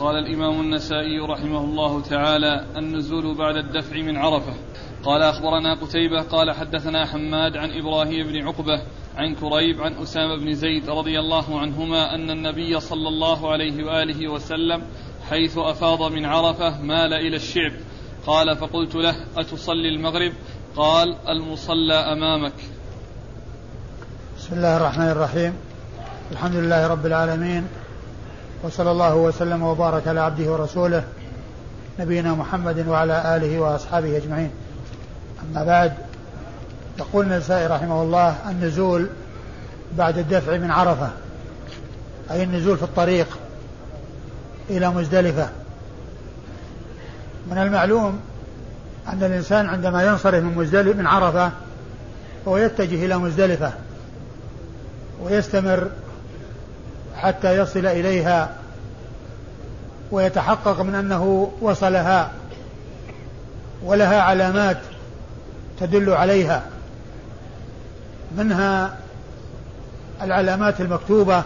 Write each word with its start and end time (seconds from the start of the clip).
قال 0.00 0.16
الإمام 0.16 0.60
النسائي 0.60 1.18
رحمه 1.18 1.64
الله 1.64 2.02
تعالى 2.02 2.66
النزول 2.76 3.34
بعد 3.34 3.56
الدفع 3.56 3.96
من 3.96 4.16
عرفة. 4.16 4.54
قال 5.04 5.22
أخبرنا 5.22 5.74
قتيبة 5.74 6.22
قال 6.22 6.52
حدثنا 6.52 7.06
حماد 7.06 7.56
عن 7.56 7.70
إبراهيم 7.70 8.26
بن 8.26 8.46
عقبة 8.46 8.82
عن 9.16 9.34
كريب 9.34 9.82
عن 9.82 9.92
أسامة 9.94 10.36
بن 10.36 10.54
زيد 10.54 10.90
رضي 10.90 11.20
الله 11.20 11.60
عنهما 11.60 12.14
أن 12.14 12.30
النبي 12.30 12.80
صلى 12.80 13.08
الله 13.08 13.52
عليه 13.52 13.84
وآله 13.84 14.28
وسلم 14.28 14.82
حيث 15.30 15.58
أفاض 15.58 16.12
من 16.12 16.24
عرفة 16.24 16.80
مال 16.80 17.12
إلى 17.12 17.36
الشعب. 17.36 17.72
قال 18.26 18.56
فقلت 18.56 18.94
له 18.94 19.16
أتصلي 19.36 19.88
المغرب؟ 19.88 20.32
قال 20.76 21.16
المصلى 21.28 21.94
أمامك. 21.94 22.54
بسم 24.38 24.56
الله 24.56 24.76
الرحمن 24.76 25.08
الرحيم. 25.08 25.54
الحمد 26.32 26.54
لله 26.54 26.86
رب 26.86 27.06
العالمين. 27.06 27.79
وصلى 28.62 28.90
الله 28.90 29.16
وسلم 29.16 29.62
وبارك 29.62 30.08
على 30.08 30.20
عبده 30.20 30.52
ورسوله 30.52 31.04
نبينا 31.98 32.34
محمد 32.34 32.88
وعلى 32.88 33.36
آله 33.36 33.60
وأصحابه 33.60 34.16
أجمعين. 34.16 34.50
أما 35.42 35.64
بعد 35.64 35.92
يقول 36.98 37.32
النسائي 37.32 37.66
رحمه 37.66 38.02
الله 38.02 38.50
النزول 38.50 39.08
بعد 39.98 40.18
الدفع 40.18 40.56
من 40.56 40.70
عرفة 40.70 41.10
أي 42.30 42.42
النزول 42.42 42.76
في 42.76 42.82
الطريق 42.82 43.38
إلى 44.70 44.90
مزدلفة. 44.90 45.48
من 47.50 47.58
المعلوم 47.58 48.20
أن 49.08 49.22
الإنسان 49.24 49.66
عندما 49.68 50.06
ينصرف 50.06 50.44
من 50.44 50.54
مزدلفة 50.54 50.98
من 50.98 51.06
عرفة 51.06 51.50
هو 52.48 52.56
يتجه 52.56 53.04
إلى 53.04 53.18
مزدلفة 53.18 53.72
ويستمر 55.22 55.90
حتى 57.16 57.56
يصل 57.56 57.86
إليها 57.86 58.50
ويتحقق 60.10 60.80
من 60.80 60.94
أنه 60.94 61.52
وصلها 61.60 62.30
ولها 63.84 64.20
علامات 64.22 64.78
تدل 65.80 66.10
عليها. 66.10 66.62
منها 68.36 68.96
العلامات 70.22 70.80
المكتوبة 70.80 71.42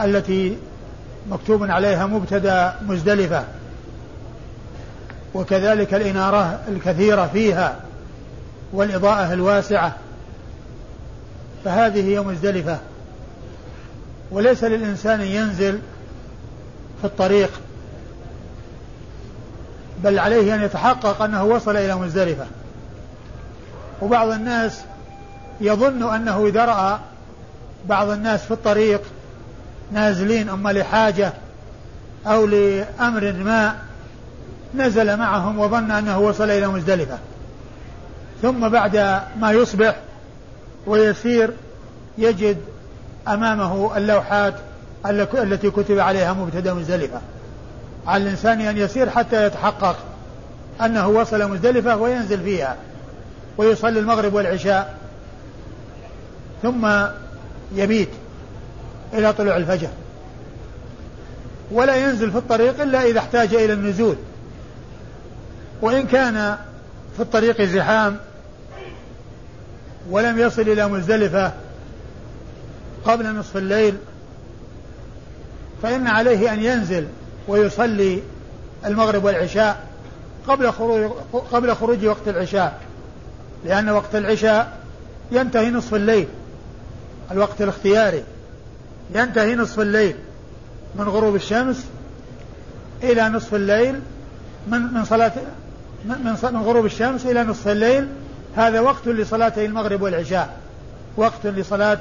التي 0.00 0.56
مكتوب 1.30 1.70
عليها 1.70 2.06
مبتدا 2.06 2.74
مزدلفة 2.86 3.44
وكذلك 5.34 5.94
الإنارة 5.94 6.60
الكثيرة 6.68 7.26
فيها 7.26 7.76
والإضاءة 8.72 9.32
الواسعة 9.32 9.96
فهذه 11.64 12.08
هي 12.08 12.20
مزدلفة. 12.20 12.78
وليس 14.30 14.64
للإنسان 14.64 15.20
ينزل 15.20 15.78
في 17.00 17.04
الطريق 17.04 17.50
بل 20.04 20.18
عليه 20.18 20.54
أن 20.54 20.62
يتحقق 20.62 21.22
أنه 21.22 21.44
وصل 21.44 21.76
إلى 21.76 21.94
مزدلفة. 21.94 22.46
وبعض 24.02 24.28
الناس 24.28 24.80
يظن 25.60 26.14
أنه 26.14 26.46
إذا 26.46 26.64
رأى 26.64 26.98
بعض 27.88 28.08
الناس 28.10 28.44
في 28.44 28.50
الطريق 28.50 29.00
نازلين 29.92 30.48
أما 30.48 30.72
لحاجة 30.72 31.32
أو 32.26 32.46
لأمر 32.46 33.32
ما 33.32 33.76
نزل 34.74 35.16
معهم 35.16 35.58
وظن 35.58 35.90
أنه 35.90 36.18
وصل 36.18 36.50
إلى 36.50 36.66
مزدلفة. 36.66 37.18
ثم 38.42 38.68
بعد 38.68 38.96
ما 39.40 39.52
يصبح 39.52 39.96
ويسير 40.86 41.50
يجد 42.18 42.58
أمامه 43.28 43.96
اللوحات 43.96 44.54
التي 45.34 45.70
كتب 45.70 45.98
عليها 45.98 46.32
مبتدأ 46.32 46.74
مزدلفة. 46.74 47.20
على 48.06 48.22
الإنسان 48.22 48.60
أن 48.60 48.76
يسير 48.76 49.10
حتى 49.10 49.46
يتحقق 49.46 49.96
أنه 50.80 51.08
وصل 51.08 51.50
مزدلفة 51.50 51.96
وينزل 51.96 52.40
فيها 52.40 52.76
ويصلي 53.58 54.00
المغرب 54.00 54.34
والعشاء 54.34 54.94
ثم 56.62 56.90
يبيت 57.74 58.10
إلى 59.14 59.32
طلوع 59.32 59.56
الفجر. 59.56 59.88
ولا 61.70 61.96
ينزل 61.96 62.30
في 62.30 62.38
الطريق 62.38 62.80
إلا 62.82 63.02
إذا 63.02 63.18
احتاج 63.18 63.54
إلى 63.54 63.72
النزول. 63.72 64.16
وإن 65.82 66.06
كان 66.06 66.56
في 67.16 67.22
الطريق 67.22 67.62
زحام 67.62 68.16
ولم 70.10 70.38
يصل 70.38 70.62
إلى 70.62 70.88
مزدلفة 70.88 71.52
قبل 73.04 73.34
نصف 73.34 73.56
الليل 73.56 73.94
فإن 75.82 76.06
عليه 76.06 76.52
أن 76.52 76.62
ينزل 76.62 77.06
ويصلي 77.48 78.22
المغرب 78.86 79.24
والعشاء 79.24 79.86
قبل 80.48 80.72
خروج 80.72 81.10
قبل 81.52 81.74
خروج 81.74 82.06
وقت 82.06 82.28
العشاء 82.28 82.80
لأن 83.64 83.88
وقت 83.88 84.14
العشاء 84.14 84.78
ينتهي 85.32 85.70
نصف 85.70 85.94
الليل 85.94 86.28
الوقت 87.30 87.62
الاختياري 87.62 88.24
ينتهي 89.14 89.54
نصف 89.54 89.80
الليل 89.80 90.16
من 90.94 91.08
غروب 91.08 91.34
الشمس 91.34 91.84
إلى 93.02 93.28
نصف 93.28 93.54
الليل 93.54 94.00
من 94.68 94.80
من 94.80 95.04
صلاة 95.04 95.32
من 96.04 96.36
من 96.52 96.62
غروب 96.62 96.86
الشمس 96.86 97.26
إلى 97.26 97.44
نصف 97.44 97.68
الليل 97.68 98.08
هذا 98.56 98.80
وقت 98.80 99.08
لصلاتي 99.08 99.64
المغرب 99.64 100.02
والعشاء 100.02 100.56
وقت 101.16 101.46
لصلاة 101.46 101.98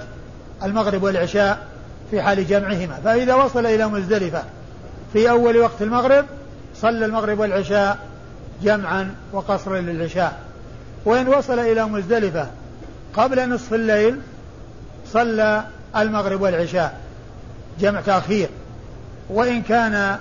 المغرب 0.64 1.04
والعشاء 1.04 1.68
في 2.12 2.22
حال 2.22 2.48
جمعهما. 2.48 3.00
فإذا 3.04 3.34
وصل 3.34 3.66
إلى 3.66 3.88
مزدلفة 3.88 4.44
في 5.14 5.30
أول 5.30 5.58
وقت 5.58 5.82
المغرب 5.82 6.26
صلى 6.76 7.06
المغرب 7.06 7.40
والعشاء 7.40 7.98
جمعا 8.64 9.16
وقصرا 9.32 9.82
للعشاء. 9.82 10.40
وإن 11.06 11.28
وصل 11.28 11.60
إلى 11.60 11.86
مزدلفة 11.86 12.48
قبل 13.14 13.50
نصف 13.50 13.74
الليل 13.74 14.20
صلى 15.12 15.64
المغرب 15.96 16.42
والعشاء. 16.42 17.00
جمع 17.80 18.02
تأخير. 18.02 18.50
وإن 19.30 19.62
كان 19.62 20.18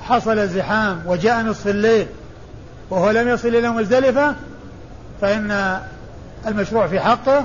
حصل 0.00 0.48
زحام 0.48 1.02
وجاء 1.06 1.42
نصف 1.42 1.68
الليل 1.68 2.06
وهو 2.90 3.10
لم 3.10 3.28
يصل 3.28 3.48
إلى 3.48 3.68
مزدلفة 3.70 4.34
فإن 5.20 5.78
المشروع 6.46 6.86
في 6.86 7.00
حقه 7.00 7.44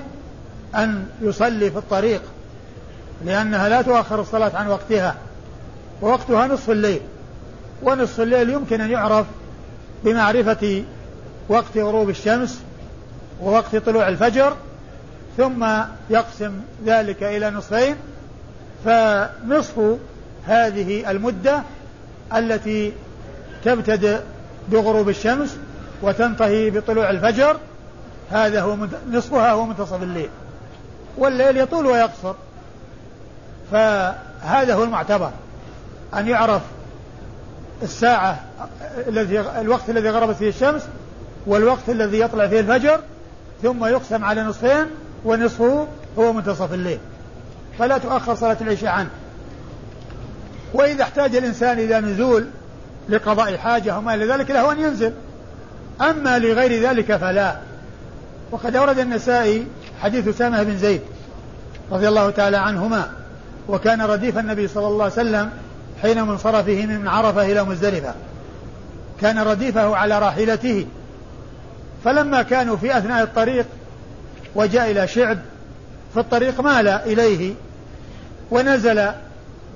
أن 0.76 1.06
يصلي 1.22 1.72
في 1.72 1.78
الطريق 1.78 2.22
لأنها 3.26 3.70
لا 3.70 3.82
تؤخر 3.82 4.22
الصلاة 4.22 4.52
عن 4.56 4.68
وقتها 4.68 5.16
ووقتها 6.02 6.48
نصف 6.48 6.70
الليل 6.70 7.02
ونصف 7.84 8.22
الليل 8.22 8.50
يمكن 8.50 8.82
أن 8.82 8.92
يعرف 8.92 9.26
بمعرفة 10.04 10.84
وقت 11.50 11.78
غروب 11.78 12.10
الشمس 12.10 12.62
ووقت 13.42 13.76
طلوع 13.76 14.08
الفجر 14.08 14.54
ثم 15.38 15.68
يقسم 16.10 16.54
ذلك 16.86 17.24
إلى 17.24 17.50
نصفين 17.50 17.96
فنصف 18.86 19.98
هذه 20.46 21.12
المدة 21.12 21.64
التي 22.36 22.94
تبتدئ 23.66 24.20
بغروب 24.72 25.10
الشمس 25.10 25.58
وتنتهي 26.02 26.70
بطلوع 26.70 27.10
الفجر 27.10 27.58
هذا 28.32 28.62
هو 28.62 28.78
نصفها 29.12 29.52
هو 29.52 29.66
منتصف 29.66 30.04
الليل. 30.04 30.30
والليل 31.18 31.58
يطول 31.58 31.86
ويقصر. 31.86 32.34
فهذا 33.72 34.74
هو 34.74 34.84
المعتبر 34.84 35.32
أن 36.14 36.28
يعرف 36.28 36.62
الساعة 37.84 38.40
الذي 39.08 39.40
الوقت 39.40 39.90
الذي 39.90 40.10
غربت 40.10 40.36
فيه 40.36 40.50
الشمس 40.50 40.82
والوقت 41.48 41.90
الذي 41.90 42.20
يطلع 42.20 42.48
فيه 42.48 42.60
الفجر 42.60 43.00
ثم 43.64 43.86
يقسم 43.86 44.24
على 44.24 44.44
نصفين 44.44 44.86
ونصفه 45.26 45.88
هو 46.20 46.34
منتصف 46.34 46.74
الليل. 46.74 47.00
فلا 47.80 47.98
تؤخر 47.98 48.36
صلاة 48.36 48.58
العشاء 48.62 48.90
عنه. 48.90 49.10
وإذا 50.74 51.04
احتاج 51.04 51.36
الإنسان 51.36 51.80
إلى 51.80 52.00
نزول 52.00 52.48
لقضاء 53.10 53.58
حاجة 53.58 53.98
وما 53.98 54.14
إلى 54.14 54.26
ذلك 54.26 54.52
له 54.52 54.72
أن 54.72 54.80
ينزل. 54.80 55.14
أما 56.02 56.40
لغير 56.40 56.90
ذلك 56.90 57.16
فلا. 57.16 57.58
وقد 58.52 58.76
أورد 58.76 59.00
النسائي 59.00 59.68
حديث 60.02 60.28
أسامة 60.28 60.64
بن 60.64 60.78
زيد 60.78 61.02
رضي 61.92 62.08
الله 62.08 62.30
تعالى 62.30 62.58
عنهما 62.58 63.12
وكان 63.70 64.02
رديف 64.02 64.38
النبي 64.38 64.68
صلى 64.68 64.88
الله 64.88 65.04
عليه 65.04 65.14
وسلم 65.14 65.50
حين 66.02 66.24
منصرفه 66.24 66.86
من 66.86 67.08
عرفة 67.08 67.46
إلى 67.46 67.64
مزدلفة. 67.64 68.14
كان 69.22 69.40
رديفه 69.40 69.96
على 69.96 70.20
راحلته. 70.20 70.86
فلما 72.04 72.42
كانوا 72.42 72.78
في 72.78 72.98
أثناء 72.98 73.24
الطريق 73.24 73.66
وجاء 74.56 74.92
إلى 74.92 75.08
شعب 75.08 75.38
في 76.14 76.20
الطريق 76.20 76.62
مال 76.62 76.88
إليه 76.88 77.54
ونزل 78.52 79.12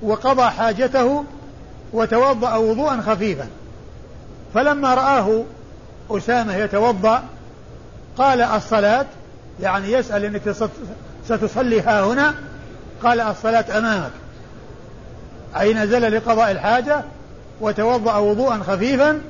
وقضى 0.02 0.50
حاجته 0.50 1.24
وتوضأ 1.92 2.56
وضوءا 2.56 3.00
خفيفا. 3.00 3.46
فلما 4.54 4.94
رآه 4.94 5.44
أسامة 6.10 6.56
يتوضأ 6.56 7.22
قال 8.18 8.40
الصلاة 8.40 9.06
يعني 9.60 9.92
يسأل 9.92 10.24
أنك 10.24 10.48
ستصلي 11.28 11.80
ها 11.80 12.04
هنا؟ 12.04 12.34
قال 13.02 13.20
الصلاة 13.20 13.78
أمامك. 13.78 14.10
أي 15.60 15.74
نزل 15.74 16.16
لقضاء 16.16 16.50
الحاجة؟ 16.50 17.02
وتوضأ 17.60 18.16
وضوءا 18.16 18.58
خفيفا 18.58 19.20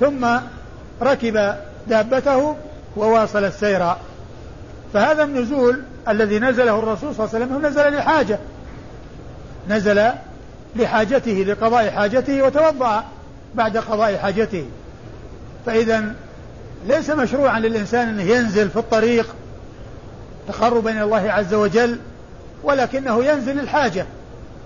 ثم 0.00 0.26
ركب 1.02 1.54
دابته 1.86 2.56
وواصل 2.96 3.44
السير. 3.44 3.92
فهذا 4.94 5.24
النزول 5.24 5.82
الذي 6.08 6.38
نزله 6.38 6.78
الرسول 6.78 7.14
صلى 7.14 7.26
الله 7.26 7.34
عليه 7.34 7.46
وسلم 7.46 7.66
نزل 7.66 7.96
لحاجة. 7.96 8.38
نزل 9.68 10.10
لحاجته 10.76 11.44
لقضاء 11.48 11.90
حاجته 11.90 12.42
وتوضأ 12.42 13.04
بعد 13.54 13.76
قضاء 13.76 14.16
حاجته. 14.16 14.66
فإذا 15.66 16.14
ليس 16.86 17.10
مشروعا 17.10 17.60
للإنسان 17.60 18.08
أنه 18.08 18.22
ينزل 18.22 18.70
في 18.70 18.76
الطريق 18.76 19.34
تقربا 20.48 20.90
إلى 20.90 21.02
الله 21.02 21.32
عز 21.32 21.54
وجل 21.54 21.98
ولكنه 22.64 23.24
ينزل 23.24 23.56
للحاجة 23.56 24.06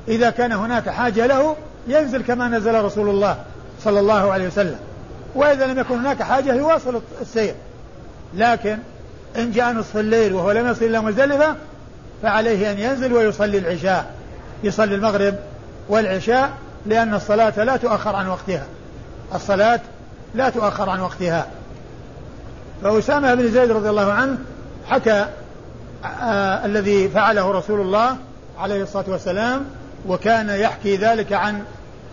إذا 0.08 0.30
كان 0.30 0.52
هناك 0.52 0.88
حاجة 0.88 1.26
له 1.26 1.56
ينزل 1.88 2.22
كما 2.22 2.48
نزل 2.48 2.84
رسول 2.84 3.08
الله 3.08 3.36
صلى 3.84 4.00
الله 4.00 4.32
عليه 4.32 4.46
وسلم. 4.46 4.78
وإذا 5.34 5.66
لم 5.66 5.78
يكن 5.78 5.94
هناك 5.94 6.22
حاجة 6.22 6.54
يواصل 6.54 7.00
السير. 7.20 7.54
لكن 8.34 8.78
إن 9.36 9.52
جاء 9.52 9.72
نصف 9.72 9.96
الليل 9.96 10.32
وهو 10.32 10.52
لم 10.52 10.68
يصل 10.68 10.84
إلى 10.84 11.00
مزدلفة 11.00 11.54
فعليه 12.22 12.72
أن 12.72 12.78
ينزل 12.78 13.12
ويصلي 13.12 13.58
العشاء. 13.58 14.14
يصلي 14.64 14.94
المغرب 14.94 15.34
والعشاء 15.88 16.50
لأن 16.86 17.14
الصلاة 17.14 17.64
لا 17.64 17.76
تؤخر 17.76 18.16
عن 18.16 18.28
وقتها. 18.28 18.66
الصلاة 19.34 19.80
لا 20.34 20.50
تؤخر 20.50 20.90
عن 20.90 21.00
وقتها. 21.00 21.46
فأسامة 22.82 23.34
بن 23.34 23.50
زيد 23.50 23.70
رضي 23.70 23.90
الله 23.90 24.12
عنه 24.12 24.38
حكى 24.86 25.26
آه 26.06 26.66
الذي 26.66 27.08
فعله 27.08 27.50
رسول 27.50 27.80
الله 27.80 28.16
عليه 28.58 28.82
الصلاة 28.82 29.04
والسلام 29.08 29.64
وكان 30.08 30.48
يحكي 30.48 30.96
ذلك 30.96 31.32
عن 31.32 31.62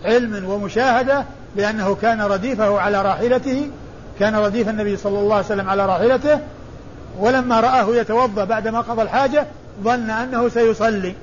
علم 0.04 0.44
ومشاهدة 0.48 1.24
لأنه 1.56 1.94
كان 1.94 2.22
رديفه 2.22 2.80
على 2.80 3.02
راحلته 3.02 3.70
كان 4.20 4.36
رديف 4.36 4.68
النبي 4.68 4.96
صلى 4.96 5.18
الله 5.18 5.34
عليه 5.34 5.46
وسلم 5.46 5.70
على 5.70 5.86
راحلته 5.86 6.38
ولما 7.18 7.60
رآه 7.60 7.96
يتوضأ 7.96 8.44
بعدما 8.44 8.80
قضى 8.80 9.02
الحاجة 9.02 9.46
ظن 9.82 10.10
أنه 10.10 10.48
سيصلي. 10.48 11.14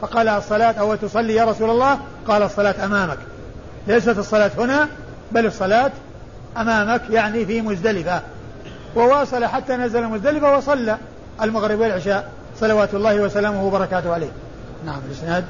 فقال 0.00 0.28
الصلاة 0.28 0.72
أو 0.72 0.94
تصلي 0.94 1.34
يا 1.34 1.44
رسول 1.44 1.70
الله؟ 1.70 1.98
قال 2.28 2.42
الصلاة 2.42 2.84
أمامك. 2.84 3.18
ليست 3.86 4.18
الصلاة 4.18 4.50
هنا 4.58 4.88
بل 5.32 5.46
الصلاة 5.46 5.90
أمامك 6.56 7.02
يعني 7.10 7.46
في 7.46 7.62
مزدلفة. 7.62 8.22
وواصل 8.96 9.44
حتى 9.44 9.76
نزل 9.76 10.04
مزدلفة 10.04 10.56
وصلى. 10.56 10.96
المغرب 11.42 11.78
والعشاء 11.78 12.32
صلوات 12.60 12.94
الله 12.94 13.20
وسلامه 13.20 13.66
وبركاته 13.66 14.12
عليه. 14.12 14.30
نعم 14.86 15.00
الإسناد. 15.08 15.44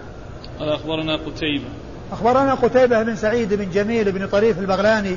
قال 0.59 0.69
أخبرنا 0.69 1.17
قتيبة. 1.17 1.65
أخبرنا 2.13 2.55
قتيبة 2.55 3.03
بن 3.03 3.17
سعيد 3.17 3.55
بن 3.55 3.71
جميل 3.71 4.13
بن 4.13 4.27
طريف 4.27 4.59
البغلاني 4.59 5.17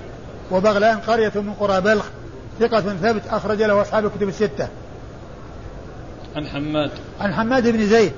وبغلان 0.51 0.97
قرية 0.97 1.31
من 1.35 1.53
قرى 1.53 1.81
بلخ 1.81 2.05
ثقة 2.59 2.81
ثبت 2.81 3.21
أخرج 3.27 3.63
له 3.63 3.81
أصحاب 3.81 4.05
الكتب 4.05 4.27
الستة. 4.27 4.67
عن 6.35 6.47
حماد. 6.47 6.91
عن 7.19 7.33
حماد 7.33 7.67
بن 7.67 7.85
زيد. 7.87 8.13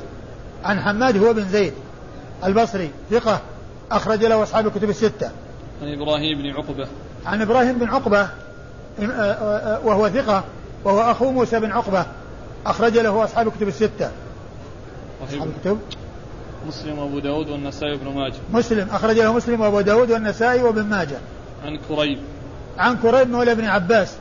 عن 0.63 0.79
حماد 0.79 1.23
هو 1.23 1.33
بن 1.33 1.49
زيد 1.49 1.73
البصري 2.45 2.91
ثقة 3.11 3.41
أخرج 3.91 4.25
له 4.25 4.44
أصحاب 4.44 4.67
الكتب 4.67 4.89
الستة. 4.89 5.31
عن 5.81 6.01
إبراهيم 6.01 6.38
بن 6.38 6.49
عقبة. 6.49 6.88
عن 7.25 7.41
إبراهيم 7.41 7.79
بن 7.79 7.88
عقبة 7.89 8.27
وهو 9.83 10.09
ثقة 10.09 10.44
وهو 10.83 11.11
أخو 11.11 11.31
موسى 11.31 11.59
بن 11.59 11.71
عقبة. 11.71 12.05
أخرج 12.67 12.97
له 12.97 13.23
أصحاب 13.23 13.47
الكتب 13.47 13.67
الستة. 13.67 14.11
أصحاب 15.23 15.47
الكتب. 15.57 15.79
مسلم 16.67 16.99
وأبو 16.99 17.19
داود 17.19 17.49
والنسائي 17.49 17.93
وابن 17.93 18.07
ماجه. 18.07 18.35
مسلم. 18.53 18.87
أخرج 18.91 19.19
له 19.19 19.33
مسلم 19.33 19.61
وأبو 19.61 19.81
داود 19.81 20.11
والنسائي 20.11 20.61
وابن 20.61 20.83
ماجه. 20.83 21.17
عن 21.65 21.79
كريب. 21.89 22.19
عن 22.77 22.97
كريب 22.97 23.29
مولى 23.29 23.55
بن 23.55 23.65
عباس. 23.65 24.13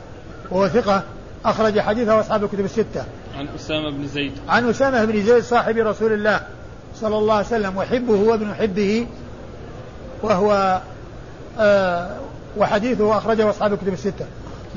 وهو 0.51 0.67
ثقة 0.67 1.03
أخرج 1.45 1.79
حديثه 1.79 2.19
أصحاب 2.19 2.43
الكتب 2.43 2.65
الستة. 2.65 3.03
عن 3.37 3.47
أسامة 3.55 3.91
بن 3.91 4.07
زيد. 4.07 4.31
عن 4.49 4.69
أسامة 4.69 5.05
بن 5.05 5.25
زيد 5.25 5.43
صاحب 5.43 5.77
رسول 5.77 6.13
الله 6.13 6.41
صلى 6.95 7.17
الله 7.17 7.33
عليه 7.33 7.45
وسلم 7.45 7.77
وحبه 7.77 8.13
وابن 8.13 8.53
حبه 8.53 9.07
وهو 10.23 10.81
آه 11.59 12.17
وحديثه 12.57 13.17
أخرجه 13.17 13.49
أصحاب 13.49 13.73
الكتب 13.73 13.93
الستة. 13.93 14.25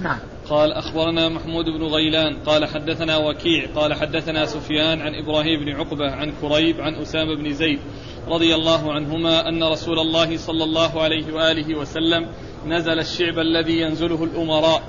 نعم. 0.02 0.19
قال 0.50 0.73
أخبرنا 0.73 1.29
محمود 1.29 1.64
بن 1.64 1.85
غيلان 1.85 2.37
قال 2.47 2.64
حدثنا 2.64 3.17
وكيع 3.17 3.67
قال 3.75 3.94
حدثنا 3.94 4.47
سفيان 4.47 5.00
عن 5.00 5.14
إبراهيم 5.14 5.64
بن 5.64 5.69
عقبة 5.69 6.11
عن 6.11 6.32
كريب 6.41 6.81
عن 6.81 6.94
أسامة 6.94 7.35
بن 7.35 7.52
زيد 7.52 7.79
رضي 8.29 8.55
الله 8.55 8.93
عنهما 8.93 9.49
أن 9.49 9.64
رسول 9.64 9.99
الله 9.99 10.37
صلى 10.37 10.64
الله 10.64 11.02
عليه 11.02 11.35
وآله 11.35 11.79
وسلم 11.79 12.26
نزل 12.67 12.99
الشعب 12.99 13.38
الذي 13.38 13.81
ينزله 13.81 14.25
الأمراء 14.25 14.82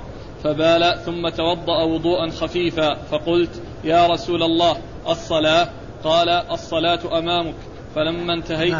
فبال 0.44 0.98
ثم 1.04 1.28
توضأ 1.28 1.82
وضوءا 1.82 2.30
خفيفا 2.30 2.94
فقلت 2.94 3.62
يا 3.84 4.06
رسول 4.06 4.42
الله 4.42 4.76
الصلاة 5.08 5.68
قال 6.04 6.28
الصلاة 6.28 7.18
أمامك 7.18 7.54
فلما 7.94 8.34
انتهيت 8.34 8.76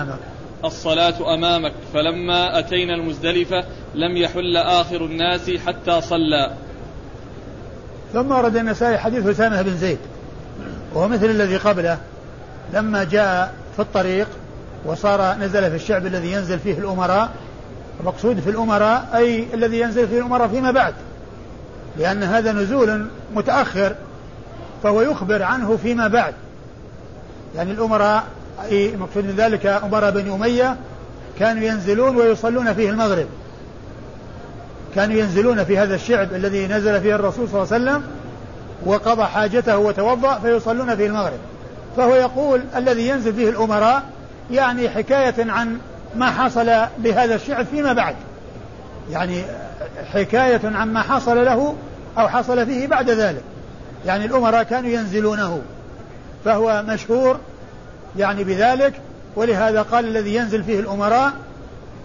الصلاة 0.65 1.35
أمامك 1.35 1.73
فلما 1.95 2.59
أتينا 2.59 2.95
المزدلفة 2.95 3.65
لم 3.95 4.17
يحل 4.17 4.57
آخر 4.57 5.05
الناس 5.05 5.51
حتى 5.51 6.01
صلى 6.01 6.53
ثم 8.13 8.31
ورد 8.31 8.57
النسائي 8.57 8.99
حديث 8.99 9.27
أسامة 9.27 9.63
بن 9.63 9.77
زيد 9.77 9.99
وهو 10.95 11.09
مثل 11.09 11.25
الذي 11.25 11.57
قبله 11.57 11.99
لما 12.75 13.05
جاء 13.05 13.55
في 13.77 13.83
الطريق 13.83 14.29
وصار 14.85 15.35
نزل 15.35 15.71
في 15.71 15.77
الشعب 15.77 16.07
الذي 16.07 16.33
ينزل 16.33 16.59
فيه 16.59 16.79
الأمراء 16.79 17.31
المقصود 18.01 18.41
في 18.41 18.51
الأمراء 18.51 19.09
أي 19.15 19.47
الذي 19.55 19.81
ينزل 19.81 20.09
فيه 20.09 20.19
الأمراء 20.19 20.49
فيما 20.49 20.71
بعد 20.71 20.95
لأن 21.99 22.23
هذا 22.23 22.53
نزول 22.53 23.07
متأخر 23.35 23.95
فهو 24.83 25.03
يخبر 25.03 25.43
عنه 25.43 25.79
فيما 25.83 26.09
بعد. 26.09 26.35
يعني 27.57 27.73
الأمراء 27.73 28.25
أي 28.71 28.97
مقصود 28.97 29.25
من 29.25 29.35
ذلك 29.37 29.67
أمراء 29.67 30.11
بني 30.11 30.35
أمية 30.35 30.77
كانوا 31.39 31.63
ينزلون 31.63 32.17
ويصلون 32.17 32.75
فيه 32.75 32.91
المغرب. 32.91 33.27
كانوا 34.95 35.17
ينزلون 35.17 35.65
في 35.65 35.79
هذا 35.79 35.95
الشعب 35.95 36.35
الذي 36.35 36.67
نزل 36.67 37.01
فيه 37.01 37.15
الرسول 37.15 37.49
صلى 37.49 37.63
الله 37.63 37.73
عليه 37.73 37.85
وسلم 37.85 38.03
وقضى 38.87 39.25
حاجته 39.25 39.79
وتوضأ 39.79 40.39
فيصلون 40.39 40.97
فيه 40.97 41.07
المغرب. 41.07 41.39
فهو 41.97 42.15
يقول 42.15 42.63
الذي 42.77 43.09
ينزل 43.09 43.35
فيه 43.35 43.49
الأمراء 43.49 44.03
يعني 44.51 44.89
حكاية 44.89 45.35
عن 45.39 45.79
ما 46.17 46.31
حصل 46.31 46.67
لهذا 46.99 47.35
الشعب 47.35 47.67
فيما 47.67 47.93
بعد. 47.93 48.15
يعني 49.11 49.43
حكاية 50.13 50.61
عما 50.65 51.03
حصل 51.03 51.45
له 51.45 51.75
أو 52.19 52.29
حصل 52.29 52.67
فيه 52.67 52.87
بعد 52.87 53.11
ذلك. 53.11 53.43
يعني 54.07 54.25
الأمراء 54.25 54.63
كانوا 54.63 54.91
ينزلونه. 54.91 55.63
فهو 56.45 56.85
مشهور 56.89 57.39
يعني 58.17 58.45
بذلك. 58.45 58.93
ولهذا 59.37 59.83
قال 59.83 60.07
الذي 60.07 60.35
ينزل 60.35 60.65
فيه 60.65 60.81
الأمراء 60.81 61.33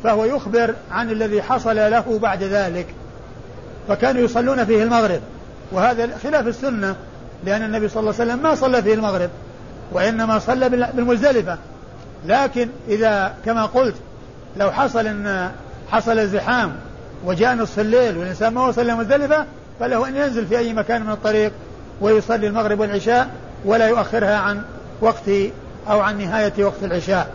فهو 0.03 0.25
يخبر 0.25 0.73
عن 0.91 1.11
الذي 1.11 1.41
حصل 1.41 1.75
له 1.75 2.19
بعد 2.21 2.43
ذلك. 2.43 2.87
فكانوا 3.87 4.21
يصلون 4.21 4.65
فيه 4.65 4.83
المغرب. 4.83 5.21
وهذا 5.71 6.17
خلاف 6.23 6.47
السنة 6.47 6.95
لأن 7.45 7.61
النبي 7.61 7.89
صلى 7.89 7.99
الله 7.99 8.13
عليه 8.19 8.31
وسلم 8.31 8.43
ما 8.43 8.55
صلى 8.55 8.83
فيه 8.83 8.93
المغرب 8.93 9.29
وإنما 9.91 10.39
صلى 10.39 10.69
بالمزدلفة. 10.69 11.57
لكن 12.25 12.69
إذا 12.87 13.33
كما 13.45 13.65
قلت 13.65 13.95
لو 14.57 14.71
حصل 14.71 15.07
أن 15.07 15.51
حصل 15.91 16.27
زحام 16.27 16.75
وجاء 17.25 17.55
نصف 17.55 17.79
الليل 17.79 18.17
والإنسان 18.17 18.53
ما 18.53 18.67
وصل 18.67 18.81
إلى 18.81 18.95
مزدلفة 18.95 19.45
فله 19.79 20.07
أن 20.07 20.15
ينزل 20.15 20.45
في 20.45 20.57
أي 20.57 20.73
مكان 20.73 21.01
من 21.01 21.11
الطريق 21.11 21.51
ويصلي 22.01 22.47
المغرب 22.47 22.79
والعشاء 22.79 23.29
ولا 23.65 23.87
يؤخرها 23.87 24.37
عن 24.37 24.61
وقت 25.01 25.29
أو 25.89 25.99
عن 25.99 26.17
نهاية 26.17 26.53
وقت 26.65 26.83
العشاء. 26.83 27.29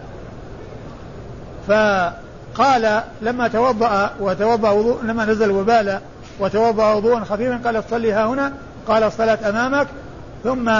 فقال 2.54 3.02
لما 3.22 3.48
توضأ 3.48 4.10
وتوضأ 4.20 4.70
وضوء 4.70 5.02
لما 5.04 5.24
نزل 5.24 5.50
وبال 5.50 6.00
وتوضأ 6.40 6.94
وضوءا 6.94 7.20
خفيفا 7.20 7.60
قال 7.64 7.84
صلي 7.90 8.12
ها 8.12 8.26
هنا 8.26 8.52
قال 8.88 9.02
الصلاة 9.02 9.48
أمامك. 9.48 9.86
ثم 10.44 10.72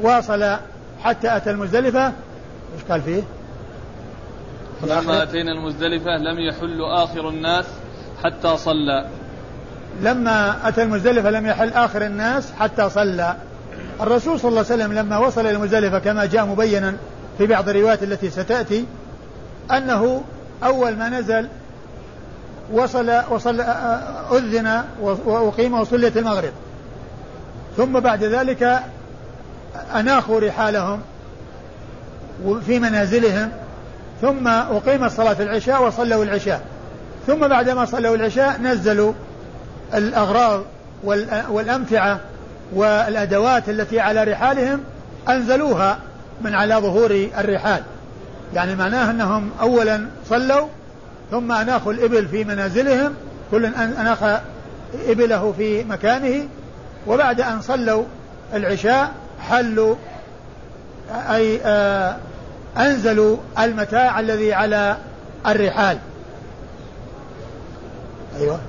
واصل 0.00 0.56
حتى 1.02 1.36
أتى 1.36 1.50
المزدلفة. 1.50 2.06
إيش 2.06 2.82
قال 2.90 3.02
فيه؟ 3.02 3.22
لما 4.86 5.22
أتينا 5.22 5.52
المزدلفة 5.52 6.16
لم 6.16 6.38
يحل 6.38 6.82
آخر 6.82 7.28
الناس 7.28 7.64
حتى 8.24 8.56
صلى. 8.56 9.06
لما 10.02 10.68
أتى 10.68 10.82
المزدلفة 10.82 11.30
لم 11.30 11.46
يحل 11.46 11.68
آخر 11.68 12.06
الناس 12.06 12.52
حتى 12.52 12.90
صلى. 12.90 13.36
الرسول 14.00 14.40
صلى 14.40 14.48
الله 14.48 14.64
عليه 14.70 14.84
وسلم 14.84 14.92
لما 14.92 15.18
وصل 15.18 15.40
إلى 15.40 15.50
المزدلفة 15.50 15.98
كما 15.98 16.24
جاء 16.24 16.46
مبينا 16.46 16.96
في 17.38 17.46
بعض 17.46 17.68
الروايات 17.68 18.02
التي 18.02 18.30
ستأتي 18.30 18.84
أنه 19.70 20.22
أول 20.62 20.96
ما 20.96 21.08
نزل 21.08 21.48
وصل 22.72 23.20
وصل 23.30 23.60
أذن 24.32 24.82
وأقيم 25.00 25.74
وصليت 25.80 26.16
المغرب. 26.16 26.52
ثم 27.76 28.00
بعد 28.00 28.24
ذلك 28.24 28.80
أناخوا 29.94 30.40
رحالهم 30.40 31.00
في 32.66 32.78
منازلهم 32.78 33.50
ثم 34.22 34.48
أقيمت 34.48 35.10
صلاة 35.10 35.36
العشاء 35.40 35.82
وصلوا 35.82 36.24
العشاء. 36.24 36.60
ثم 37.26 37.48
بعدما 37.48 37.84
صلوا 37.84 38.16
العشاء 38.16 38.60
نزلوا 38.60 39.12
الأغراض 39.94 40.62
والأمتعة 41.48 42.20
والأدوات 42.74 43.68
التي 43.68 44.00
على 44.00 44.24
رحالهم 44.24 44.80
أنزلوها 45.28 45.98
من 46.42 46.54
على 46.54 46.74
ظهور 46.74 47.28
الرحال. 47.38 47.82
يعني 48.54 48.74
معناه 48.74 49.10
أنهم 49.10 49.50
أولا 49.60 50.06
صلوا 50.28 50.68
ثم 51.30 51.52
أناخوا 51.52 51.92
الإبل 51.92 52.28
في 52.28 52.44
منازلهم 52.44 53.14
كل 53.50 53.64
أناخ 53.74 54.40
إبله 55.06 55.52
في 55.52 55.84
مكانه 55.84 56.48
وبعد 57.06 57.40
أن 57.40 57.60
صلوا 57.60 58.04
العشاء 58.54 59.12
حلوا 59.40 59.96
أي 61.10 61.60
آه 61.64 62.16
أنزلوا 62.76 63.36
المتاع 63.58 64.20
الذي 64.20 64.52
على 64.52 64.96
الرحال. 65.46 65.98
أيوة. 68.40 68.60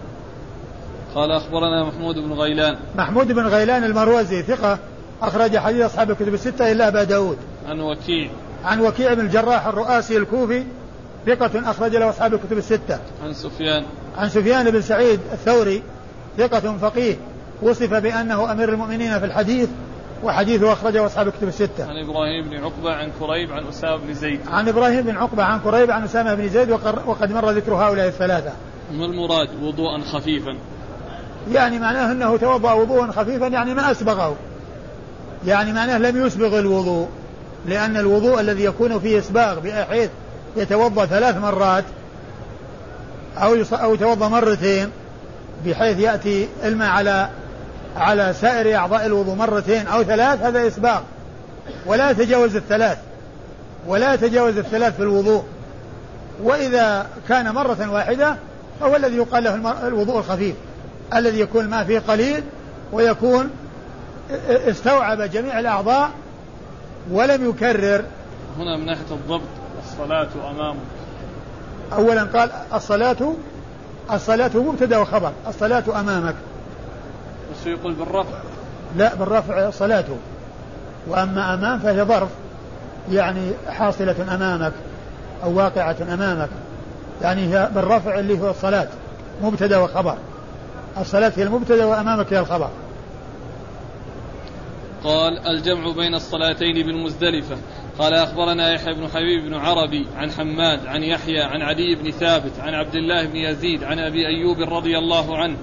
قال 1.16 1.32
أخبرنا 1.32 1.84
محمود 1.84 2.16
بن 2.16 2.34
غيلان. 2.34 2.78
محمود 2.96 3.32
بن 3.32 3.48
غيلان 3.48 3.84
المروزي 3.84 4.44
ثقة 4.44 4.80
أخرج 5.22 5.58
حديث 5.58 5.82
أصحاب 5.82 6.12
الكتب 6.12 6.34
الستة 6.34 6.72
إلا 6.72 6.88
أبا 6.88 7.04
داود. 7.04 7.38
عن 7.68 7.80
وكيع. 7.80 8.30
عن 8.66 8.82
وكيع 8.82 9.14
بن 9.14 9.20
الجراح 9.20 9.68
الرؤاسي 9.68 10.18
الكوفي 10.18 10.64
ثقة 11.26 11.72
أخرج 11.72 11.96
له 11.96 12.10
أصحاب 12.10 12.34
الكتب 12.34 12.58
الستة 12.58 13.00
عن 13.24 13.34
سفيان 13.34 13.86
عن 14.18 14.30
سفيان 14.30 14.72
بن 14.72 14.82
سعيد 14.82 15.20
الثوري 15.34 15.84
ثقة 16.38 16.78
فقيه 16.78 17.16
وصف 17.62 17.94
بأنه 17.94 18.52
أمير 18.52 18.70
المؤمنين 18.70 19.20
في 19.20 19.26
الحديث 19.26 19.70
وحديثه 20.24 20.74
أخرجه 20.74 21.06
أصحاب 21.06 21.28
الكتب 21.28 21.48
الستة. 21.48 21.86
عن 21.90 21.98
إبراهيم 21.98 22.50
بن 22.50 22.64
عقبة 22.64 22.94
عن 22.94 23.12
كريب 23.20 23.52
عن 23.52 23.68
أسامة 23.68 23.98
بن 23.98 24.14
زيد. 24.14 24.40
عن 24.48 24.68
إبراهيم 24.68 25.02
بن 25.02 25.18
عقبة 25.18 25.44
عن 25.44 25.60
كريب 25.60 25.92
عن 25.92 26.04
أسامة 26.04 26.34
بن 26.34 26.50
زيد 26.50 26.72
وقد 27.06 27.32
مر 27.32 27.52
ذكر 27.52 27.74
هؤلاء 27.74 28.08
الثلاثة. 28.08 28.52
ما 28.92 29.06
المراد 29.06 29.50
وضوءا 29.64 30.02
خفيفا؟ 30.02 30.58
يعني 31.52 31.80
معناه 31.80 32.12
أنه 32.12 32.38
توضأ 32.38 32.74
وضوءا 32.74 33.12
خفيفا 33.12 33.48
يعني 33.48 33.74
ما 33.74 33.92
أسبغه. 33.92 34.36
يعني 35.46 35.74
معناه 35.74 35.98
لم 35.98 36.26
يسبغ 36.26 36.60
الوضوء 36.60 37.10
لأن 37.68 37.98
الوضوء 37.98 38.40
الذي 38.40 38.64
يكون 38.64 39.00
فيه 39.00 39.20
إسباغ 39.20 39.60
بحيث 39.60 40.10
يتوضأ 40.58 41.06
ثلاث 41.06 41.38
مرات 41.38 41.84
أو 43.38 43.56
أو 43.74 43.94
يتوضأ 43.94 44.28
مرتين 44.28 44.90
بحيث 45.66 46.00
يأتي 46.00 46.48
الماء 46.64 46.90
على 46.90 47.30
على 47.98 48.34
سائر 48.42 48.76
أعضاء 48.76 49.06
الوضوء 49.06 49.36
مرتين 49.36 49.88
أو 49.88 50.04
ثلاث 50.04 50.42
هذا 50.42 50.68
إسباغ. 50.68 51.02
ولا 51.86 52.12
يتجاوز 52.12 52.56
الثلاث 52.56 52.98
ولا 53.88 54.14
يتجاوز 54.14 54.58
الثلاث 54.58 54.96
في 54.96 55.04
الوضوء. 55.04 55.44
وإذا 56.44 57.08
كان 57.30 57.54
مرة 57.54 57.92
واحدة 57.92 58.36
فهو 58.80 58.96
الذي 58.96 59.16
يقال 59.16 59.44
له 59.44 59.88
الوضوء 59.88 60.18
الخفيف 60.18 60.56
الذي 61.14 61.40
يكون 61.40 61.66
الماء 61.66 61.84
فيه 61.84 62.00
قليل 62.00 62.44
ويكون 62.92 63.50
استوعب 64.48 65.22
جميع 65.22 65.60
الأعضاء 65.60 66.10
ولم 67.12 67.50
يكرر. 67.50 68.04
هنا 68.60 68.78
من 68.78 68.86
ناحية 68.86 69.12
الضبط 69.12 69.42
الصلاة 69.86 70.28
أمامك 70.52 70.80
أولا 71.94 72.24
قال 72.24 72.50
الصلاة 72.74 73.34
الصلاة 74.14 74.52
مبتدأ 74.56 74.98
وخبر 74.98 75.32
الصلاة 75.48 76.00
أمامك. 76.00 76.36
بس 77.52 77.68
يقول 77.68 77.94
بالرفع. 77.94 78.38
لا 78.96 79.16
بالرفع 79.16 79.70
صلاته. 79.70 80.18
وأما 81.08 81.54
أمام 81.54 81.80
فهي 81.80 82.04
ظرف 82.04 82.30
يعني 83.12 83.52
حاصلة 83.70 84.36
أمامك 84.36 84.74
أو 85.44 85.58
واقعة 85.58 85.96
أمامك. 86.14 86.50
يعني 87.22 87.54
هي 87.54 87.70
بالرفع 87.76 88.20
اللي 88.20 88.42
هو 88.42 88.50
الصلاة 88.50 88.88
مبتدأ 89.42 89.78
وخبر. 89.78 90.18
الصلاة 90.98 91.32
هي 91.38 91.44
المبتدأ 91.44 91.86
وأمامك 91.86 92.34
هي 92.34 92.40
الخبر. 92.40 92.70
قال 95.06 95.48
الجمع 95.48 95.92
بين 95.92 96.16
الصلاتين 96.16 96.86
بالمزدلفة. 96.86 97.58
قال 98.00 98.14
أخبرنا 98.14 98.74
يحيى 98.74 98.94
بن 98.94 99.08
حبيب 99.08 99.46
بن 99.46 99.54
عربي 99.54 100.08
عن 100.18 100.32
حماد 100.32 100.86
عن 100.86 101.04
يحيى 101.04 101.42
عن 101.42 101.62
عدي 101.62 101.96
بن 101.96 102.12
ثابت 102.12 102.52
عن 102.60 102.74
عبد 102.74 102.96
الله 102.96 103.26
بن 103.26 103.36
يزيد 103.36 103.84
عن 103.84 104.00
أبي 104.00 104.28
أيوب 104.28 104.74
رضي 104.74 104.98
الله 104.98 105.38
عنه 105.38 105.58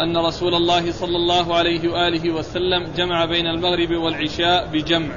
أن 0.00 0.16
رسول 0.16 0.54
الله 0.54 0.92
صلى 0.92 1.16
الله 1.16 1.56
عليه 1.56 1.88
وآله 1.88 2.30
وسلم 2.30 2.88
جمع 2.96 3.24
بين 3.24 3.46
المغرب 3.46 3.90
والعشاء 3.90 4.66
بجمع. 4.72 5.14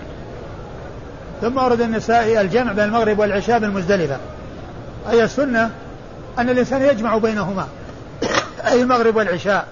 ثم 1.41 1.59
أورد 1.59 1.81
النسائي 1.81 2.41
الجمع 2.41 2.71
بين 2.71 2.83
المغرب 2.83 3.19
والعشاء 3.19 3.59
بالمزدلفة. 3.59 4.19
أي 5.09 5.23
السنة؟ 5.23 5.71
أن 6.39 6.49
الإنسان 6.49 6.81
يجمع 6.81 7.17
بينهما. 7.17 7.67
أي 8.67 8.81
المغرب 8.81 9.15
والعشاء. 9.15 9.67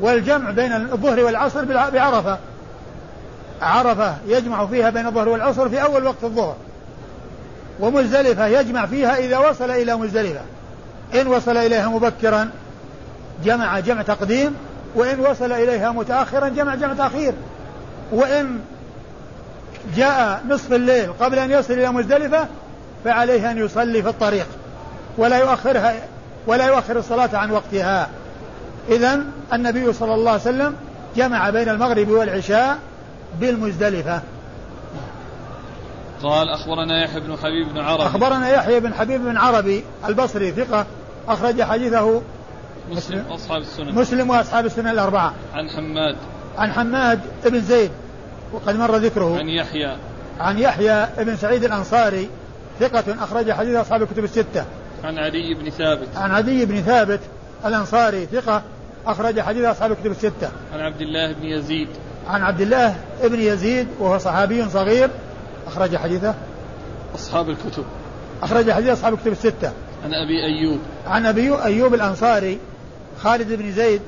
والجمع 0.00 0.50
بين 0.50 0.72
الظهر 0.72 1.20
والعصر 1.20 1.64
بعرفة. 1.64 2.38
عرفة 3.62 4.16
يجمع 4.26 4.66
فيها 4.66 4.90
بين 4.90 5.06
الظهر 5.06 5.28
والعصر 5.28 5.68
في 5.68 5.82
أول 5.82 6.04
وقت 6.04 6.24
الظهر. 6.24 6.56
ومزدلفة 7.80 8.46
يجمع 8.46 8.86
فيها 8.86 9.16
إذا 9.16 9.38
وصل 9.38 9.70
إلى 9.70 9.96
مزدلفة. 9.96 10.40
إن 11.14 11.26
وصل 11.26 11.56
إليها 11.56 11.88
مبكرا 11.88 12.50
جمع 13.44 13.80
جمع 13.80 14.02
تقديم 14.02 14.54
وإن 14.94 15.20
وصل 15.20 15.52
إليها 15.52 15.92
متأخرا 15.92 16.48
جمع 16.48 16.74
جمع 16.74 16.94
تأخير. 16.94 17.32
وإن 18.12 18.60
جاء 19.96 20.42
نصف 20.48 20.72
الليل 20.72 21.12
قبل 21.20 21.38
أن 21.38 21.50
يصل 21.50 21.72
إلى 21.72 21.92
مزدلفة 21.92 22.46
فعليه 23.04 23.50
أن 23.50 23.58
يصلي 23.58 24.02
في 24.02 24.08
الطريق. 24.08 24.46
ولا 25.18 25.38
يؤخرها 25.38 25.94
ولا 26.46 26.66
يؤخر 26.66 26.98
الصلاة 26.98 27.30
عن 27.32 27.50
وقتها. 27.50 28.08
إذا 28.88 29.20
النبي 29.52 29.92
صلى 29.92 30.14
الله 30.14 30.30
عليه 30.30 30.40
وسلم 30.40 30.74
جمع 31.16 31.50
بين 31.50 31.68
المغرب 31.68 32.08
والعشاء 32.08 32.78
بالمزدلفة. 33.40 34.22
قال 36.22 36.48
أخبرنا 36.48 37.04
يحيى 37.04 37.20
بن 37.20 37.36
حبيب 37.36 37.68
بن 37.68 37.80
عربي. 37.80 38.02
أخبرنا 38.02 38.48
يحيى 38.48 38.80
بن 38.80 38.94
حبيب 38.94 39.20
بن 39.20 39.36
عربي 39.36 39.84
البصري 40.06 40.50
ثقة 40.50 40.86
أخرج 41.28 41.62
حديثه 41.62 42.22
مسلم 42.90 43.24
وأصحاب 43.30 43.62
السنن. 43.62 43.94
مسلم 43.94 44.30
وأصحاب 44.30 44.66
السنن 44.66 44.88
الأربعة. 44.88 45.34
عن 45.54 45.68
حماد. 45.68 46.16
عن 46.58 46.72
حماد 46.72 47.20
بن 47.44 47.60
زيد 47.60 47.90
وقد 48.52 48.76
مر 48.76 48.96
ذكره. 48.96 49.38
عن 49.38 49.48
يحيى. 49.48 49.96
عن 50.40 50.58
يحيى 50.58 51.06
بن 51.18 51.36
سعيد 51.36 51.64
الأنصاري 51.64 52.28
ثقة 52.80 53.24
أخرج 53.24 53.52
حديث 53.52 53.76
أصحاب 53.76 54.02
الكتب 54.02 54.24
الستة. 54.24 54.64
عن 55.04 55.18
عدي 55.18 55.54
بن 55.54 55.70
ثابت. 55.70 56.08
عن 56.16 56.30
عدي 56.30 56.66
بن 56.66 56.80
ثابت 56.80 57.20
الأنصاري 57.64 58.26
ثقة 58.26 58.62
أخرج 59.06 59.40
حديث 59.40 59.64
أصحاب 59.64 59.92
الكتب 59.92 60.10
الستة. 60.10 60.50
عن 60.74 60.80
عبد 60.80 61.00
الله 61.00 61.32
بن 61.32 61.44
يزيد. 61.44 61.88
عن 62.28 62.42
عبد 62.42 62.60
الله 62.60 62.94
بن 63.24 63.40
يزيد 63.40 63.88
وهو 63.98 64.18
صحابي 64.18 64.68
صغير. 64.68 65.10
أخرج 65.66 65.96
حديثه. 65.96 66.34
أصحاب 67.14 67.48
الكتب. 67.48 67.84
أخرج 68.42 68.70
حديث 68.70 68.88
أصحاب 68.88 69.14
الكتب 69.14 69.32
الستة. 69.32 69.72
عن 70.04 70.14
أبي 70.14 70.44
أيوب. 70.44 70.80
عن 71.06 71.26
أبي 71.26 71.62
أيوب 71.62 71.94
الأنصاري 71.94 72.58
خالد 73.22 73.52
بن 73.52 73.72
زيد 73.72 74.00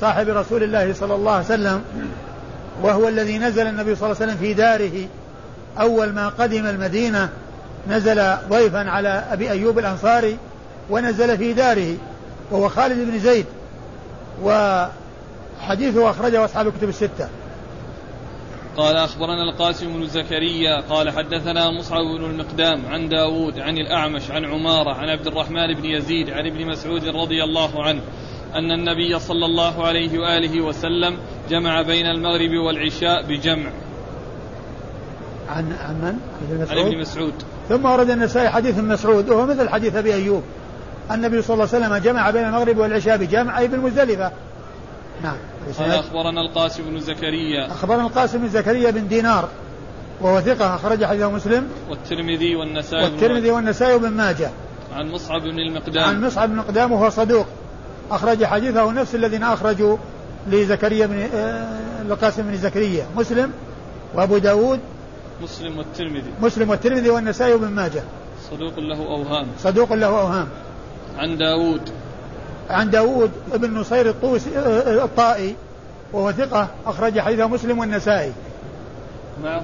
صاحب 0.00 0.28
رسول 0.28 0.62
الله 0.62 0.92
صلى 0.92 1.14
الله 1.14 1.32
عليه 1.32 1.44
وسلم 1.44 1.82
وهو 2.82 3.08
الذي 3.08 3.38
نزل 3.38 3.66
النبي 3.66 3.94
صلى 3.94 4.06
الله 4.06 4.22
عليه 4.22 4.32
وسلم 4.32 4.46
في 4.46 4.54
داره. 4.54 5.06
أول 5.80 6.12
ما 6.12 6.28
قدم 6.28 6.66
المدينة 6.66 7.28
نزل 7.88 8.34
ضيفا 8.48 8.90
على 8.90 9.24
أبي 9.30 9.50
أيوب 9.50 9.78
الأنصاري 9.78 10.36
ونزل 10.90 11.38
في 11.38 11.52
داره 11.52 11.96
وهو 12.50 12.68
خالد 12.68 13.10
بن 13.10 13.18
زيد. 13.18 13.46
وحديثه 14.42 16.10
أخرجه 16.10 16.44
أصحاب 16.44 16.66
الكتب 16.66 16.88
الستة. 16.88 17.28
قال 18.76 18.96
أخبرنا 18.96 19.42
القاسم 19.42 19.92
بن 19.92 20.06
زكريا 20.06 20.80
قال 20.80 21.10
حدثنا 21.10 21.70
مصعب 21.70 22.04
بن 22.04 22.24
المقدام 22.24 22.86
عن 22.86 23.08
داود 23.08 23.58
عن 23.58 23.78
الأعمش 23.78 24.30
عن 24.30 24.44
عمارة 24.44 24.94
عن 24.94 25.08
عبد 25.08 25.26
الرحمن 25.26 25.74
بن 25.74 25.84
يزيد 25.84 26.30
عن 26.30 26.46
ابن 26.46 26.66
مسعود 26.66 27.04
رضي 27.04 27.44
الله 27.44 27.82
عنه 27.82 28.00
أن 28.54 28.72
النبي 28.72 29.18
صلى 29.18 29.46
الله 29.46 29.86
عليه 29.86 30.18
وآله 30.18 30.60
وسلم 30.60 31.18
جمع 31.50 31.82
بين 31.82 32.06
المغرب 32.06 32.50
والعشاء 32.50 33.22
بجمع. 33.22 33.70
عن 35.48 35.72
عن 35.72 35.94
من؟ 35.94 36.18
عن 36.70 36.78
ابن 36.78 36.98
مسعود. 36.98 37.34
ثم 37.68 37.84
ورد 37.84 38.10
النسائي 38.10 38.48
حديث 38.48 38.78
مسعود 38.78 39.28
وهو 39.28 39.46
مثل 39.46 39.68
حديث 39.68 39.96
أبي 39.96 40.14
أيوب. 40.14 40.42
النبي 41.10 41.42
صلى 41.42 41.54
الله 41.54 41.68
عليه 41.74 41.86
وسلم 41.86 41.96
جمع 41.96 42.30
بين 42.30 42.44
المغرب 42.44 42.76
والعشاء 42.76 43.16
بجمع 43.16 43.58
أي 43.58 43.68
بالمزدلفة. 43.68 44.32
نعم. 45.22 45.36
قال 45.78 45.90
أخبرنا 45.90 46.40
القاسم 46.40 46.82
بن 46.82 47.00
زكريا. 47.00 47.66
أخبرنا 47.66 48.02
القاسم 48.02 48.38
بن 48.38 48.48
زكريا 48.48 48.90
بن 48.90 49.08
دينار 49.08 49.48
وهو 50.20 50.40
ثقة 50.40 50.74
أخرج 50.74 51.04
حديثه 51.04 51.30
مسلم. 51.30 51.68
والترمذي 51.90 52.56
والنسائي 52.56 53.04
والترمذي 53.04 53.50
والنسائي 53.50 53.94
وابن 53.94 54.08
ماجه. 54.08 54.50
عن 54.94 55.10
مصعب 55.10 55.40
بن 55.40 55.58
المقدام. 55.58 56.04
عن 56.04 56.24
مصعب 56.24 56.48
بن 56.48 56.54
المقدام 56.54 56.92
وهو 56.92 57.10
صدوق. 57.10 57.46
أخرج 58.10 58.44
حديثه 58.44 58.92
نفس 58.92 59.14
الذين 59.14 59.42
أخرجوا 59.42 59.96
لزكريا 60.50 61.06
بن 61.06 61.28
آه، 61.34 62.02
القاسم 62.02 62.42
بن 62.42 62.56
زكريا. 62.56 63.06
مسلم 63.16 63.52
وأبو 64.14 64.38
داود. 64.38 64.80
مسلم 65.42 65.78
والترمذي. 65.78 66.30
مسلم 66.42 66.70
والترمذي 66.70 67.10
والنسائي 67.10 67.52
وابن 67.52 67.68
ماجه. 67.68 68.02
صدوق 68.50 68.78
له 68.78 69.06
أوهام. 69.06 69.46
صدوق 69.58 69.92
له 69.92 70.06
أوهام. 70.06 70.48
عن 71.18 71.38
داود. 71.38 71.80
عن 72.70 72.90
داود 72.90 73.30
بن 73.54 73.74
نصير 73.74 74.08
الطوسي 74.08 74.50
الطائي 75.04 75.56
وهو 76.12 76.32
ثقة 76.32 76.68
أخرج 76.86 77.20
حديثه 77.20 77.46
مسلم 77.46 77.78
والنسائي. 77.78 78.32
نعم. 79.44 79.62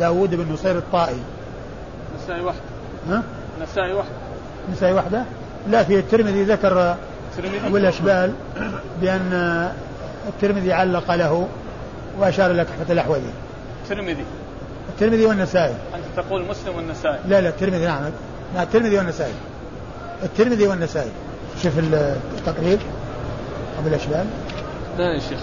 داود 0.00 0.34
بن 0.34 0.52
نصير 0.52 0.78
الطائي. 0.78 1.18
نسائي 2.24 2.40
وحده 2.40 2.60
ها؟ 3.08 3.22
نسائي 3.62 3.92
وحده 3.92 4.10
نسائي 4.72 4.92
وحده 4.92 5.24
لا 5.68 5.84
في 5.84 5.98
الترمذي 5.98 6.44
ذكر 6.44 6.96
الترمذي؟ 7.38 7.66
أبو 7.66 7.76
الأشبال 7.76 8.32
بأن 9.00 9.72
الترمذي 10.28 10.72
علق 10.72 11.14
له 11.14 11.48
وأشار 12.18 12.50
إلى 12.50 12.64
تحفة 12.64 12.92
الأحوذي. 12.92 13.32
الترمذي. 13.82 14.24
الترمذي 14.88 15.26
والنسائي. 15.26 15.74
أنت 15.94 16.26
تقول 16.26 16.44
مسلم 16.44 16.76
والنسائي. 16.76 17.18
لا 17.28 17.40
لا 17.40 17.48
الترمذي 17.48 17.84
نعم. 17.84 18.02
نعم 18.54 18.62
الترمذي 18.62 18.98
والنسائي. 18.98 19.32
الترمذي 20.22 20.66
والنسائي. 20.66 21.10
شوف 21.62 21.72
التقريب 21.78 22.78
أبو 23.78 23.88
الأشبال. 23.88 24.26
لا 24.98 25.14
يا 25.14 25.18
شيخ 25.18 25.40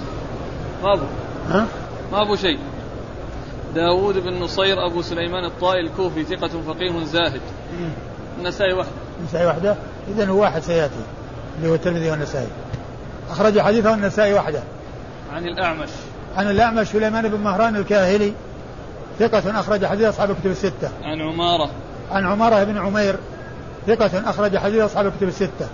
ما 0.84 0.94
أبو. 0.94 1.03
ها؟ 1.50 1.65
ما 2.12 2.22
أبو 2.22 2.36
شيء. 2.36 2.60
داود 3.75 4.18
بن 4.18 4.39
نصير 4.39 4.86
أبو 4.86 5.01
سليمان 5.01 5.46
الطائي 5.46 5.82
الكوفي 5.82 6.24
ثقة 6.24 6.62
فقيه 6.68 7.03
زاهد. 7.03 7.41
النسائي 8.39 8.74
وحده 8.74 8.91
النسائي 9.20 9.46
وحده 9.46 9.75
إذا 10.08 10.25
هو 10.25 10.41
واحد 10.41 10.62
سيأتي 10.62 10.94
اللي 11.58 11.70
هو 11.70 11.75
الترمذي 11.75 12.12
والنسائي. 12.12 12.48
أخرج 13.32 13.60
حديثه 13.60 13.94
النسائي 13.94 14.34
وحده 14.34 14.63
عن 15.34 15.46
الأعمش. 15.46 15.89
عن 16.38 16.50
الأعمش 16.50 16.88
سليمان 16.88 17.27
بن 17.27 17.39
مهران 17.39 17.75
الكاهلي 17.75 18.34
ثقة 19.20 19.60
أخرج 19.60 19.86
حديث 19.86 20.08
أصحاب 20.08 20.32
الكتب 20.32 20.51
الستة. 20.51 20.89
عن 21.03 21.22
عمارة. 21.22 21.70
عن 22.12 22.25
عمارة 22.25 22.63
بن 22.63 22.77
عمير 22.77 23.15
ثقة 23.88 24.30
أخرج 24.30 24.58
حديث 24.58 24.82
أصحاب 24.82 25.06
الكتب 25.08 25.27
الستة. 25.27 25.68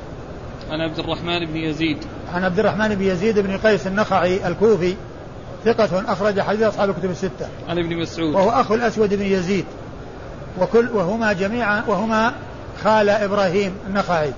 عن 0.71 0.81
عبد 0.81 0.99
الرحمن 0.99 1.45
بن 1.45 1.57
يزيد. 1.57 1.97
عن 2.33 2.43
عبد 2.43 2.59
الرحمن 2.59 2.95
بن 2.95 3.03
يزيد 3.03 3.39
بن 3.39 3.57
قيس 3.57 3.87
النخعي 3.87 4.47
الكوفي 4.47 4.95
ثقة 5.65 6.11
أخرج 6.11 6.41
حديث 6.41 6.61
أصحاب 6.61 6.89
الكتب 6.89 7.09
الستة. 7.09 7.47
عن 7.69 7.77
ابن 7.77 7.97
مسعود. 7.97 8.35
وهو 8.35 8.49
أخو 8.49 8.73
الأسود 8.73 9.13
بن 9.13 9.25
يزيد. 9.25 9.65
وكل 10.59 10.89
وهما 10.93 11.33
جميعا 11.33 11.83
وهما 11.87 12.33
خال 12.83 13.09
إبراهيم 13.09 13.73
النخعي. 13.87 14.33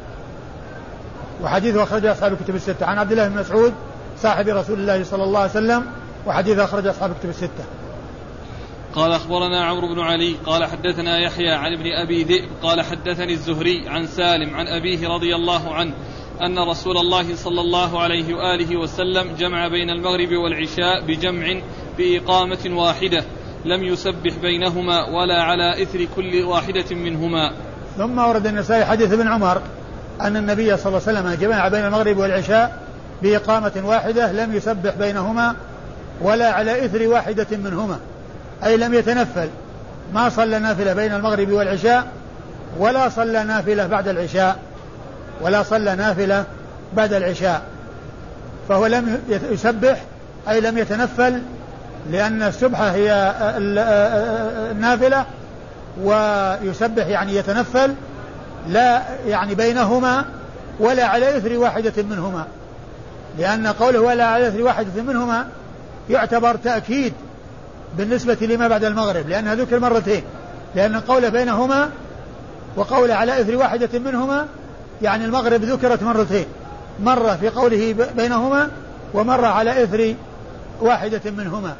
وحديثه 1.43 1.83
أخرجه 1.83 2.11
أصحاب 2.11 2.33
الكتب 2.33 2.55
الستة. 2.55 2.85
عن 2.85 2.97
عبد 2.97 3.11
الله 3.11 3.27
بن 3.27 3.39
مسعود 3.39 3.73
صاحب 4.21 4.47
رسول 4.47 4.79
الله 4.79 5.03
صلى 5.03 5.23
الله 5.23 5.39
عليه 5.39 5.51
وسلم 5.51 5.85
وحديثه 6.27 6.63
أخرج 6.63 6.87
أصحاب 6.87 7.11
الكتب 7.11 7.29
الستة. 7.29 7.63
قال 8.95 9.11
أخبرنا 9.11 9.65
عمرو 9.65 9.87
بن 9.87 9.99
علي 9.99 10.35
قال 10.45 10.65
حدثنا 10.65 11.19
يحيى 11.19 11.51
عن 11.51 11.73
ابن 11.73 11.85
أبي 12.05 12.23
ذئب 12.23 12.49
قال 12.63 12.81
حدثني 12.81 13.33
الزهري 13.33 13.89
عن 13.89 14.07
سالم 14.07 14.55
عن 14.55 14.67
أبيه 14.67 15.07
رضي 15.07 15.35
الله 15.35 15.73
عنه 15.73 15.93
أن 16.41 16.59
رسول 16.59 16.97
الله 16.97 17.35
صلى 17.35 17.61
الله 17.61 18.01
عليه 18.01 18.33
وآله 18.33 18.77
وسلم 18.77 19.35
جمع 19.35 19.67
بين 19.67 19.89
المغرب 19.89 20.31
والعشاء 20.31 21.05
بجمع 21.07 21.61
بإقامة 21.97 22.59
واحدة 22.65 23.23
لم 23.65 23.83
يسبح 23.83 24.33
بينهما 24.41 25.05
ولا 25.05 25.43
على 25.43 25.83
إثر 25.83 26.07
كل 26.15 26.43
واحدة 26.43 26.95
منهما. 26.95 27.51
ثم 27.97 28.19
ورد 28.19 28.47
النسائي 28.47 28.85
حديث 28.85 29.13
ابن 29.13 29.27
عمر 29.27 29.61
أن 30.21 30.37
النبي 30.37 30.77
صلى 30.77 30.87
الله 30.87 31.01
عليه 31.07 31.19
وسلم 31.19 31.33
جمع 31.41 31.67
بين 31.67 31.85
المغرب 31.85 32.17
والعشاء 32.17 32.79
بإقامة 33.21 33.71
واحدة 33.83 34.31
لم 34.31 34.55
يسبح 34.55 34.95
بينهما 34.95 35.55
ولا 36.21 36.51
على 36.51 36.85
إثر 36.85 37.07
واحدة 37.07 37.47
منهما 37.51 37.99
أي 38.63 38.77
لم 38.77 38.93
يتنفل. 38.93 39.49
ما 40.13 40.29
صلى 40.29 40.59
نافلة 40.59 40.93
بين 40.93 41.13
المغرب 41.13 41.49
والعشاء 41.51 42.07
ولا 42.79 43.09
صلى 43.09 43.43
نافلة 43.43 43.87
بعد 43.87 44.07
العشاء. 44.07 44.68
ولا 45.41 45.63
صلى 45.63 45.95
نافلة 45.95 46.45
بعد 46.93 47.13
العشاء. 47.13 47.61
فهو 48.69 48.85
لم 48.85 49.19
يسبح 49.51 50.01
أي 50.49 50.61
لم 50.61 50.77
يتنفل 50.77 51.41
لأن 52.11 52.43
السبحة 52.43 52.91
هي 52.91 53.33
النافلة 54.71 55.25
ويسبح 56.03 57.07
يعني 57.07 57.35
يتنفل 57.35 57.93
لا 58.67 59.01
يعني 59.27 59.55
بينهما 59.55 60.25
ولا 60.79 61.05
على 61.05 61.37
إثر 61.37 61.57
واحدة 61.57 62.03
منهما. 62.03 62.45
لأن 63.37 63.67
قوله 63.67 63.99
ولا 63.99 64.25
على 64.25 64.47
إثر 64.47 64.61
واحدة 64.61 65.01
منهما 65.01 65.47
يعتبر 66.09 66.55
تأكيد 66.55 67.13
بالنسبة 67.97 68.37
لما 68.41 68.67
بعد 68.67 68.83
المغرب 68.83 69.29
لأنها 69.29 69.55
ذكر 69.55 69.79
مرتين 69.79 70.23
لأن 70.75 70.99
قوله 70.99 71.29
بينهما 71.29 71.89
وقول 72.75 73.11
على 73.11 73.41
إثر 73.41 73.55
واحدة 73.55 73.99
منهما 73.99 74.45
يعني 75.01 75.25
المغرب 75.25 75.63
ذكرت 75.63 76.03
مرتين. 76.03 76.45
مرة 76.99 77.37
في 77.41 77.49
قوله 77.49 77.95
بينهما 78.15 78.69
ومرة 79.13 79.47
على 79.47 79.83
إثر 79.83 80.15
واحدة 80.81 81.31
منهما. 81.31 81.75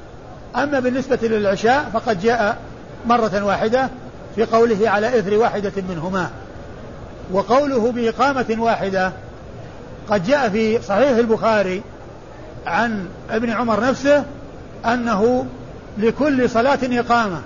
أما 0.55 0.79
بالنسبة 0.79 1.19
للعشاء 1.21 1.89
فقد 1.93 2.21
جاء 2.21 2.58
مرة 3.05 3.43
واحدة 3.43 3.89
في 4.36 4.43
قوله 4.43 4.89
على 4.89 5.19
إثر 5.19 5.38
واحدة 5.38 5.71
منهما. 5.89 6.29
وقوله 7.32 7.91
بإقامة 7.91 8.55
واحدة 8.60 9.12
قد 10.10 10.23
جاء 10.23 10.49
في 10.49 10.82
صحيح 10.82 11.17
البخاري 11.17 11.82
عن 12.65 13.05
ابن 13.29 13.49
عمر 13.49 13.79
نفسه 13.79 14.23
أنه 14.86 15.45
لكل 15.97 16.49
صلاة 16.49 16.79
إقامة. 16.84 17.41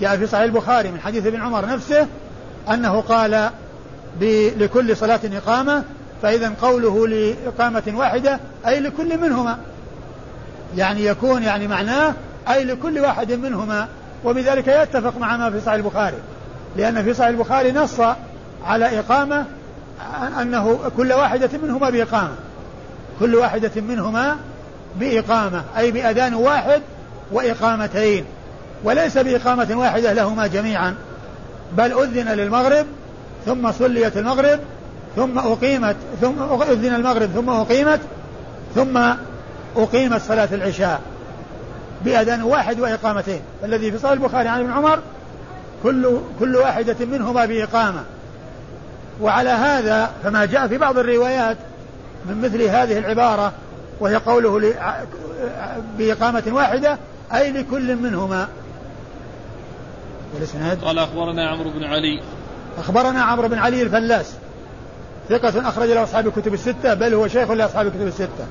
جاء 0.00 0.16
في 0.16 0.26
صحيح 0.26 0.44
البخاري 0.44 0.90
من 0.90 1.00
حديث 1.00 1.26
ابن 1.26 1.40
عمر 1.40 1.66
نفسه 1.66 2.06
أنه 2.70 3.00
قال 3.00 3.50
لكل 4.20 4.96
صلاة 4.96 5.20
إقامة 5.24 5.82
فإذا 6.22 6.52
قوله 6.62 7.08
لإقامة 7.08 7.82
واحدة 7.94 8.40
أي 8.66 8.80
لكل 8.80 9.18
منهما. 9.18 9.58
يعني 10.76 11.04
يكون 11.04 11.42
يعني 11.42 11.68
معناه 11.68 12.14
أي 12.48 12.64
لكل 12.64 12.98
واحد 12.98 13.32
منهما 13.32 13.88
وبذلك 14.24 14.68
يتفق 14.68 15.18
مع 15.18 15.36
ما 15.36 15.50
في 15.50 15.60
صحيح 15.60 15.74
البخاري. 15.74 16.16
لأن 16.76 17.02
في 17.02 17.14
صحيح 17.14 17.28
البخاري 17.28 17.72
نص 17.72 18.00
على 18.64 18.98
إقامة 18.98 19.44
أنه 20.40 20.78
كل 20.96 21.12
واحدة 21.12 21.50
منهما 21.62 21.90
بإقامة. 21.90 22.34
كل 23.20 23.34
واحدة 23.34 23.70
منهما 23.76 24.36
بإقامة 25.00 25.62
أي 25.78 25.90
بأذان 25.90 26.34
واحد 26.34 26.82
وإقامتين. 27.32 28.24
وليس 28.84 29.18
بإقامة 29.18 29.68
واحدة 29.70 30.12
لهما 30.12 30.46
جميعا 30.46 30.94
بل 31.76 31.92
أذن 31.92 32.28
للمغرب 32.28 32.86
ثم 33.46 33.72
صليت 33.72 34.16
المغرب 34.16 34.60
ثم 35.16 35.38
أقيمت 35.38 35.96
ثم 36.20 36.42
أذن 36.62 36.94
المغرب 36.94 37.30
ثم 37.30 37.50
أقيمت 37.50 38.00
ثم 38.74 39.00
أقيمت 39.76 40.20
صلاة 40.22 40.48
العشاء 40.52 41.00
بأذان 42.04 42.42
واحد 42.42 42.80
وإقامتين. 42.80 43.40
الذي 43.64 43.92
في 43.92 43.98
صحيح 43.98 44.12
البخاري 44.12 44.48
عن 44.48 44.60
ابن 44.60 44.70
عمر 44.70 44.98
كل 45.82 46.18
كل 46.40 46.56
واحدة 46.56 47.06
منهما 47.06 47.46
بإقامة. 47.46 48.04
وعلى 49.20 49.50
هذا 49.50 50.10
فما 50.24 50.44
جاء 50.44 50.68
في 50.68 50.78
بعض 50.78 50.98
الروايات 50.98 51.56
من 52.26 52.40
مثل 52.40 52.62
هذه 52.62 52.98
العبارة 52.98 53.52
وهي 54.00 54.16
قوله 54.16 54.74
بإقامة 55.98 56.42
واحدة 56.46 56.98
أي 57.34 57.52
لكل 57.52 57.96
منهما. 57.96 58.48
والإسناد؟ 60.34 60.84
قال 60.84 60.98
أخبرنا 60.98 61.48
عمرو 61.48 61.70
بن 61.70 61.84
علي 61.84 62.20
أخبرنا 62.78 63.22
عمرو 63.22 63.48
بن 63.48 63.58
علي 63.58 63.82
الفلاس. 63.82 64.32
ثقة 65.28 65.68
أخرج 65.68 65.88
له 65.88 66.02
أصحاب 66.02 66.26
الكتب 66.26 66.54
الستة 66.54 66.94
بل 66.94 67.14
هو 67.14 67.28
شيخ 67.28 67.50
لأصحاب 67.50 67.86
الكتب 67.86 68.06
الستة. 68.06 68.46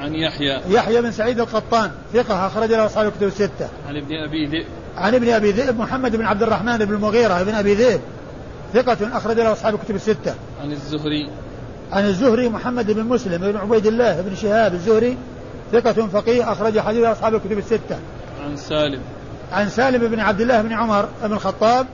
عن 0.00 0.14
يحيى. 0.14 0.60
يحيى 0.68 1.02
بن 1.02 1.12
سعيد 1.12 1.40
القطان 1.40 1.90
ثقة 2.12 2.46
أخرج 2.46 2.70
له 2.70 2.86
أصحاب 2.86 3.06
الكتب 3.06 3.26
الستة. 3.26 3.68
عن 3.88 3.96
ابن 3.96 4.14
أبي 4.14 4.46
ذئب. 4.46 4.66
عن 4.96 5.14
ابن 5.14 5.28
أبي 5.28 5.50
ذئب 5.50 5.78
محمد 5.78 6.16
بن 6.16 6.24
عبد 6.24 6.42
الرحمن 6.42 6.78
بن 6.78 6.94
المغيرة 6.94 7.42
بن 7.42 7.54
أبي 7.54 7.74
ذئب. 7.74 8.00
ثقة 8.74 9.16
أخرج 9.16 9.36
له 9.36 9.52
أصحاب 9.52 9.74
الكتب 9.74 9.94
الستة. 9.94 10.34
عن 10.62 10.72
الزهري. 10.72 11.30
عن 11.92 12.04
الزهري 12.04 12.48
محمد 12.48 12.90
بن 12.90 13.04
مسلم 13.04 13.52
بن 13.52 13.56
عبيد 13.56 13.86
الله 13.86 14.20
بن 14.20 14.34
شهاب 14.34 14.74
الزهري 14.74 15.16
ثقة 15.72 16.06
فقيه 16.06 16.52
أخرج 16.52 16.78
حديث 16.78 17.04
أصحاب 17.04 17.34
الكتب 17.34 17.58
الستة. 17.58 17.98
عن 18.44 18.56
سالم. 18.56 19.00
عن 19.52 19.68
سالم 19.68 20.08
بن 20.08 20.20
عبد 20.20 20.40
الله 20.40 20.62
بن 20.62 20.72
عمر 20.72 21.08
بن 21.22 21.32
الخطاب 21.32 21.86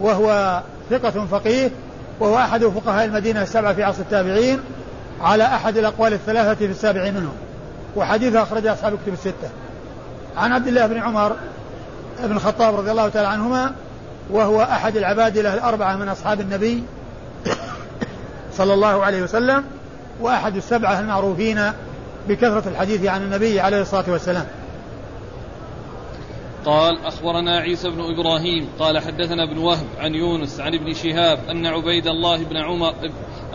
وهو 0.00 0.62
ثقة 0.90 1.26
فقيه 1.26 1.70
وهو 2.20 2.38
أحد 2.38 2.64
فقهاء 2.64 3.04
المدينة 3.04 3.42
السبعة 3.42 3.74
في 3.74 3.82
عصر 3.82 4.00
التابعين 4.00 4.60
على 5.20 5.44
أحد 5.44 5.76
الأقوال 5.76 6.12
الثلاثة 6.12 6.54
في 6.54 6.66
السابع 6.66 7.10
منهم 7.10 7.32
وحديثه 7.96 8.42
أخرج 8.42 8.66
أصحاب 8.66 8.94
الكتب 8.94 9.12
الستة. 9.12 9.48
عن 10.36 10.52
عبد 10.52 10.66
الله 10.66 10.86
بن 10.86 10.98
عمر 10.98 11.36
بن 12.22 12.36
الخطاب 12.36 12.74
رضي 12.74 12.90
الله 12.90 13.08
تعالى 13.08 13.28
عنهما 13.28 13.72
وهو 14.30 14.62
أحد 14.62 14.96
العبادلة 14.96 15.54
الأربعة 15.54 15.96
من 15.96 16.08
أصحاب 16.08 16.40
النبي 16.40 16.82
صلى 18.58 18.74
الله 18.74 19.04
عليه 19.04 19.22
وسلم 19.22 19.64
وأحد 20.20 20.56
السبعة 20.56 21.00
المعروفين 21.00 21.72
بكثرة 22.28 22.68
الحديث 22.68 23.06
عن 23.06 23.22
النبي 23.22 23.60
عليه 23.60 23.82
الصلاة 23.82 24.04
والسلام. 24.08 24.46
قال 26.64 27.04
أخبرنا 27.04 27.58
عيسى 27.58 27.90
بن 27.90 28.00
إبراهيم 28.00 28.68
قال 28.78 28.98
حدثنا 28.98 29.42
ابن 29.42 29.58
وهب 29.58 29.86
عن 29.98 30.14
يونس 30.14 30.60
عن 30.60 30.74
ابن 30.74 30.94
شهاب 30.94 31.38
أن 31.50 31.66
عبيد 31.66 32.06
الله 32.06 32.44
بن 32.44 32.56
عمر 32.56 32.94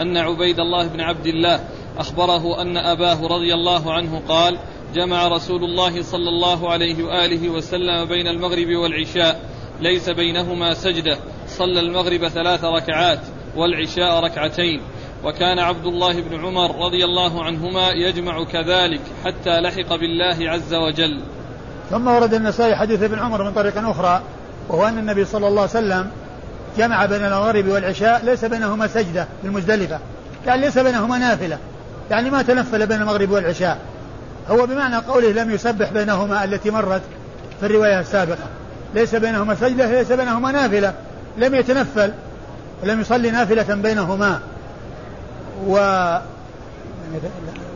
أن 0.02 0.18
عبيد 0.18 0.60
الله 0.60 0.88
بن 0.88 1.02
عبد 1.02 1.26
الله 1.26 1.64
أخبره 1.98 2.62
أن 2.62 2.78
أباه 2.78 3.28
رضي 3.28 3.54
الله 3.54 3.94
عنه 3.94 4.22
قال 4.28 4.60
جمع 4.94 5.28
رسول 5.28 5.64
الله 5.64 6.02
صلى 6.02 6.30
الله 6.30 6.70
عليه 6.70 7.04
وآله 7.04 7.50
وسلم 7.50 8.06
بين 8.06 8.28
المغرب 8.28 8.76
والعشاء 8.76 9.50
ليس 9.82 10.10
بينهما 10.10 10.74
سجدة 10.74 11.18
صلى 11.48 11.80
المغرب 11.80 12.28
ثلاث 12.28 12.64
ركعات 12.64 13.20
والعشاء 13.56 14.24
ركعتين. 14.24 14.82
وكان 15.24 15.60
عبد 15.60 15.86
الله 15.86 16.22
بن 16.22 16.46
عمر 16.46 16.86
رضي 16.86 17.06
الله 17.06 17.44
عنهما 17.44 17.92
يجمع 17.92 18.44
كذلك 18.44 19.02
حتى 19.26 19.60
لحق 19.62 19.96
بالله 19.96 20.50
عز 20.50 20.74
وجل. 20.74 21.22
ثم 21.90 22.08
ورد 22.08 22.34
النسائي 22.34 22.76
حديث 22.76 23.04
ابن 23.04 23.20
عمر 23.20 23.44
من 23.44 23.54
طريق 23.54 23.90
أخرى 23.90 24.22
وهو 24.70 24.88
أن 24.88 24.98
النبي 24.98 25.26
صلى 25.26 25.48
الله 25.48 25.62
عليه 25.62 25.72
وسلم 25.72 26.12
جمع 26.78 27.06
بين 27.06 27.26
المغرب 27.26 27.68
والعشاء 27.68 28.26
ليس 28.26 28.46
بينهما 28.46 28.88
سجدة 28.88 29.28
بالمزدلفة 29.44 30.00
يعني 30.46 30.62
ليس 30.62 30.78
بينهما 30.78 31.18
نافلة 31.18 31.58
يعني 32.12 32.30
ما 32.30 32.42
تنفل 32.42 32.88
بين 32.88 33.02
المغرب 33.02 33.32
والعشاء. 33.32 33.78
هو 34.50 34.66
بمعنى 34.66 34.96
قوله 34.96 35.32
لم 35.32 35.52
يسبح 35.52 35.92
بينهما 35.92 36.44
التي 36.44 36.72
مرت 36.72 37.02
في 37.60 37.66
الرواية 37.66 38.00
السابقة. 38.00 38.48
ليس 38.96 39.16
بينهما 39.16 39.56
سجدة 39.56 39.92
ليس 39.92 40.12
بينهما 40.12 40.52
نافلة 40.52 40.94
لم 41.38 41.56
يتنفل 41.56 42.12
ولم 42.84 43.02
يصلي 43.02 43.32
نافلة 43.32 43.76
بينهما. 43.76 44.40
و 45.68 45.78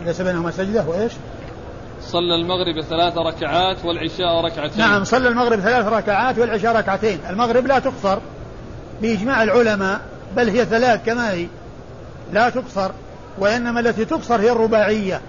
ليس 0.06 0.22
بينهما 0.22 0.52
سجدة 0.52 0.84
وإيش؟ 0.88 1.12
صلى 2.08 2.36
المغرب 2.36 2.82
ثلاث 2.82 3.18
ركعات 3.18 3.86
والعشاء 3.86 4.46
ركعتين. 4.46 4.78
نعم 4.78 5.04
صلى 5.04 5.28
المغرب 5.28 5.60
ثلاث 5.60 5.88
ركعات 5.88 6.38
والعشاء 6.38 6.76
ركعتين. 6.76 7.20
المغرب 7.30 7.68
لا 7.68 7.80
تقصر 7.80 8.20
بإجماع 9.02 9.44
العلماء 9.44 10.02
بل 10.36 10.50
هي 10.50 10.66
ثلاث 10.66 11.06
كما 11.06 11.32
هي. 11.32 11.48
لا 12.34 12.50
تقصر 12.50 12.92
وإنما 13.38 13.80
التي 13.80 14.06
تقصر 14.06 14.42
هي 14.42 14.52
الرباعية 14.52 15.22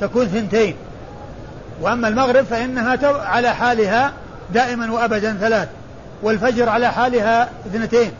تكون 0.00 0.26
ثنتين. 0.26 0.74
وأما 1.80 2.08
المغرب 2.08 2.44
فإنها 2.44 2.98
على 3.04 3.54
حالها 3.54 4.12
دائما 4.54 4.92
وأبدا 4.92 5.32
ثلاث 5.40 5.68
والفجر 6.22 6.68
على 6.68 6.92
حالها 6.92 7.50
اثنتين. 7.66 8.12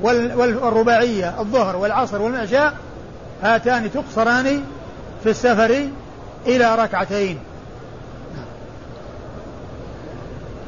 والرباعية 0.00 1.40
الظهر 1.40 1.76
والعصر 1.76 2.22
والعشاء 2.22 2.74
هاتان 3.42 3.90
تقصران 3.92 4.64
في 5.22 5.30
السفر 5.30 5.88
إلى 6.46 6.74
ركعتين. 6.74 7.38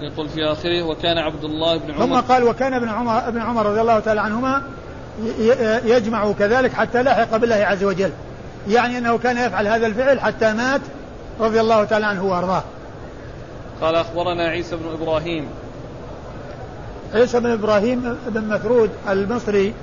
يقول 0.01 0.29
في 0.29 0.45
آخره 0.45 0.83
وكان 0.83 1.19
عبد 1.19 1.45
الله 1.45 1.77
بن 1.77 1.95
عمر 1.95 2.07
ثم 2.07 2.33
قال 2.33 2.45
وكان 2.45 2.75
ابن 2.75 2.89
عمر 2.89 3.29
ابن 3.29 3.41
عمر 3.41 3.67
رضي 3.67 3.81
الله 3.81 4.01
تعالى 4.01 4.21
عنهما 4.21 4.63
يجمع 5.85 6.33
كذلك 6.33 6.73
حتى 6.73 7.03
لحق 7.03 7.37
بالله 7.37 7.57
عز 7.57 7.85
وجل. 7.85 8.11
يعني 8.69 8.99
أنه 8.99 9.19
كان 9.19 9.37
يفعل 9.37 9.67
هذا 9.67 9.87
الفعل 9.87 10.21
حتى 10.21 10.53
مات 10.53 10.81
رضي 11.41 11.61
الله 11.61 11.85
تعالى 11.85 12.07
عنه 12.07 12.25
وأرضاه. 12.25 12.63
قال 13.81 13.95
أخبرنا 13.95 14.43
عيسى 14.43 14.77
بن 14.77 14.93
إبراهيم. 14.93 15.49
عيسى 17.15 17.41
بن 17.41 17.51
إبراهيم 17.51 18.19
بن 18.27 18.49
مثرود 18.49 18.91
المصري 19.09 19.75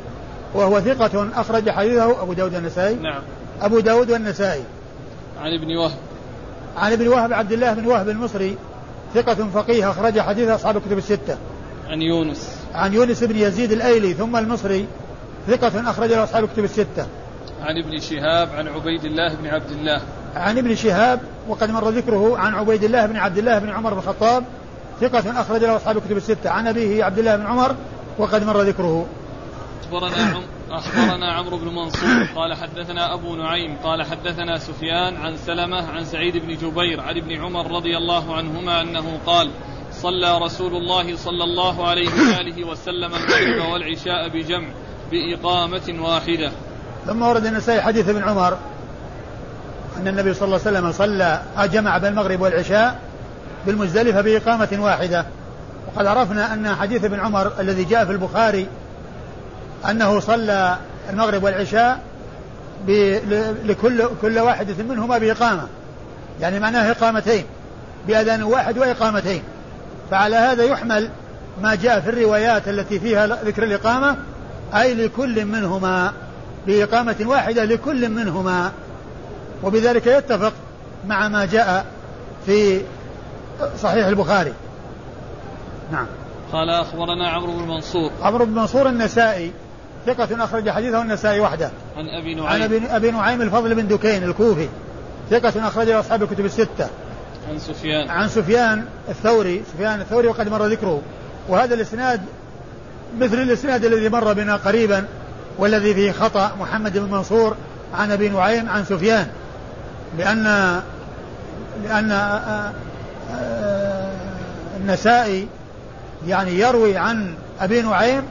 وهو 0.54 0.80
ثقة 0.80 1.28
أخرج 1.36 1.70
حديثه 1.70 2.22
أبو 2.22 2.34
داود 2.34 2.56
النسائي 2.56 2.96
نعم. 2.96 3.22
أبو 3.62 3.80
داود 3.80 4.12
والنسائي. 4.12 4.64
عن 5.40 5.54
ابن 5.54 5.78
وهب. 5.78 5.98
عن 6.78 6.92
ابن 6.92 7.08
وهب 7.08 7.34
عبد 7.34 7.52
الله 7.52 7.74
بن 7.74 7.86
وهب 7.86 8.10
المصري 8.10 8.58
ثقة 9.14 9.36
فقيه 9.54 9.92
أخرج 9.92 10.20
حديث 10.20 10.50
أصحاب 10.50 10.78
الكتب 10.78 10.98
الستة. 10.98 11.38
عن 11.88 12.02
يونس. 12.02 12.58
عن 12.74 12.94
يونس 12.94 13.24
بن 13.24 13.36
يزيد 13.36 13.72
الأيلي 13.72 14.14
ثم 14.14 14.38
المصري 14.38 14.88
ثقة 15.48 15.90
أخرج 15.90 16.10
له 16.10 16.24
أصحاب 16.24 16.44
الكتب 16.44 16.64
الستة. 16.64 17.08
عن 17.62 17.78
ابن 17.78 18.00
شهاب 18.00 18.50
عن 18.56 18.68
عبيد 18.68 19.06
الله 19.06 19.36
بن 19.36 19.48
عبد 19.48 19.72
الله. 19.72 20.02
عن 20.36 20.58
ابن 20.58 20.76
شهاب 20.76 21.20
وقد 21.48 21.70
مر 21.70 21.90
ذكره 21.90 22.38
عن 22.38 22.54
عبيد 22.54 22.84
الله 22.84 23.06
بن 23.06 23.18
عبد 23.18 23.38
الله 23.38 23.60
بن 23.60 23.70
عمر 23.70 23.94
بن 23.94 24.00
الخطاب 24.00 24.44
ثقة 25.02 25.42
أخرج 25.42 25.64
له 25.64 25.76
أصحاب 25.76 25.98
الكتب 25.98 26.18
الستة. 26.18 26.50
عن 26.50 26.68
أبيه 26.68 27.04
عبد 27.04 27.20
الله 27.20 27.36
بن 27.36 27.46
عمر 27.46 27.76
وقد 28.18 28.44
مر 28.44 28.62
ذكره. 28.62 29.06
أخبرنا 29.84 30.42
أخبرنا 30.72 31.34
عمرو 31.34 31.58
بن 31.58 31.68
منصور 31.68 32.28
قال 32.36 32.54
حدثنا 32.54 33.14
أبو 33.14 33.36
نعيم 33.36 33.78
قال 33.84 34.04
حدثنا 34.04 34.58
سفيان 34.58 35.18
عن 35.18 35.38
سلمة 35.38 35.92
عن 35.92 36.06
سعيد 36.06 36.38
بن 36.38 36.58
جبير 36.58 37.02
عن 37.02 37.18
ابن 37.18 37.42
عمر 37.42 37.72
رضي 37.72 37.98
الله 37.98 38.36
عنهما 38.36 38.82
أنه 38.82 39.20
قال 39.26 39.52
صلى 39.92 40.38
رسول 40.38 40.76
الله 40.76 41.18
صلى 41.18 41.44
الله 41.44 41.88
عليه 41.88 42.10
وآله 42.10 42.68
وسلم 42.68 43.12
المغرب 43.14 43.72
والعشاء 43.72 44.30
بجمع 44.30 44.68
بإقامة 45.12 45.96
واحدة. 46.00 46.52
ثم 47.06 47.22
ورد 47.22 47.46
النسائي 47.46 47.82
حديث 47.82 48.10
ابن 48.10 48.24
عمر 48.24 48.58
أن 49.98 50.08
النبي 50.08 50.34
صلى 50.34 50.46
الله 50.46 50.60
عليه 50.66 50.80
وسلم 50.80 50.92
صلى 50.92 51.42
جمع 51.60 51.98
بين 51.98 52.10
المغرب 52.10 52.42
والعشاء 52.42 53.00
بالمزدلفة 53.66 54.22
بإقامة 54.22 54.78
واحدة. 54.80 55.26
وقد 55.88 56.06
عرفنا 56.06 56.54
أن 56.54 56.76
حديث 56.76 57.04
ابن 57.04 57.20
عمر 57.20 57.52
الذي 57.60 57.84
جاء 57.84 58.06
في 58.06 58.12
البخاري 58.12 58.68
أنه 59.90 60.20
صلى 60.20 60.78
المغرب 61.10 61.44
والعشاء 61.44 62.00
لكل 63.66 64.04
كل 64.22 64.40
واحدة 64.40 64.84
منهما 64.84 65.18
بإقامة. 65.18 65.68
يعني 66.42 66.60
معناه 66.60 66.92
إقامتين. 66.92 67.46
بأذان 68.08 68.44
واحد 68.44 68.78
وإقامتين. 68.78 69.44
فعلى 70.12 70.36
هذا 70.36 70.64
يحمل 70.64 71.10
ما 71.62 71.76
جاء 71.76 72.00
في 72.00 72.10
الروايات 72.10 72.68
التي 72.68 73.00
فيها 73.00 73.28
ذكر 73.28 73.64
الإقامة 73.64 74.18
أي 74.76 74.94
لكل 74.94 75.46
منهما 75.46 76.14
بإقامة 76.68 77.16
واحدة 77.26 77.64
لكل 77.64 78.10
منهما. 78.10 78.72
وبذلك 79.64 80.08
يتفق 80.08 80.54
مع 81.08 81.28
ما 81.28 81.46
جاء 81.46 81.86
في 82.46 82.82
صحيح 83.82 84.08
البخاري. 84.08 84.54
نعم. 85.92 86.06
قال 86.54 86.70
أخبرنا 86.70 87.30
عمرو 87.30 87.54
بن 87.54 87.68
منصور. 87.68 88.12
عمرو 88.22 88.46
بن 88.46 88.52
منصور 88.52 88.90
النسائي. 88.90 89.52
ثقة 90.06 90.44
أخرج 90.44 90.70
حديثه 90.70 91.02
النسائي 91.02 91.40
وحده. 91.40 91.70
عن 91.98 92.10
أبي 92.10 92.36
نعيم. 92.36 92.64
عن 92.64 92.86
أبي 92.90 93.12
نعيم 93.12 93.42
الفضل 93.42 93.76
بن 93.76 93.88
دكين 93.88 94.24
الكوفي. 94.24 94.68
ثقة 95.30 95.68
أخرج 95.68 95.90
أصحاب 95.90 96.24
الكتب 96.24 96.46
الستة. 96.46 96.90
عن 97.50 97.60
سفيان. 97.60 98.10
عن 98.10 98.30
سفيان 98.30 98.86
الثوري. 99.10 99.64
سفيان 99.74 100.02
الثوري 100.02 100.28
وقد 100.28 100.50
مر 100.50 100.66
ذكره. 100.66 101.02
وهذا 101.50 101.76
الإسناد 101.76 102.22
مثل 103.20 103.42
الإسناد 103.42 103.86
الذي 103.86 104.10
مر 104.10 104.34
بنا 104.34 104.56
قريبا 104.56 105.06
والذي 105.58 105.94
فيه 105.94 106.12
خطأ 106.12 106.52
محمد 106.60 106.98
بن 106.98 107.12
منصور 107.12 107.56
عن 107.94 108.12
أبي 108.12 108.30
نعيم 108.30 108.70
عن 108.70 108.86
سفيان. 108.86 109.28
لأن 110.18 110.44
لأن 111.84 112.12
آه، 112.12 112.72
آه، 113.32 114.12
النسائي 114.78 115.48
يعني 116.28 116.60
يروي 116.60 116.98
عن 116.98 117.34
أبي 117.62 117.82
نعيم 117.82 118.24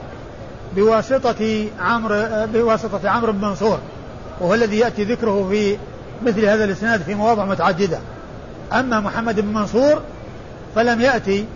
بواسطة 0.77 1.67
عمرو 1.81 2.47
بواسطة 2.47 3.09
عمرو 3.09 3.33
بن 3.33 3.41
منصور 3.41 3.79
وهو 4.41 4.55
الذي 4.55 4.79
يأتي 4.79 5.05
ذكره 5.05 5.49
في 5.51 5.77
مثل 6.23 6.45
هذا 6.45 6.65
الإسناد 6.65 7.03
في 7.03 7.15
مواضع 7.15 7.45
متعددة. 7.45 7.99
أما 8.73 9.01
محمد 9.01 9.41
بن 9.41 9.55
منصور 9.55 10.03
فلم 10.75 11.01
يأتي 11.01 11.47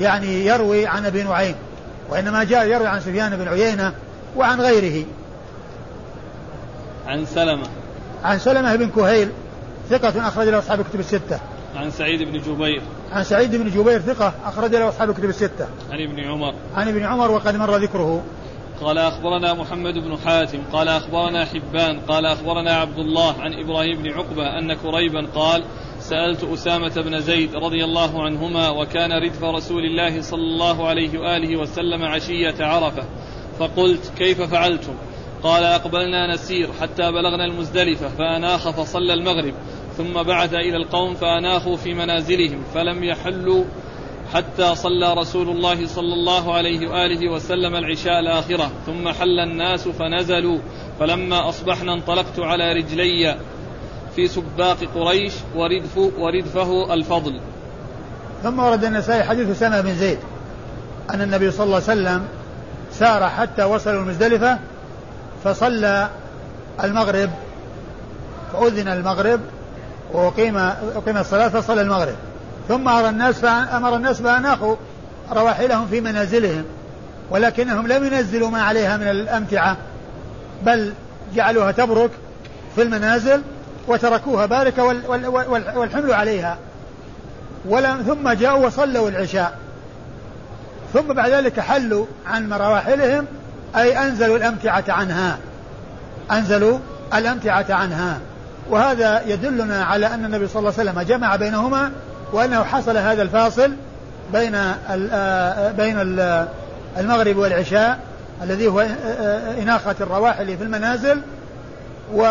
يعني 0.00 0.46
يروي 0.46 0.86
عن 0.86 1.06
أبي 1.06 1.22
نعيم 1.22 1.54
وإنما 2.10 2.44
جاء 2.44 2.66
يروي 2.66 2.86
عن 2.86 3.00
سفيان 3.00 3.36
بن 3.36 3.48
عيينة 3.48 3.92
وعن 4.36 4.60
غيره. 4.60 5.04
عن 7.06 7.26
سلمة. 7.26 7.66
عن 8.24 8.38
سلمة 8.38 8.76
بن 8.76 8.88
كهيل 8.88 9.28
ثقة 9.90 10.28
أخرج 10.28 10.48
له 10.48 10.58
أصحاب 10.58 10.80
الكتب 10.80 11.00
الستة. 11.00 11.38
عن 11.76 11.90
سعيد 11.90 12.22
بن 12.22 12.38
جبير. 12.38 12.82
عن 13.12 13.24
سعيد 13.24 13.56
بن 13.56 13.70
جبير 13.70 14.00
ثقة 14.00 14.32
أخرج 14.44 14.74
له 14.74 14.88
أصحاب 14.88 15.10
الكتب 15.10 15.28
الستة. 15.28 15.66
عن 15.90 16.00
ابن 16.00 16.20
عمر. 16.20 16.54
عن 16.76 16.88
ابن 16.88 17.04
عمر 17.04 17.30
وقد 17.30 17.56
مر 17.56 17.76
ذكره. 17.76 18.22
قال 18.82 18.98
أخبرنا 18.98 19.54
محمد 19.54 19.94
بن 19.94 20.18
حاتم 20.24 20.58
قال 20.72 20.88
أخبرنا 20.88 21.44
حبان 21.44 22.00
قال 22.00 22.26
أخبرنا 22.26 22.72
عبد 22.72 22.98
الله 22.98 23.40
عن 23.40 23.54
إبراهيم 23.54 24.02
بن 24.02 24.10
عقبة 24.10 24.58
أن 24.58 24.74
كريبا 24.74 25.26
قال 25.34 25.64
سألت 25.98 26.44
أسامة 26.44 27.02
بن 27.02 27.20
زيد 27.20 27.54
رضي 27.54 27.84
الله 27.84 28.22
عنهما 28.22 28.70
وكان 28.70 29.12
ردف 29.12 29.44
رسول 29.44 29.84
الله 29.84 30.20
صلى 30.20 30.42
الله 30.42 30.86
عليه 30.86 31.18
وآله 31.18 31.56
وسلم 31.56 32.04
عشية 32.04 32.54
عرفة 32.60 33.04
فقلت 33.58 34.12
كيف 34.18 34.42
فعلتم؟ 34.42 34.94
قال 35.42 35.64
أقبلنا 35.64 36.34
نسير 36.34 36.72
حتى 36.80 37.12
بلغنا 37.12 37.44
المزدلفة 37.44 38.08
فأناخ 38.08 38.70
فصلى 38.70 39.14
المغرب 39.14 39.54
ثم 39.96 40.22
بعث 40.22 40.54
إلى 40.54 40.76
القوم 40.76 41.14
فأناخوا 41.14 41.76
في 41.76 41.94
منازلهم 41.94 42.62
فلم 42.74 43.04
يحلوا 43.04 43.64
حتى 44.34 44.74
صلى 44.74 45.14
رسول 45.14 45.48
الله 45.48 45.86
صلى 45.86 46.14
الله 46.14 46.54
عليه 46.54 46.88
وآله 46.88 47.32
وسلم 47.32 47.76
العشاء 47.76 48.20
الآخرة 48.20 48.70
ثم 48.86 49.08
حل 49.08 49.40
الناس 49.40 49.88
فنزلوا 49.88 50.58
فلما 51.00 51.48
أصبحنا 51.48 51.92
انطلقت 51.94 52.38
على 52.38 52.72
رجلي 52.72 53.36
في 54.16 54.28
سباق 54.28 54.76
قريش 54.94 55.32
وردف 55.54 55.98
وردفه 56.18 56.94
الفضل. 56.94 57.40
ثم 58.42 58.58
ورد 58.58 58.84
النسائي 58.84 59.24
حديث 59.24 59.50
أسامة 59.50 59.80
بن 59.80 59.94
زيد 59.94 60.18
أن 61.10 61.22
النبي 61.22 61.50
صلى 61.50 61.64
الله 61.64 61.74
عليه 61.74 61.84
وسلم 61.84 62.26
سار 62.92 63.28
حتى 63.28 63.64
وصلوا 63.64 64.02
المزدلفة 64.02 64.58
فصلى 65.44 66.10
المغرب 66.84 67.30
فأذن 68.52 68.88
المغرب 68.88 69.40
وأقيم 70.12 70.56
أقيم 70.96 71.16
الصلاة 71.16 71.48
فصلى 71.48 71.82
المغرب. 71.82 72.16
ثم 72.68 72.88
أمر 72.88 73.08
الناس 73.08 73.34
فأمر 73.34 73.96
الناس 73.96 74.22
فأناخوا 74.22 74.76
رواحلهم 75.32 75.86
في 75.86 76.00
منازلهم 76.00 76.64
ولكنهم 77.30 77.86
لم 77.86 78.04
ينزلوا 78.04 78.50
ما 78.50 78.62
عليها 78.62 78.96
من 78.96 79.08
الأمتعة 79.08 79.76
بل 80.62 80.92
جعلوها 81.34 81.72
تبرك 81.72 82.10
في 82.74 82.82
المنازل 82.82 83.42
وتركوها 83.88 84.46
باركة 84.46 84.84
والحمل 85.76 86.12
عليها. 86.12 86.58
ولم 87.68 88.02
ثم 88.06 88.30
جاءوا 88.32 88.66
وصلوا 88.66 89.08
العشاء. 89.08 89.58
ثم 90.92 91.12
بعد 91.12 91.30
ذلك 91.30 91.60
حلوا 91.60 92.06
عن 92.26 92.48
مراحلهم 92.48 93.26
أي 93.76 93.98
أنزلوا 93.98 94.36
الأمتعة 94.36 94.84
عنها. 94.88 95.38
أنزلوا 96.30 96.78
الأمتعة 97.14 97.66
عنها. 97.70 98.20
وهذا 98.70 99.22
يدلنا 99.26 99.84
على 99.84 100.06
أن 100.06 100.24
النبي 100.24 100.48
صلى 100.48 100.58
الله 100.58 100.72
عليه 100.78 100.90
وسلم 100.90 101.00
جمع 101.00 101.36
بينهما 101.36 101.92
وأنه 102.32 102.64
حصل 102.64 102.96
هذا 102.96 103.22
الفاصل 103.22 103.72
بين 104.32 104.52
بين 105.76 106.00
ال 106.00 106.46
المغرب 106.98 107.36
والعشاء 107.36 107.98
الذي 108.42 108.66
هو 108.66 108.86
إناخة 109.62 109.94
الرواحل 110.00 110.56
في 110.56 110.64
المنازل 110.64 111.20
و 112.14 112.22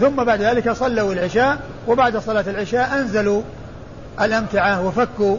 ثم 0.00 0.24
بعد 0.24 0.42
ذلك 0.42 0.72
صلوا 0.72 1.12
العشاء 1.12 1.58
وبعد 1.88 2.16
صلاة 2.16 2.44
العشاء 2.46 2.98
أنزلوا 2.98 3.42
الأمتعة 4.20 4.86
وفكوا 4.86 5.36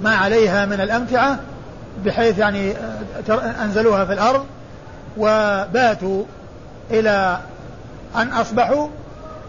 ما 0.00 0.14
عليها 0.14 0.66
من 0.66 0.80
الأمتعة 0.80 1.38
بحيث 2.04 2.38
يعني 2.38 2.74
أنزلوها 3.62 4.04
في 4.04 4.12
الأرض 4.12 4.44
وباتوا 5.16 6.24
إلى 6.90 7.38
أن 8.16 8.28
أصبحوا 8.28 8.88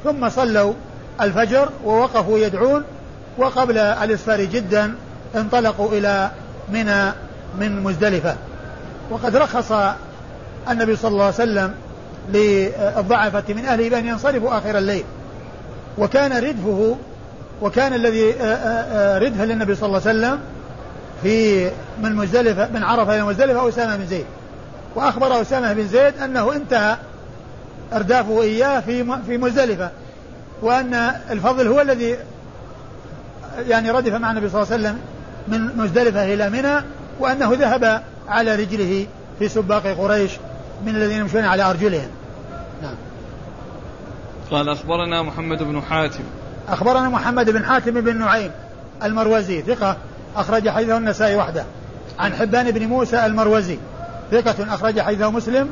ثم 0.04 0.30
صلوا 0.30 0.74
الفجر 1.22 1.70
ووقفوا 1.86 2.40
يدعون 2.40 2.84
وقبل 3.38 3.78
الإسفار 3.78 4.44
جدا 4.44 4.96
انطلقوا 5.36 5.92
إلى 5.92 6.32
منى 6.74 7.12
من 7.60 7.84
مزدلفة. 7.84 8.36
وقد 9.10 9.36
رخص 9.36 9.72
النبي 10.70 10.96
صلى 10.96 11.12
الله 11.12 11.24
عليه 11.24 11.34
وسلم 11.34 11.74
للضعفة 12.34 13.44
من 13.50 13.66
أهله 13.66 13.90
بأن 13.90 14.08
ينصرفوا 14.08 14.58
آخر 14.58 14.78
الليل. 14.78 15.04
وكان 15.98 16.44
ردفه 16.44 16.98
وكان 17.62 17.94
الذي 17.94 18.34
آه، 18.34 18.44
آه، 18.44 19.16
آه، 19.16 19.20
ردف 19.20 19.42
للنبي 19.42 19.76
صلى 19.76 19.88
الله 19.88 20.02
عليه 20.08 20.18
وسلم 20.20 20.40
في 21.24 21.70
من 22.04 22.16
مزدلفة 22.16 22.70
من 22.74 22.84
عرفة 22.84 23.16
إلى 23.16 23.24
مزدلفة 23.26 23.70
أسامة 23.70 23.96
بن 23.96 24.06
زيد. 24.06 24.26
وأخبر 24.96 25.42
أسامة 25.42 25.74
بن 25.74 25.88
زيد 25.88 26.14
أنه 26.24 26.54
انتهى 26.54 26.98
إردافه 27.94 28.42
إياه 28.42 28.80
في 28.80 29.18
في 29.28 29.38
مزدلفة. 29.38 29.90
وأن 30.62 30.94
الفضل 31.30 31.68
هو 31.68 31.82
الذي 31.82 32.18
يعني 33.68 33.92
ردف 33.92 34.14
مع 34.14 34.32
النبي 34.32 34.50
صلى 34.50 34.62
الله 34.62 34.74
عليه 34.74 34.84
وسلم 34.84 35.00
من 35.48 35.78
مزدلفة 35.78 36.34
إلى 36.34 36.50
منى 36.50 36.84
وأنه 37.20 37.54
ذهب 37.54 38.04
على 38.28 38.56
رجله 38.56 39.08
في 39.40 39.50
سباق 39.50 39.88
قريش 39.88 40.32
من 40.86 40.96
الذين 40.96 41.20
يمشون 41.20 41.46
على 41.46 41.64
أرجلهم. 41.64 42.10
نعم. 42.82 42.96
قال 44.52 44.70
أخبرنا 44.70 45.22
محمد 45.22 45.64
بن 45.64 45.82
حاتم. 45.82 46.24
أخبرنا 46.70 47.10
محمد 47.10 47.50
بن 47.50 47.66
حاتم 47.66 48.02
بن 48.02 48.18
نعيم 48.18 48.52
المروزي 49.04 49.62
ثقة 49.62 49.98
أخرج 50.36 50.70
حديثه 50.70 50.98
النسائي 50.98 51.36
وحده. 51.36 51.66
عن 52.20 52.34
حبان 52.34 52.72
بن 52.72 52.88
موسى 52.88 53.26
المروزي 53.26 53.78
ثقة 54.32 54.74
أخرج 54.74 55.00
حديثه 55.00 55.32
مسلم. 55.32 55.70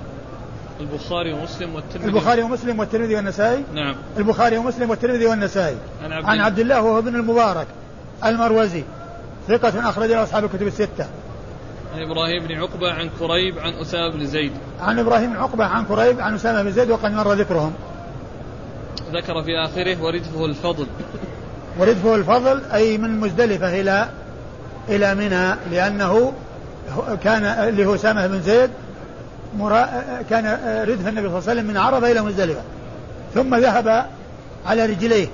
البخاري 0.79 1.33
ومسلم 1.33 1.75
والترمذي. 1.75 2.07
البخاري 2.07 2.41
ومسلم 2.41 2.79
والترمذي 2.79 3.15
والنسائي؟ 3.15 3.63
نعم. 3.73 3.95
البخاري 4.17 4.57
ومسلم 4.57 4.89
والترمذي 4.89 5.25
والنسائي. 5.25 5.77
عن 6.03 6.11
عبد, 6.11 6.25
عن 6.25 6.39
عبد 6.39 6.59
الله 6.59 6.81
وهو 6.81 6.99
ابن 6.99 7.15
المبارك 7.15 7.67
المروزي. 8.25 8.83
ثقة 9.47 9.89
أخرج 9.89 10.09
له 10.09 10.23
أصحاب 10.23 10.45
الكتب 10.45 10.67
الستة. 10.67 11.05
عن 11.95 12.01
إبراهيم 12.01 12.47
بن 12.47 12.55
عقبة 12.55 12.91
عن 12.91 13.09
كريب 13.19 13.59
عن 13.59 13.73
أسامة 13.73 14.09
بن 14.09 14.25
زيد. 14.25 14.51
عن 14.81 14.99
إبراهيم 14.99 15.29
بن 15.29 15.37
عقبة 15.37 15.65
عن 15.65 15.85
كريب 15.85 16.19
عن 16.19 16.35
أسامة 16.35 16.63
بن 16.63 16.71
زيد 16.71 16.91
وقد 16.91 17.11
مر 17.11 17.33
ذكرهم. 17.33 17.73
ذكر 19.13 19.43
في 19.43 19.51
آخره 19.65 20.03
وردفه 20.03 20.45
الفضل. 20.45 20.87
وردفه 21.79 22.15
الفضل 22.15 22.61
أي 22.73 22.97
من 22.97 23.19
مزدلفة 23.19 23.81
إلى 23.81 24.09
إلى 24.89 25.15
منى 25.15 25.55
لأنه 25.71 26.33
كان 27.23 27.43
اللي 27.43 27.85
هو 27.85 27.95
أسامة 27.95 28.27
بن 28.27 28.41
زيد 28.41 28.69
مرا 29.57 29.89
كان 30.29 30.45
ردف 30.87 31.07
النبي 31.07 31.27
صلى 31.29 31.37
الله 31.37 31.49
عليه 31.49 31.51
وسلم 31.51 31.65
من 31.65 31.77
عرفة 31.77 32.11
إلى 32.11 32.21
مزدلفة. 32.21 32.61
ثم 33.33 33.55
ذهب 33.55 34.05
على 34.65 34.85
رجليه 34.85 35.27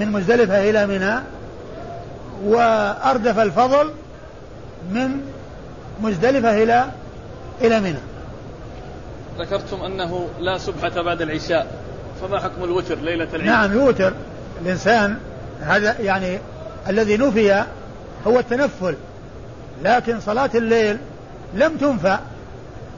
من 0.00 0.12
مزدلفة 0.12 0.70
إلى 0.70 0.86
منى 0.86 1.20
وأردف 2.44 3.38
الفضل 3.38 3.92
من 4.90 5.20
مزدلفة 6.02 6.62
إلى 6.62 6.84
إلى 7.60 7.80
منى. 7.80 7.98
ذكرتم 9.38 9.82
أنه 9.82 10.28
لا 10.40 10.58
سبحة 10.58 11.02
بعد 11.02 11.22
العشاء 11.22 11.66
فما 12.22 12.40
حكم 12.40 12.64
الوتر 12.64 12.98
ليلة 12.98 13.28
العيد؟ 13.34 13.46
نعم 13.46 13.72
الوتر 13.72 14.12
الإنسان 14.62 15.16
هذا 15.60 16.00
يعني 16.00 16.38
الذي 16.88 17.16
نفي 17.16 17.64
هو 18.26 18.38
التنفل 18.38 18.94
لكن 19.84 20.20
صلاة 20.20 20.50
الليل 20.54 20.98
لم 21.54 21.76
تنفى 21.76 22.18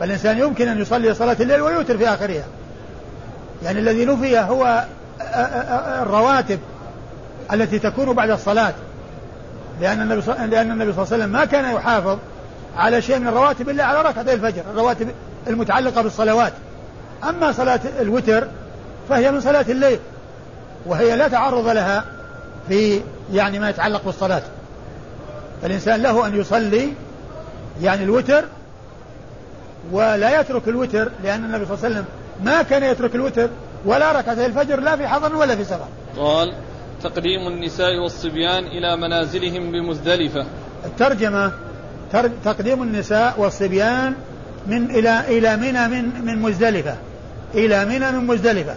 فالإنسان 0.00 0.38
يمكن 0.38 0.68
أن 0.68 0.80
يصلي 0.80 1.14
صلاة 1.14 1.36
الليل 1.40 1.60
ويوتر 1.60 1.98
في 1.98 2.08
آخرها. 2.08 2.44
يعني 3.62 3.78
الذي 3.78 4.04
نفي 4.04 4.38
هو 4.38 4.84
الرواتب 6.02 6.58
التي 7.52 7.78
تكون 7.78 8.12
بعد 8.12 8.30
الصلاة. 8.30 8.74
لأن 9.80 10.00
النبي 10.02 10.22
صلى 10.22 10.34
الله 10.34 10.56
عليه 10.56 11.00
وسلم 11.00 11.28
ما 11.28 11.44
كان 11.44 11.74
يحافظ 11.74 12.18
على 12.76 13.02
شيء 13.02 13.18
من 13.18 13.26
الرواتب 13.26 13.68
إلا 13.68 13.84
على 13.84 14.02
ركعتي 14.02 14.32
الفجر 14.32 14.62
الرواتب 14.70 15.08
المتعلقة 15.46 16.02
بالصلوات. 16.02 16.52
أما 17.28 17.52
صلاة 17.52 17.80
الوتر 18.00 18.48
فهي 19.08 19.32
من 19.32 19.40
صلاة 19.40 19.64
الليل 19.68 19.98
وهي 20.86 21.16
لا 21.16 21.28
تعرض 21.28 21.68
لها 21.68 22.04
في 22.68 23.00
يعني 23.32 23.58
ما 23.58 23.70
يتعلق 23.70 24.04
بالصلاة. 24.04 24.42
فالإنسان 25.62 26.02
له 26.02 26.26
أن 26.26 26.40
يصلي 26.40 26.92
يعني 27.82 28.04
الوتر 28.04 28.44
ولا 29.92 30.40
يترك 30.40 30.68
الوتر 30.68 31.10
لأن 31.24 31.44
النبي 31.44 31.64
صلى 31.66 31.74
الله 31.74 31.84
عليه 31.84 31.94
وسلم 31.94 32.04
ما 32.44 32.62
كان 32.62 32.82
يترك 32.82 33.14
الوتر 33.14 33.48
ولا 33.84 34.12
ركعتي 34.12 34.46
الفجر 34.46 34.80
لا 34.80 34.96
في 34.96 35.08
حضر 35.08 35.36
ولا 35.36 35.56
في 35.56 35.64
سفر. 35.64 35.88
قال 36.16 36.54
تقديم 37.02 37.48
النساء 37.48 37.98
والصبيان 38.02 38.64
إلى 38.64 38.96
منازلهم 38.96 39.72
بمزدلفة. 39.72 40.46
الترجمة 40.84 41.52
تقديم 42.44 42.82
النساء 42.82 43.34
والصبيان 43.40 44.14
من 44.66 44.90
إلى 44.90 45.20
إلى 45.28 45.56
منى 45.56 45.88
من 45.88 46.24
من 46.24 46.38
مزدلفة. 46.38 46.96
إلى 47.54 47.84
منى 47.84 48.12
من 48.12 48.26
مزدلفة. 48.26 48.74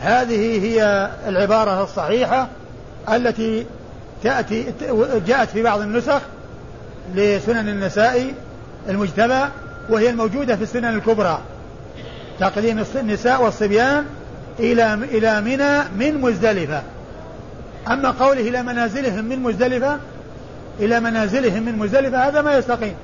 هذه 0.00 0.62
هي 0.64 1.10
العبارة 1.26 1.82
الصحيحة 1.82 2.48
التي 3.12 3.66
تأتي 4.22 4.72
جاءت 5.26 5.48
في 5.48 5.62
بعض 5.62 5.80
النسخ 5.80 6.20
لسنن 7.14 7.68
النساء 7.68 8.34
المجتبى 8.88 9.44
وهي 9.88 10.10
الموجودة 10.10 10.56
في 10.56 10.62
السنن 10.62 10.84
الكبرى. 10.84 11.40
تقديم 12.40 12.84
النساء 12.96 13.42
والصبيان 13.42 14.04
إلى 14.58 14.94
إلى 14.94 15.40
منى 15.40 15.78
من 15.98 16.20
مزدلفة. 16.20 16.82
أما 17.88 18.10
قوله 18.10 18.40
إلى 18.40 18.62
منازلهم 18.62 19.24
من 19.24 19.38
مزدلفة 19.38 19.98
إلى 20.80 21.00
منازلهم 21.00 21.62
من 21.62 21.78
مزدلفة 21.78 22.28
هذا 22.28 22.42
ما 22.42 22.58
يستقيم. 22.58 22.94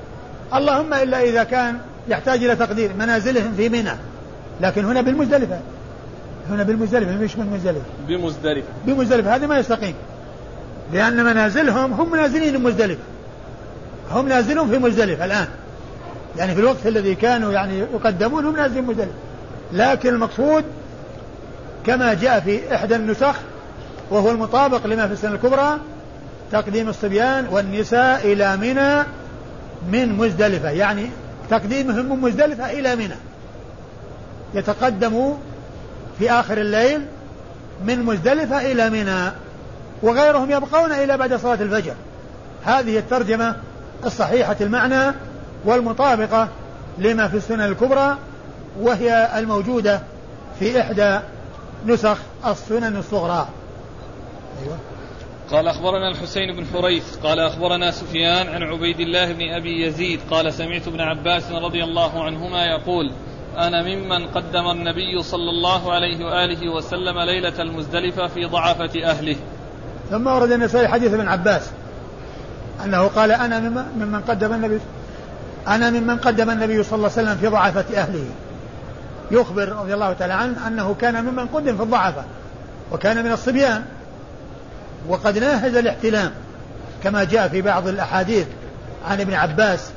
اللهم 0.55 0.95
إلا 0.95 1.23
إذا 1.23 1.45
كان 1.45 1.79
يحتاج 2.09 2.45
إلى 2.45 2.57
تقدير 2.57 2.91
منازلهم 2.99 3.55
في 3.57 3.69
منى 3.69 3.93
لكن 4.61 4.85
هنا 4.85 5.01
بالمزدلفة. 5.01 5.61
هنا 6.51 6.63
بالمزدلفة 6.63 7.13
مش 7.13 7.37
من 7.37 7.47
مزدلفة. 7.47 7.85
بمزدلفة. 8.09 8.69
بمزدلفة 8.87 9.35
هذا 9.35 9.47
ما 9.47 9.59
يستقيم. 9.59 9.95
لأن 10.93 11.25
منازلهم 11.25 11.93
هم 11.93 12.17
نازلين 12.17 12.63
مزدلفة 12.63 13.03
هم 14.11 14.29
نازلون 14.29 14.71
في 14.71 14.79
مزدلفة 14.79 15.25
الآن. 15.25 15.47
يعني 16.39 16.55
في 16.55 16.61
الوقت 16.61 16.87
الذي 16.87 17.15
كانوا 17.15 17.53
يعني 17.53 17.79
يقدمون 17.79 18.45
هم 18.45 18.57
نازلين 18.57 18.85
مزدلفة 18.85 19.13
لكن 19.73 20.09
المقصود 20.09 20.65
كما 21.87 22.15
جاء 22.15 22.41
في 22.41 22.75
إحدى 22.75 22.97
النسخ 22.97 23.35
وهو 24.11 24.31
المطابق 24.31 24.87
لما 24.87 25.07
في 25.07 25.13
السنة 25.13 25.35
الكبرى 25.35 25.79
تقديم 26.53 26.89
الصبيان 26.89 27.47
والنساء 27.51 28.33
إلى 28.33 28.57
منى 28.57 29.05
من 29.93 30.17
مزدلفة. 30.19 30.71
يعني 30.71 31.11
تقديمهم 31.51 32.07
من 32.07 32.21
مزدلفة 32.21 32.71
إلى 32.71 32.97
منى. 32.97 33.17
يتقدم 34.55 35.35
في 36.19 36.31
آخر 36.31 36.59
الليل 36.59 37.01
من 37.87 38.03
مزدلفة 38.03 38.73
إلى 38.73 38.91
منى 38.91 39.31
وغيرهم 40.03 40.51
يبقون 40.51 40.93
إلى 40.93 41.17
بعد 41.17 41.35
صلاة 41.35 41.55
الفجر. 41.63 41.95
هذه 42.65 42.99
الترجمة 42.99 43.57
الصحيحة 44.05 44.57
المعنى 44.61 45.15
والمطابقة 45.65 46.49
لما 46.99 47.29
في 47.29 47.37
السنن 47.37 47.61
الكبرى 47.61 48.19
وهي 48.81 49.39
الموجودة 49.39 50.01
في 50.59 50.81
إحدى 50.81 51.19
نسخ 51.87 52.19
السنن 52.47 52.97
الصغرى 52.97 53.49
أيوة. 54.63 54.79
قال 55.51 55.69
أخبرنا 55.69 56.11
الحسين 56.11 56.57
بن 56.57 56.67
حريث 56.67 57.17
قال 57.17 57.41
أخبرنا 57.41 57.91
سفيان 57.91 58.49
عن 58.49 58.63
عبيد 58.63 59.01
الله 59.01 59.33
بن 59.33 59.49
أبي 59.49 59.87
يزيد 59.87 60.21
قال 60.31 60.53
سمعت 60.53 60.89
ابن 60.89 61.01
عباس 61.01 61.53
رضي 61.53 61.85
الله 61.85 62.25
عنهما 62.25 62.65
يقول 62.65 63.11
أنا 63.59 63.83
ممن 63.83 64.27
قدم 64.27 64.71
النبي 64.71 65.23
صلى 65.23 65.51
الله 65.51 65.93
عليه 65.93 66.25
وآله 66.25 66.69
وسلم 66.69 67.19
ليلة 67.19 67.63
المزدلفة 67.63 68.27
في 68.27 68.45
ضعفة 68.45 69.05
أهله 69.05 69.37
ثم 70.11 70.27
ورد 70.27 70.53
النسائي 70.53 70.89
حديث 70.89 71.15
ابن 71.15 71.29
عباس 71.29 71.71
أنه 72.85 73.07
قال 73.07 73.33
أنا 73.33 73.61
ممن 73.97 74.21
قدم 74.21 74.53
النبي 74.53 74.81
أنا 75.69 75.91
ممن 75.91 76.17
قدم 76.17 76.51
النبي 76.51 76.83
صلى 76.83 76.97
الله 76.97 77.11
عليه 77.17 77.23
وسلم 77.23 77.37
في 77.37 77.47
ضعفة 77.47 77.85
أهله. 77.97 78.25
يخبر 79.31 79.69
رضي 79.69 79.95
الله 79.95 80.13
تعالى 80.13 80.33
عنه 80.33 80.69
أنه 80.69 80.95
كان 81.01 81.25
ممن 81.25 81.47
قدم 81.47 81.77
في 81.77 81.83
الضعفة 81.83 82.25
وكان 82.93 83.25
من 83.25 83.33
الصبيان. 83.33 83.83
وقد 85.09 85.39
ناهز 85.39 85.75
الاحتلام 85.77 86.31
كما 87.05 87.25
جاء 87.25 87.49
في 87.49 87.63
بعض 87.63 87.89
الأحاديث 87.89 88.47
عن 89.09 89.21
ابن 89.21 89.35
عباس 89.35 89.91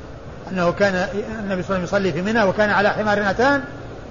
أنه 0.52 0.72
كان 0.72 0.96
النبي 0.96 1.14
صلى 1.40 1.46
الله 1.46 1.54
عليه 1.54 1.64
وسلم 1.64 1.84
يصلي 1.84 2.14
في 2.14 2.22
منى 2.22 2.44
وكان 2.44 2.70
على 2.70 2.90
حمار 2.90 3.30
أتان 3.30 3.64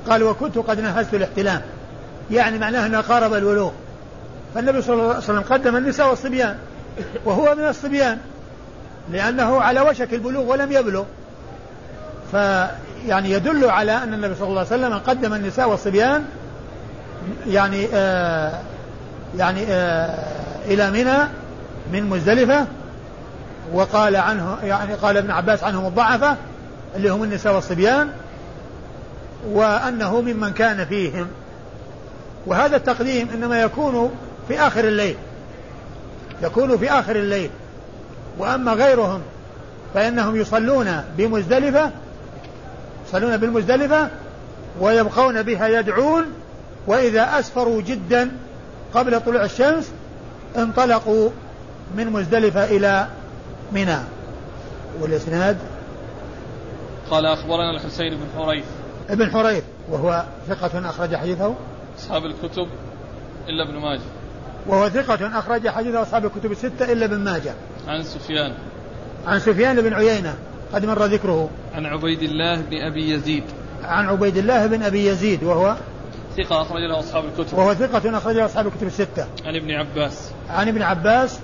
قال 0.08 0.22
وكنت 0.22 0.58
قد 0.58 0.80
نهزت 0.80 1.14
الاحتلام. 1.14 1.62
يعني 2.30 2.58
معناه 2.58 2.86
أنه 2.86 3.00
قارب 3.00 3.34
الولوغ. 3.34 3.70
فالنبي 4.54 4.82
صلى 4.82 4.94
الله 4.94 5.08
عليه 5.08 5.18
وسلم 5.18 5.40
قدم 5.40 5.76
النساء 5.76 6.10
والصبيان 6.10 6.56
وهو 7.24 7.54
من 7.54 7.68
الصبيان 7.68 8.18
لأنه 9.10 9.60
على 9.60 9.80
وشك 9.80 10.14
البلوغ 10.14 10.44
ولم 10.44 10.72
يبلغ. 10.72 11.04
فيعني 12.32 13.30
يدل 13.30 13.70
على 13.70 13.92
أن 13.92 14.14
النبي 14.14 14.34
صلى 14.34 14.48
الله 14.48 14.58
عليه 14.58 14.68
وسلم 14.68 14.98
قدم 14.98 15.34
النساء 15.34 15.68
والصبيان 15.68 16.24
يعني 17.46 17.88
آه 17.94 18.60
يعني 19.38 19.66
آه 19.68 20.18
إلى 20.66 20.90
منى 20.90 21.28
من 21.92 22.10
مزدلفة 22.10 22.66
وقال 23.72 24.16
عنه 24.16 24.58
يعني 24.62 24.94
قال 24.94 25.16
ابن 25.16 25.30
عباس 25.30 25.64
عنهم 25.64 25.86
الضعفة 25.86 26.36
اللي 26.96 27.08
هم 27.08 27.22
النساء 27.22 27.54
والصبيان 27.54 28.08
وأنه 29.50 30.20
ممن 30.20 30.52
كان 30.52 30.84
فيهم. 30.84 31.26
وهذا 32.46 32.76
التقديم 32.76 33.28
إنما 33.34 33.62
يكون 33.62 34.10
في 34.48 34.60
آخر 34.60 34.84
الليل 34.84 35.16
يكون 36.42 36.78
في 36.78 36.90
آخر 36.90 37.16
الليل. 37.16 37.50
وأما 38.38 38.72
غيرهم 38.72 39.20
فإنهم 39.94 40.36
يصلون 40.36 41.02
بمزدلفة 41.18 41.90
يصلون 43.08 43.36
بالمزدلفة 43.36 44.08
ويبقون 44.80 45.42
بها 45.42 45.68
يدعون 45.68 46.24
وإذا 46.86 47.38
أسفروا 47.38 47.82
جدا 47.82 48.30
قبل 48.94 49.20
طلوع 49.20 49.44
الشمس 49.44 49.90
انطلقوا 50.56 51.30
من 51.96 52.06
مزدلفة 52.10 52.64
إلى 52.64 53.06
منى. 53.72 53.98
والإسناد؟ 55.00 55.56
قال 57.10 57.26
أخبرنا 57.26 57.70
الحسين 57.70 58.14
بن 58.14 58.26
حريث. 58.36 58.64
ابن 59.10 59.30
حريث 59.30 59.64
وهو 59.90 60.24
ثقة 60.48 60.88
أخرج 60.90 61.16
حديثه. 61.16 61.54
أصحاب 61.98 62.24
الكتب 62.24 62.68
إلا 63.48 63.68
ابن 63.68 63.74
ماجه. 63.74 64.00
وهو 64.66 64.88
ثقة 64.88 65.38
أخرج 65.38 65.68
حديثه 65.68 66.02
أصحاب 66.02 66.24
الكتب 66.24 66.52
الستة 66.52 66.92
إلا 66.92 67.04
ابن 67.04 67.16
ماجه. 67.16 67.54
عن 67.88 68.02
سفيان. 68.02 68.52
عن 69.26 69.40
سفيان 69.40 69.80
بن 69.80 69.94
عيينة. 69.94 70.34
قد 70.76 70.84
مر 70.84 71.04
ذكره. 71.04 71.50
عن 71.74 71.86
عبيد 71.86 72.22
الله 72.22 72.60
بن 72.60 72.76
أبي 72.76 73.10
يزيد. 73.10 73.44
عن 73.84 74.06
عبيد 74.06 74.36
الله 74.36 74.66
بن 74.66 74.82
أبي 74.82 75.06
يزيد 75.06 75.44
وهو؟ 75.44 75.76
ثقة 76.36 76.62
أخرج 76.62 76.80
له 76.80 76.98
أصحاب 76.98 77.24
الكتب. 77.24 77.58
وهو 77.58 77.74
ثقة 77.74 78.18
أخرج 78.18 78.36
له 78.36 78.44
أصحاب 78.44 78.66
الكتب 78.66 78.86
الستة. 78.86 79.26
عن 79.46 79.56
ابن 79.56 79.70
عباس. 79.70 80.30
عن 80.50 80.68
ابن 80.68 80.82
عباس 80.82 81.38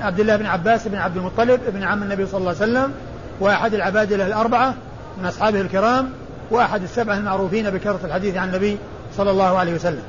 عبد 0.00 0.20
الله 0.20 0.36
بن 0.36 0.46
عباس 0.46 0.88
بن 0.88 0.96
عبد 0.96 1.16
المطلب 1.16 1.60
ابن 1.66 1.82
عم 1.82 2.02
النبي 2.02 2.26
صلى 2.26 2.38
الله 2.38 2.48
عليه 2.48 2.72
وسلم 2.72 2.92
وأحد 3.40 3.74
العبادلة 3.74 4.26
الأربعة 4.26 4.74
من 5.18 5.26
أصحابه 5.26 5.60
الكرام 5.60 6.10
وأحد 6.50 6.82
السبعة 6.82 7.16
المعروفين 7.16 7.70
بكثرة 7.70 8.00
الحديث 8.04 8.36
عن 8.36 8.48
النبي 8.48 8.78
صلى 9.16 9.30
الله 9.30 9.58
عليه 9.58 9.74
وسلم. 9.74 10.02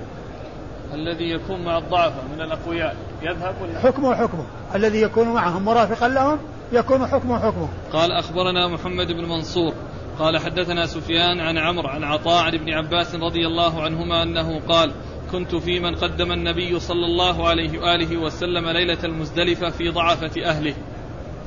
الذي 0.94 1.32
يكون 1.32 1.66
مع 1.66 1.78
الضعفة 1.78 2.22
من 2.36 2.42
الأقوياء 2.42 2.96
يذهب 3.22 3.56
ولا؟ 3.62 3.80
حكمه 3.80 4.16
حكمه. 4.16 4.44
الذي 4.76 5.02
يكون 5.02 5.28
معهم 5.28 5.66
مرافقا 5.66 6.08
لهم 6.08 6.38
يكون 6.72 7.08
حكمه 7.08 7.40
حكمه. 7.40 7.70
قال 7.94 8.12
أخبرنا 8.12 8.68
محمد 8.68 9.08
بن 9.08 9.30
منصور 9.30 9.74
قال 10.20 10.38
حدثنا 10.38 10.86
سفيان 10.86 11.40
عن 11.40 11.58
عمرو 11.58 11.88
عن 11.88 12.04
عطاء 12.04 12.44
عن 12.44 12.54
ابن 12.54 12.70
عباس 12.74 13.16
رضي 13.16 13.48
الله 13.48 13.82
عنهما 13.84 14.24
أنه 14.24 14.60
قال 14.60 14.92
كنت 15.32 15.56
في 15.56 15.80
من 15.80 15.96
قدم 15.96 16.32
النبي 16.32 16.80
صلى 16.80 17.06
الله 17.06 17.48
عليه 17.48 17.80
وآله 17.80 18.18
وسلم 18.18 18.70
ليلة 18.70 18.98
المزدلفة 19.04 19.70
في 19.70 19.90
ضعفة 19.90 20.46
أهله. 20.46 20.74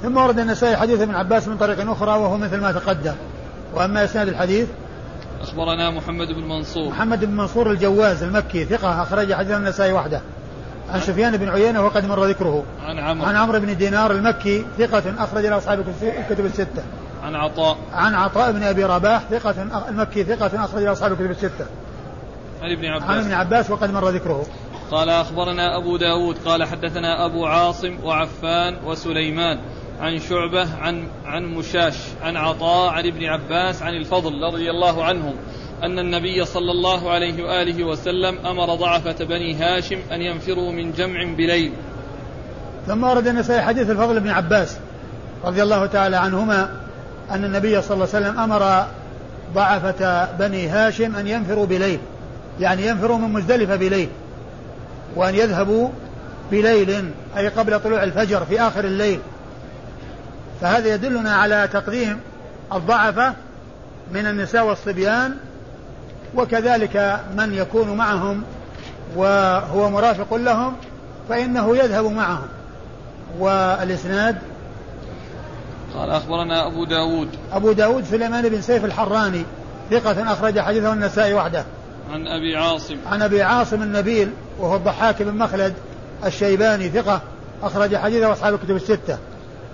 ثم 0.03 0.17
ورد 0.17 0.39
النسائي 0.39 0.77
حديث 0.77 1.01
ابن 1.01 1.15
عباس 1.15 1.49
من 1.49 1.57
طريق 1.57 1.91
أخرى 1.91 2.11
وهو 2.11 2.37
مثل 2.37 2.61
ما 2.61 2.73
تقدم. 2.73 3.15
وأما 3.75 4.05
إسناد 4.05 4.29
الحديث 4.29 4.69
أخبرنا 5.41 5.91
محمد 5.91 6.29
بن 6.29 6.49
منصور. 6.49 6.89
محمد 6.89 7.25
بن 7.25 7.37
منصور 7.37 7.71
الجواز 7.71 8.23
المكي 8.23 8.65
ثقة 8.65 9.03
أخرج 9.03 9.33
حديث 9.33 9.57
النسائي 9.57 9.93
وحده. 9.93 10.21
عن 10.93 11.01
سفيان 11.01 11.37
بن 11.37 11.49
عيينة 11.49 11.85
وقد 11.85 12.07
مر 12.07 12.25
ذكره. 12.25 12.65
عن 12.87 12.99
عمرو. 12.99 13.27
عن 13.29 13.37
عمرو 13.37 13.61
بن 13.61 13.77
دينار 13.77 14.13
المكي 14.13 14.65
ثقة 14.79 15.25
أخرج 15.25 15.47
له 15.47 15.59
أصحاب 15.59 15.85
الكتب 16.03 16.47
الستة. 16.47 16.83
عن 17.25 17.35
عطاء. 17.35 17.77
عن 17.93 18.15
عطاء 18.15 18.53
بن 18.53 18.63
أبي 18.63 18.85
رباح 18.85 19.23
ثقة 19.31 19.89
المكي 19.89 20.25
ثقة 20.25 20.65
أخرج 20.65 20.83
له 20.83 20.93
أصحاب 20.93 21.13
الكتب 21.13 21.31
الستة. 21.31 21.67
عن 22.63 22.71
ابن 22.71 22.85
عباس. 22.85 23.11
عن 23.11 23.19
ابن 23.19 23.33
عباس 23.33 23.71
وقد 23.71 23.91
مر 23.91 24.09
ذكره. 24.09 24.47
قال 24.91 25.09
أخبرنا 25.09 25.77
أبو 25.77 25.97
داود 25.97 26.37
قال 26.45 26.65
حدثنا 26.65 27.27
أبو 27.27 27.47
عاصم 27.47 27.97
وعفان 28.05 28.77
وسليمان 28.85 29.59
عن 30.01 30.19
شعبة 30.19 30.75
عن 30.81 31.09
عن 31.25 31.45
مشاش 31.45 31.95
عن 32.23 32.37
عطاء 32.37 32.93
عن 32.93 33.07
ابن 33.07 33.25
عباس 33.25 33.83
عن 33.83 33.95
الفضل 33.95 34.43
رضي 34.43 34.71
الله 34.71 35.05
عنهم. 35.05 35.35
أن 35.83 35.99
النبي 35.99 36.45
صلى 36.45 36.71
الله 36.71 37.11
عليه 37.11 37.45
وآله 37.45 37.85
وسلم 37.85 38.47
أمر 38.47 38.75
ضعفة 38.75 39.25
بني 39.25 39.55
هاشم 39.55 39.99
أن 40.13 40.23
ينفروا 40.23 40.73
من 40.73 40.93
جمع 40.93 41.25
بليل. 41.25 41.73
ثم 42.87 43.05
ورد 43.05 43.27
النسائي 43.27 43.63
حديث 43.63 43.91
الفضل 43.91 44.21
بن 44.21 44.31
عباس 44.31 44.77
رضي 45.45 45.63
الله 45.63 45.87
تعالى 45.87 46.17
عنهما 46.17 46.71
أن 47.31 47.45
النبي 47.45 47.83
صلى 47.83 47.95
الله 47.95 48.09
عليه 48.15 48.27
وسلم 48.27 48.39
أمر 48.39 48.87
ضعفة 49.55 50.33
بني 50.33 50.69
هاشم 50.69 51.17
أن 51.17 51.27
ينفروا 51.27 51.67
بليل 51.67 51.99
يعني 52.61 52.87
ينفروا 52.87 53.19
من 53.19 53.33
مزدلفة 53.33 53.77
بليل 53.77 54.09
وأن 55.17 55.35
يذهبوا 55.35 55.89
بليل 56.51 57.11
أي 57.37 57.49
قبل 57.49 57.81
طلوع 57.81 58.03
الفجر 58.03 58.45
في 58.45 58.61
آخر 58.61 58.85
الليل. 58.85 59.21
فهذا 60.61 60.95
يدلنا 60.95 61.37
على 61.37 61.69
تقديم 61.73 62.21
الضعفة 62.73 63.35
من 64.13 64.27
النساء 64.27 64.67
والصبيان 64.67 65.37
وكذلك 66.37 67.21
من 67.37 67.55
يكون 67.55 67.97
معهم 67.97 68.43
وهو 69.17 69.91
مرافق 69.91 70.35
لهم 70.35 70.77
فإنه 71.29 71.77
يذهب 71.77 72.05
معهم. 72.05 72.49
والإسناد؟ 73.39 74.39
قال 75.95 76.11
أخبرنا 76.11 76.67
أبو 76.67 76.85
داود. 76.85 77.29
أبو 77.53 77.73
داود 77.73 78.05
سليمان 78.05 78.49
بن 78.49 78.61
سيف 78.61 78.85
الحراني 78.85 79.45
ثقة 79.91 80.33
أخرج 80.33 80.61
حديثه 80.61 80.93
النسائي 80.93 81.35
وحده. 81.35 81.65
عن 82.13 82.27
أبي 82.27 82.57
عاصم. 82.57 82.97
عن 83.07 83.23
أبي 83.23 83.43
عاصم 83.43 83.83
النبيل 83.83 84.31
وهو 84.59 84.77
الضحاك 84.77 85.23
بن 85.23 85.39
مخلد 85.39 85.75
الشيباني 86.25 86.89
ثقة 86.89 87.21
أخرج 87.63 87.97
حديثه 87.97 88.33
أصحاب 88.33 88.55
الكتب 88.55 88.77
الستة. 88.77 89.19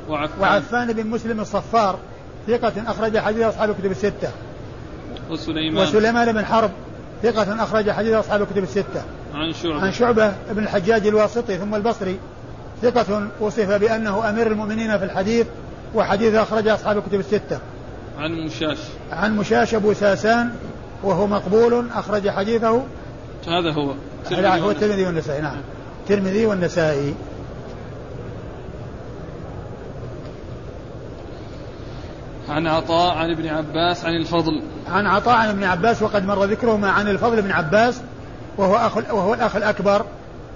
وعفان, 0.08 0.40
وعفان 0.40 0.92
بن 0.92 1.06
مسلم 1.06 1.40
الصفار 1.40 1.98
ثقة 2.46 2.72
أخرج 2.86 3.18
حديثه 3.18 3.48
أصحاب 3.48 3.70
الكتب 3.70 3.90
الستة. 3.90 4.30
وسليمان. 5.30 5.82
وسليمان 5.82 6.32
بن 6.32 6.44
حرب 6.44 6.70
ثقة 7.22 7.62
أخرج 7.62 7.90
حديثه 7.90 8.20
أصحاب 8.20 8.42
الكتب 8.42 8.62
الستة. 8.62 9.02
عن 9.34 9.52
شعبة. 9.52 9.80
عن 9.80 9.92
شعبة 9.92 10.32
بن 10.50 10.62
الحجاج 10.62 11.06
الواسطي 11.06 11.58
ثم 11.58 11.74
البصري 11.74 12.18
ثقة 12.82 13.28
وصف 13.40 13.70
بأنه 13.70 14.30
أمير 14.30 14.46
المؤمنين 14.46 14.98
في 14.98 15.04
الحديث 15.04 15.46
وحديثه 15.94 16.42
أخرج 16.42 16.68
أصحاب 16.68 16.98
الكتب 16.98 17.20
الستة. 17.20 17.58
عن 18.18 18.32
مشاش. 18.32 18.78
عن 19.12 19.36
مشاش 19.36 19.74
أبو 19.74 19.92
ساسان 19.92 20.50
وهو 21.02 21.26
مقبول 21.26 21.86
أخرج 21.94 22.28
حديثه. 22.28 22.82
هذا 23.48 23.70
هو. 23.70 23.94
هو 24.60 24.70
الترمذي 24.70 25.06
والنسائي. 25.06 25.42
نعم. 25.42 25.56
الترمذي 26.02 26.46
والنسائي. 26.46 27.14
عن 32.48 32.66
عطاء 32.66 33.16
عن 33.16 33.30
ابن 33.30 33.48
عباس 33.48 34.04
عن 34.04 34.12
الفضل. 34.14 34.62
عن 34.88 35.06
عطاء 35.06 35.34
عن 35.34 35.48
ابن 35.48 35.64
عباس 35.64 36.02
وقد 36.02 36.26
مر 36.26 36.44
ذكرهما 36.44 36.90
عن 36.90 37.08
الفضل 37.08 37.42
بن 37.42 37.50
عباس 37.50 38.00
وهو 38.56 38.76
أخ 38.76 38.96
وهو 38.96 39.34
الأخ 39.34 39.56
الأكبر 39.56 40.04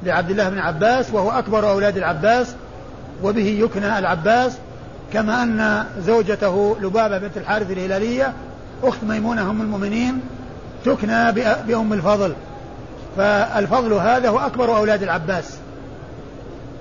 لعبد 0.03 0.31
الله 0.31 0.49
بن 0.49 0.59
عباس 0.59 1.11
وهو 1.13 1.31
أكبر 1.31 1.71
أولاد 1.71 1.97
العباس 1.97 2.55
وبه 3.23 3.47
يكنى 3.47 3.99
العباس 3.99 4.59
كما 5.13 5.43
أن 5.43 5.85
زوجته 5.99 6.77
لبابة 6.81 7.19
بنت 7.19 7.37
الحارث 7.37 7.71
الهلالية 7.71 8.33
أخت 8.83 9.05
ميمونة 9.05 9.51
أم 9.51 9.63
المؤمنين 9.63 10.21
تكنى 10.85 11.33
بأم 11.67 11.93
الفضل. 11.93 12.35
فالفضل 13.17 13.93
هذا 13.93 14.29
هو 14.29 14.39
أكبر 14.39 14.77
أولاد 14.77 15.03
العباس 15.03 15.57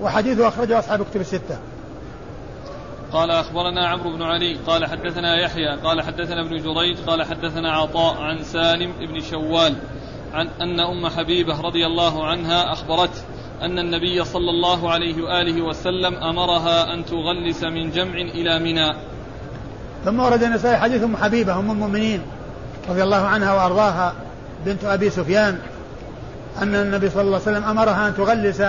وحديثه 0.00 0.48
أخرجه 0.48 0.78
أصحاب 0.78 1.02
كتب 1.02 1.20
الستة. 1.20 1.58
قال 3.12 3.30
أخبرنا 3.30 3.88
عمرو 3.88 4.12
بن 4.12 4.22
علي 4.22 4.54
قال 4.66 4.86
حدثنا 4.86 5.36
يحيى 5.36 5.76
قال 5.84 6.02
حدثنا 6.02 6.40
ابن 6.40 6.56
جريج 6.56 6.96
قال 7.06 7.22
حدثنا 7.22 7.72
عطاء 7.72 8.16
عن 8.16 8.42
سالم 8.42 8.92
بن 8.92 9.20
شوال 9.20 9.74
عن 10.32 10.48
أن 10.60 10.80
أم 10.80 11.06
حبيبة 11.06 11.60
رضي 11.60 11.86
الله 11.86 12.26
عنها 12.26 12.72
أخبرته 12.72 13.20
أن 13.62 13.78
النبي 13.78 14.24
صلى 14.24 14.50
الله 14.50 14.90
عليه 14.90 15.22
وآله 15.22 15.62
وسلم 15.62 16.14
أمرها 16.14 16.94
أن 16.94 17.04
تغلس 17.04 17.64
من 17.64 17.90
جمع 17.90 18.14
إلى 18.14 18.58
منى. 18.58 18.92
ثم 20.04 20.20
ورد 20.20 20.42
النسائي 20.42 20.76
حديث 20.76 21.02
أم 21.02 21.16
حبيبة 21.16 21.58
أم 21.58 21.70
المؤمنين 21.70 22.22
رضي 22.88 23.02
الله 23.02 23.26
عنها 23.26 23.54
وأرضاها 23.54 24.14
بنت 24.66 24.84
أبي 24.84 25.10
سفيان 25.10 25.58
أن 26.62 26.74
النبي 26.74 27.10
صلى 27.10 27.22
الله 27.22 27.40
عليه 27.46 27.58
وسلم 27.58 27.64
أمرها 27.64 28.08
أن 28.08 28.14
تغلس 28.16 28.60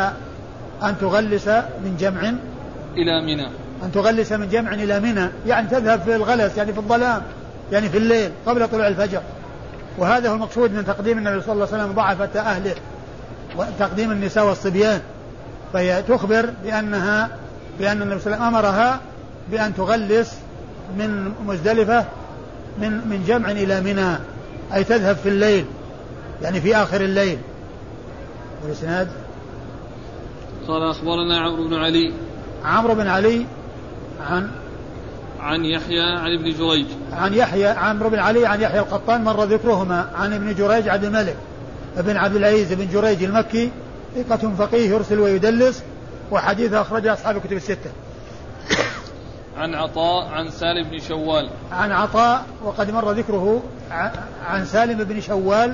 أن 0.84 0.98
تغلس 1.02 1.48
من 1.84 1.98
جمع 2.00 2.34
إلى 2.98 3.22
منى. 3.22 3.63
أن 3.84 3.92
تغلس 3.92 4.32
من 4.32 4.50
جمع 4.50 4.74
إلى 4.74 5.00
منى 5.00 5.28
يعني 5.48 5.68
تذهب 5.68 6.02
في 6.02 6.16
الغلس 6.16 6.58
يعني 6.58 6.74
في 6.74 6.80
الظلام 6.80 7.22
يعني 7.72 7.90
في 7.90 7.98
الليل 7.98 8.32
قبل 8.46 8.68
طلوع 8.68 8.88
الفجر. 8.88 9.22
وهذا 9.98 10.30
هو 10.30 10.36
المقصود 10.36 10.74
من 10.74 10.86
تقديم 10.86 11.18
النبي 11.18 11.42
صلى 11.42 11.54
الله 11.54 11.68
عليه 11.72 11.84
وسلم 11.84 11.96
ضعفة 11.96 12.40
أهله 12.40 12.76
وتقديم 13.58 14.12
النساء 14.12 14.46
والصبيان. 14.46 15.02
فهي 15.74 16.04
تخبر 16.04 16.50
بأنها 16.64 17.30
بأن 17.80 18.02
النبي 18.02 18.20
صلى 18.20 18.34
الله 18.34 18.46
عليه 18.46 18.58
وسلم 18.58 18.68
أمرها 18.68 19.00
بأن 19.52 19.76
تغلس 19.76 20.34
من 20.98 21.34
مزدلفة 21.48 22.06
من 22.82 22.92
من 22.92 23.24
جمع 23.28 23.52
إلى 23.52 23.82
منى 23.82 24.18
أي 24.74 24.84
تذهب 24.84 25.16
في 25.16 25.30
الليل 25.30 25.66
يعني 26.42 26.62
في 26.62 26.76
آخر 26.76 27.02
الليل. 27.02 27.38
والإسناد؟ 28.64 29.08
قال 30.68 30.90
أخبرنا 30.90 31.40
عمرو 31.40 31.68
بن 31.68 31.74
علي. 31.74 32.14
عمرو 32.66 32.96
بن 32.96 33.08
علي 33.08 33.46
عن 34.22 34.50
عن 35.40 35.66
يحيى 35.66 36.02
عن 36.02 36.34
ابن 36.34 36.54
جريج 36.58 36.86
عن 37.14 37.34
يحيى 37.34 37.68
عمرو 37.68 38.10
بن 38.10 38.20
علي 38.20 38.46
عن 38.46 38.62
يحيى 38.62 38.80
القطان 38.80 39.24
مر 39.24 39.44
ذكرهما 39.44 40.10
عن 40.16 40.34
ابن 40.34 40.56
جريج 40.56 40.90
عبد 40.90 41.04
الملك 41.04 41.36
بن 41.98 42.18
عبد 42.18 42.36
العزيز 42.36 42.74
بن 42.74 42.88
جريج 42.88 43.24
المكي 43.24 43.72
ثقة 44.16 44.54
فقيه 44.58 44.90
يرسل 44.90 45.20
ويدلس 45.20 45.84
وحديثه 46.32 46.82
أخرجه 46.82 47.14
أصحاب 47.14 47.38
الكتب 47.38 47.54
الستة. 47.54 47.92
عن 49.58 49.76
عطاء 49.76 50.28
عن 50.28 50.50
سالم 50.50 50.90
بن 50.90 51.00
شوال. 51.00 51.50
عن 51.72 51.92
عطاء 51.92 52.46
وقد 52.64 52.92
مر 52.92 53.12
ذكره 53.12 53.64
عن 54.46 54.66
سالم 54.66 55.04
بن 55.04 55.22
شوال 55.22 55.74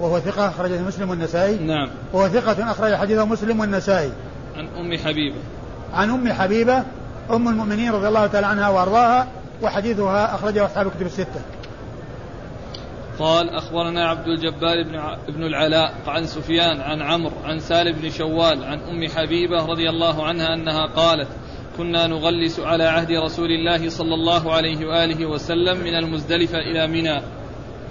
وهو 0.00 0.20
ثقة 0.20 0.48
أخرجه 0.48 0.82
مسلم 0.82 1.10
والنسائي. 1.10 1.58
نعم. 1.58 1.88
وهو 2.12 2.28
ثقة 2.28 2.70
أخرج 2.70 2.94
حديثه 2.94 3.24
مسلم 3.24 3.60
والنسائي. 3.60 4.12
عن 4.56 4.68
أم 4.78 4.98
حبيبة. 4.98 5.36
عن 5.94 6.10
أم 6.10 6.32
حبيبة 6.32 6.84
أم 7.30 7.48
المؤمنين 7.48 7.92
رضي 7.92 8.08
الله 8.08 8.26
تعالى 8.26 8.46
عنها 8.46 8.68
وأرضاها 8.68 9.28
وحديثها 9.62 10.34
أخرجه 10.34 10.66
أصحاب 10.66 10.86
الكتب 10.86 11.06
الستة. 11.06 11.40
قال 13.18 13.50
أخبرنا 13.50 14.08
عبد 14.08 14.26
الجبار 14.26 14.82
بن, 14.82 14.96
ع... 14.96 15.16
بن 15.28 15.44
العلاء 15.44 15.94
عن 16.06 16.26
سفيان 16.26 16.80
عن 16.80 17.02
عمرو 17.02 17.32
عن 17.44 17.60
سالم 17.60 17.92
بن 17.92 18.10
شوال 18.10 18.64
عن 18.64 18.78
أم 18.78 19.08
حبيبة 19.16 19.66
رضي 19.66 19.90
الله 19.90 20.26
عنها 20.26 20.54
أنها 20.54 20.86
قالت 20.86 21.28
كنا 21.78 22.06
نغلس 22.06 22.60
على 22.60 22.84
عهد 22.84 23.12
رسول 23.12 23.50
الله 23.50 23.90
صلى 23.90 24.14
الله 24.14 24.52
عليه 24.52 24.86
وآله 24.86 25.26
وسلم 25.26 25.78
من 25.78 25.94
المزدلفة 25.94 26.58
إلى 26.58 26.86
منى 26.86 27.22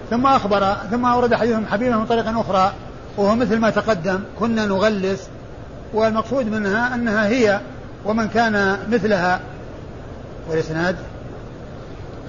ثم 0.09 0.27
أخبر 0.27 0.73
ثم 0.91 1.05
أورد 1.05 1.33
حديث 1.35 1.55
أم 1.55 1.65
حبيبة 1.65 1.97
من 1.97 2.05
طريق 2.05 2.39
أخرى 2.39 2.73
وهو 3.17 3.35
مثل 3.35 3.57
ما 3.57 3.69
تقدم 3.69 4.19
كنا 4.39 4.65
نغلس 4.65 5.29
والمقصود 5.93 6.45
منها 6.45 6.95
أنها 6.95 7.27
هي 7.27 7.59
ومن 8.05 8.27
كان 8.27 8.77
مثلها 8.91 9.39
والإسناد؟ 10.49 10.95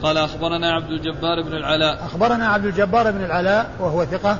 قال 0.03 0.18
أخبرنا 0.18 0.73
عبد 0.73 0.91
الجبار 0.91 1.43
بن 1.43 1.53
العلاء. 1.53 2.05
أخبرنا 2.05 2.49
عبد 2.49 2.64
الجبار 2.64 3.11
بن 3.11 3.25
العلاء 3.25 3.70
وهو 3.81 4.05
ثقة. 4.05 4.39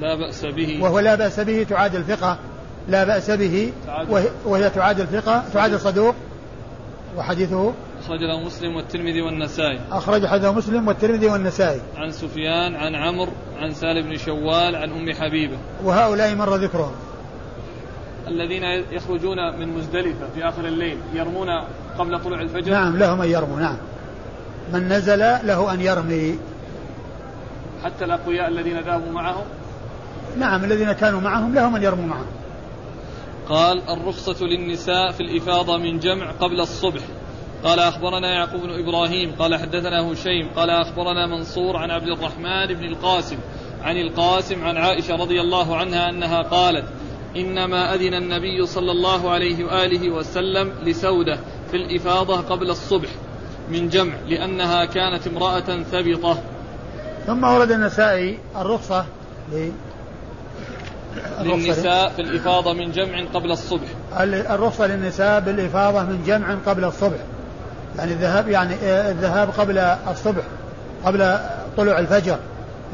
لا 0.00 0.14
بأس 0.14 0.44
به. 0.44 0.78
وهو 0.82 0.98
لا 0.98 1.14
بأس 1.14 1.40
به 1.40 1.66
تعادل 1.70 2.04
ثقة 2.04 2.38
لا 2.88 3.04
بأس 3.04 3.30
به. 3.30 3.72
وهي 4.44 4.70
تعادل 4.70 5.06
ثقة 5.06 5.42
تعادل 5.54 5.80
صدوق 5.80 6.14
وحديثه؟ 7.16 7.72
أخرج 8.04 8.20
له 8.20 8.40
مسلم 8.40 8.76
والترمذي 8.76 9.20
والنسائي. 9.20 9.80
أخرج 9.92 10.26
حديثه 10.26 10.52
مسلم 10.52 10.88
والترمذي 10.88 11.26
والنسائي. 11.26 11.80
عن 11.96 12.12
سفيان 12.12 12.76
عن 12.76 12.94
عمرو 12.94 13.32
عن 13.58 13.74
سالم 13.74 14.10
بن 14.10 14.16
شوال 14.16 14.76
عن 14.76 14.90
أم 14.90 15.12
حبيبة. 15.12 15.56
وهؤلاء 15.84 16.34
مر 16.34 16.56
ذكرهم. 16.56 16.92
الذين 18.28 18.62
يخرجون 18.92 19.58
من 19.58 19.68
مزدلفة 19.68 20.26
في 20.34 20.48
آخر 20.48 20.66
الليل 20.66 20.98
يرمون 21.14 21.48
قبل 21.98 22.20
طلوع 22.20 22.40
الفجر؟ 22.40 22.72
نعم 22.72 22.96
لهم 22.96 23.20
أن 23.22 23.28
يرموا 23.28 23.60
نعم. 23.60 23.76
من 24.72 24.88
نزل 24.88 25.18
له 25.18 25.74
أن 25.74 25.80
يرمي. 25.80 26.38
حتى 27.84 28.04
الأقوياء 28.04 28.48
الذين 28.48 28.80
ذهبوا 28.80 29.12
معهم؟ 29.12 29.44
نعم 30.38 30.64
الذين 30.64 30.92
كانوا 30.92 31.20
معهم 31.20 31.54
لهم 31.54 31.76
أن 31.76 31.82
يرموا 31.82 32.06
معهم. 32.06 32.26
قال 33.48 33.82
الرخصة 33.88 34.46
للنساء 34.46 35.12
في 35.12 35.20
الإفاضة 35.20 35.78
من 35.78 35.98
جمع 35.98 36.30
قبل 36.30 36.60
الصبح. 36.60 37.02
قال 37.64 37.78
أخبرنا 37.78 38.34
يعقوب 38.34 38.60
بن 38.60 38.70
إبراهيم 38.70 39.32
قال 39.38 39.54
حدثنا 39.54 40.12
هشيم 40.12 40.48
قال 40.56 40.70
أخبرنا 40.70 41.26
منصور 41.26 41.76
عن 41.76 41.90
عبد 41.90 42.08
الرحمن 42.08 42.66
بن 42.66 42.84
القاسم 42.84 43.36
عن 43.82 43.96
القاسم 43.96 44.64
عن 44.64 44.76
عائشة 44.76 45.16
رضي 45.16 45.40
الله 45.40 45.76
عنها 45.76 46.10
أنها 46.10 46.42
قالت 46.42 46.84
إنما 47.36 47.94
أذن 47.94 48.14
النبي 48.14 48.66
صلى 48.66 48.92
الله 48.92 49.30
عليه 49.30 49.64
وآله 49.64 50.10
وسلم 50.10 50.72
لسودة 50.82 51.38
في 51.70 51.76
الإفاضة 51.76 52.36
قبل 52.36 52.70
الصبح 52.70 53.08
من 53.70 53.88
جمع 53.88 54.14
لأنها 54.28 54.84
كانت 54.84 55.26
امرأة 55.26 55.82
ثبطة. 55.82 56.38
ثم 57.26 57.44
ورد 57.44 57.70
النسائي 57.70 58.38
الرخصة 58.56 59.04
للنساء 61.42 62.08
في 62.08 62.22
الإفاضة 62.22 62.72
من 62.72 62.92
جمع 62.92 63.24
قبل 63.34 63.52
الصبح. 63.52 63.88
الرخصة 64.20 64.86
للنساء 64.86 65.40
بالإفاضة 65.40 66.02
من 66.02 66.22
جمع 66.26 66.56
قبل 66.66 66.84
الصبح. 66.84 67.18
يعني 67.98 68.12
الذهاب 68.12 68.48
يعني 68.48 68.74
آه، 68.74 69.10
الذهاب 69.10 69.50
قبل 69.58 69.78
الصبح 69.78 70.42
قبل 71.04 71.38
طلوع 71.76 71.98
الفجر 71.98 72.38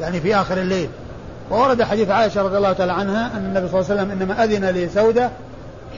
يعني 0.01 0.21
في 0.21 0.35
آخر 0.35 0.57
الليل. 0.57 0.89
وورد 1.51 1.83
حديث 1.83 2.09
عائشة 2.09 2.41
رضي 2.41 2.57
الله 2.57 2.73
تعالى 2.73 2.93
عنها 2.93 3.37
أن 3.37 3.45
النبي 3.45 3.67
صلى 3.67 3.79
الله 3.79 3.91
عليه 3.91 4.01
وسلم 4.01 4.11
إنما 4.11 4.43
أذن 4.43 4.65
لسودة 4.65 5.29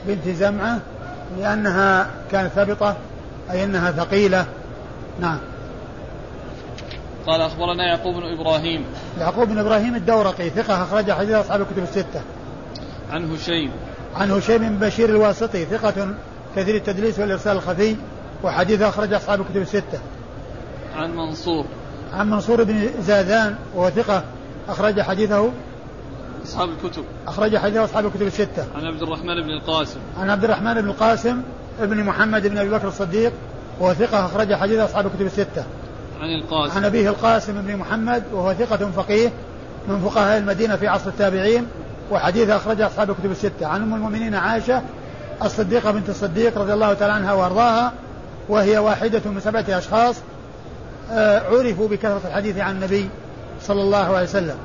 بنت 0.07 0.27
زمعة 0.27 0.79
لأنها 1.39 2.07
كانت 2.31 2.51
ثابطة 2.51 2.95
أي 3.51 3.63
أنها 3.63 3.91
ثقيلة. 3.91 4.45
نعم. 5.19 5.39
قال 7.27 7.41
أخبرنا 7.41 7.87
يعقوب 7.87 8.15
بن 8.15 8.39
إبراهيم. 8.39 8.85
يعقوب 9.19 9.49
بن 9.49 9.57
إبراهيم 9.57 9.95
الدورقي 9.95 10.49
ثقة 10.49 10.83
أخرج 10.83 11.11
حديث 11.11 11.31
أصحاب 11.35 11.61
الكتب 11.61 11.83
الستة. 11.83 12.21
عن 13.11 13.31
هشيم. 13.31 13.71
عن 14.15 14.31
هشيم 14.31 14.57
بن 14.57 14.87
بشير 14.87 15.09
الواسطي 15.09 15.65
ثقة 15.65 16.07
كثير 16.55 16.75
التدليس 16.75 17.19
والإرسال 17.19 17.57
الخفي 17.57 17.95
وحديث 18.43 18.81
أخرج 18.81 19.13
أصحاب 19.13 19.41
الكتب 19.41 19.61
الستة. 19.61 19.99
عن 20.95 21.15
منصور. 21.15 21.65
عن 22.13 22.29
منصور 22.29 22.63
بن 22.63 22.89
زادان 23.01 23.55
وهو 23.75 23.89
ثقة 23.89 24.23
أخرج 24.69 25.01
حديثه 25.01 25.49
أصحاب 26.45 26.69
الكتب. 26.69 27.03
أخرج 27.27 27.57
حديث 27.57 27.77
أصحاب 27.77 28.05
الكتب 28.05 28.21
الستة. 28.21 28.65
عن 28.75 28.85
عبد 28.85 29.01
الرحمن 29.01 29.41
بن 29.41 29.49
القاسم. 29.49 29.99
عن 30.19 30.29
عبد 30.29 30.43
الرحمن 30.43 30.73
بن 30.73 30.89
القاسم 30.89 31.41
ابن 31.81 32.03
محمد 32.03 32.47
بن 32.47 32.57
أبي 32.57 32.69
بكر 32.69 32.87
الصديق 32.87 33.33
وهو 33.79 33.93
ثقة 33.93 34.25
أخرج 34.25 34.53
حديث 34.53 34.79
أصحاب 34.79 35.05
الكتب 35.05 35.25
الستة. 35.25 35.63
عن 36.21 36.29
القاسم. 36.29 36.77
عن 36.77 36.85
أبيه 36.85 37.09
القاسم 37.09 37.61
بن 37.61 37.77
محمد 37.77 38.23
وهو 38.33 38.53
ثقة 38.53 38.91
فقيه 38.91 39.31
من 39.87 39.99
فقهاء 39.99 40.37
المدينة 40.37 40.75
في 40.75 40.87
عصر 40.87 41.09
التابعين 41.09 41.67
وحديث 42.11 42.49
أخرج 42.49 42.81
أصحاب 42.81 43.09
الكتب 43.09 43.31
الستة. 43.31 43.67
عن 43.67 43.81
أم 43.81 43.93
المؤمنين 43.93 44.35
عائشة 44.35 44.81
الصديقة 45.43 45.91
بنت 45.91 46.09
الصديق 46.09 46.57
رضي 46.57 46.73
الله 46.73 46.93
تعالى 46.93 47.13
عنها 47.13 47.33
وأرضاها 47.33 47.93
وهي 48.49 48.77
واحدة 48.77 49.21
من 49.25 49.39
سبعة 49.39 49.65
أشخاص 49.69 50.15
آه، 51.11 51.39
عرفوا 51.39 51.87
بكثرة 51.87 52.21
الحديث 52.25 52.57
عن 52.57 52.75
النبي. 52.75 53.09
صلى 53.61 53.81
الله 53.81 53.97
عليه 53.97 54.23
وسلم. 54.23 54.57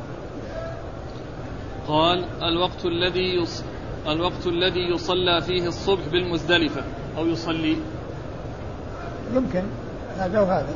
قال 1.89 2.25
الوقت 2.43 2.85
الذي 2.85 3.35
يص... 3.43 3.65
الوقت 4.09 4.47
الذي 4.47 4.81
يصلى 4.95 5.41
فيه 5.41 5.69
الصبح 5.69 6.09
بالمزدلفة 6.13 6.83
أو 7.19 7.27
يصلي. 7.27 7.77
يمكن. 9.35 9.65
هذا 10.17 10.41
وهذا. 10.41 10.75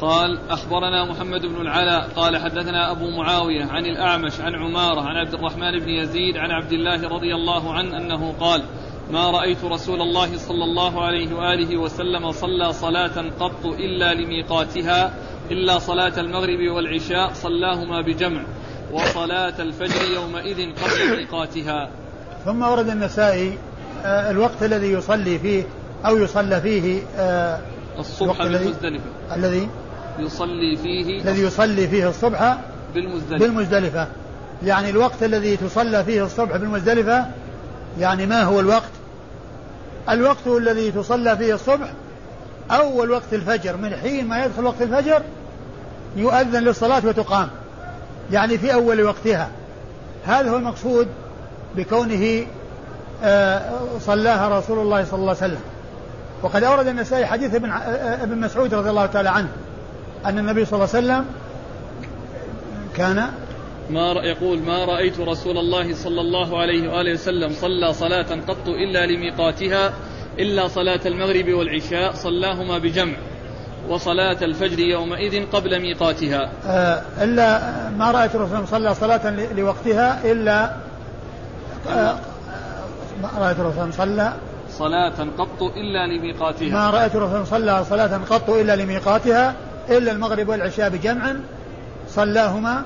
قال 0.00 0.38
أخبرنا 0.50 1.04
محمد 1.04 1.40
بن 1.40 1.60
العلاء 1.60 2.08
قال 2.16 2.36
حدثنا 2.36 2.90
أبو 2.90 3.10
معاوية 3.10 3.64
عن 3.64 3.86
الأعمش 3.86 4.40
عن 4.40 4.54
عمارة 4.54 5.00
عن 5.00 5.16
عبد 5.16 5.34
الرحمن 5.34 5.78
بن 5.78 5.88
يزيد 5.88 6.36
عن 6.36 6.50
عبد 6.50 6.72
الله 6.72 7.08
رضي 7.08 7.34
الله 7.34 7.72
عنه 7.74 7.96
أنه 7.96 8.34
قال 8.40 8.62
ما 9.10 9.30
رأيت 9.30 9.64
رسول 9.64 10.02
الله 10.02 10.36
صلى 10.36 10.64
الله 10.64 11.04
عليه 11.04 11.34
وآله 11.34 11.76
وسلم 11.76 12.32
صلى 12.32 12.72
صلاة 12.72 13.24
قط 13.40 13.66
إلا 13.66 14.14
لميقاتها 14.14 15.14
إلا 15.50 15.78
صلاة 15.78 16.20
المغرب 16.20 16.58
والعشاء 16.76 17.32
صلاهما 17.34 18.00
بجمع 18.00 18.42
وصلاة 18.92 19.62
الفجر 19.62 20.14
يومئذ 20.14 20.56
قبل 20.56 21.16
ميقاتها. 21.16 21.90
ثم 22.44 22.62
ورد 22.62 22.88
النسائي 22.88 23.58
آه، 24.04 24.30
الوقت 24.30 24.62
الذي 24.62 24.92
يصلي 24.92 25.38
فيه 25.38 25.62
أو 26.06 26.16
يصلى 26.16 26.60
فيه 26.60 27.02
آه، 27.16 27.60
الصبح 27.98 28.42
بالمزدلفة. 28.42 29.04
الذي؟ 29.36 29.68
يصلي 30.18 30.76
فيه 30.76 31.22
الذي 31.22 31.42
يصلي 31.42 31.88
فيه 31.88 32.08
الصبح 32.08 32.58
بالمزدلفة. 32.94 33.46
بالمزدلفة. 33.46 34.08
يعني 34.64 34.90
الوقت 34.90 35.22
الذي 35.22 35.56
تصلى 35.56 36.04
فيه 36.04 36.24
الصبح 36.24 36.56
بالمزدلفة 36.56 37.26
يعني 37.98 38.26
ما 38.26 38.42
هو 38.42 38.60
الوقت؟ 38.60 38.90
الوقت 40.08 40.46
الذي 40.46 40.90
تصلى 40.90 41.36
فيه 41.36 41.54
الصبح 41.54 41.92
أول 42.70 43.10
وقت 43.10 43.32
الفجر. 43.34 43.76
من 43.76 43.96
حين 44.02 44.28
ما 44.28 44.44
يدخل 44.44 44.64
وقت 44.64 44.82
الفجر 44.82 45.22
يؤذن 46.16 46.64
للصلاة 46.64 47.06
وتقام 47.06 47.48
يعني 48.32 48.58
في 48.58 48.74
أول 48.74 49.02
وقتها. 49.02 49.48
هذا 50.26 50.50
هو 50.50 50.56
المقصود 50.56 51.08
بكونه 51.76 52.46
آه، 53.22 53.70
صلاها 54.00 54.58
رسول 54.58 54.78
الله 54.78 55.04
صلى 55.04 55.20
الله 55.20 55.28
عليه 55.28 55.38
وسلم. 55.38 55.60
وقد 56.42 56.64
أورد 56.64 56.86
النسائي 56.86 57.26
حديث 57.26 57.54
ابن 57.54 57.70
آه، 57.70 58.22
ابن 58.22 58.38
مسعود 58.38 58.74
رضي 58.74 58.90
الله 58.90 59.06
تعالى 59.06 59.30
عنه 59.30 59.48
أن 60.26 60.38
النبي 60.38 60.64
صلى 60.64 60.72
الله 60.72 60.88
عليه 60.94 61.06
وسلم 61.06 61.26
كان 62.96 63.30
ما 63.90 64.12
يقول 64.12 64.58
ما 64.58 64.84
رأيت 64.84 65.20
رسول 65.20 65.58
الله 65.58 65.94
صلى 65.94 66.20
الله 66.20 66.60
عليه 66.60 66.88
وآله 66.92 67.12
وسلم 67.12 67.52
صلى 67.52 67.92
صلاة 67.92 68.40
قط 68.48 68.68
إلا 68.68 69.06
لميقاتها 69.06 69.92
إلا 70.38 70.68
صلاة 70.68 71.00
المغرب 71.06 71.48
والعشاء 71.48 72.12
صلاهما 72.14 72.78
بجمع. 72.78 73.16
وصلاة 73.88 74.36
الفجر 74.42 74.78
يومئذ 74.78 75.46
قبل 75.52 75.80
ميقاتها. 75.80 76.50
آه 76.66 77.02
إلا 77.22 77.60
ما 77.98 78.10
رأيت 78.10 78.34
الرسول 78.34 78.68
صلى 78.68 78.94
صلاة 78.94 79.30
لوقتها 79.54 80.32
إلا 80.32 80.74
آه 81.88 82.14
ما 83.22 83.28
رأيت 83.38 83.58
الرسول 83.58 83.92
صلى 83.92 84.32
صلاة 84.70 85.26
قط 85.38 85.62
إلا 85.62 86.06
لميقاتها. 86.06 86.68
ما 86.68 86.90
رأيت 86.90 87.14
الرسول 87.16 87.46
صلى 87.46 87.84
صلاة 87.84 88.20
قط 88.30 88.50
إلا 88.50 88.76
لميقاتها 88.76 89.54
إلا 89.88 90.12
المغرب 90.12 90.48
والعشاء 90.48 90.88
بجمع 90.88 91.34
صلاهما 92.08 92.82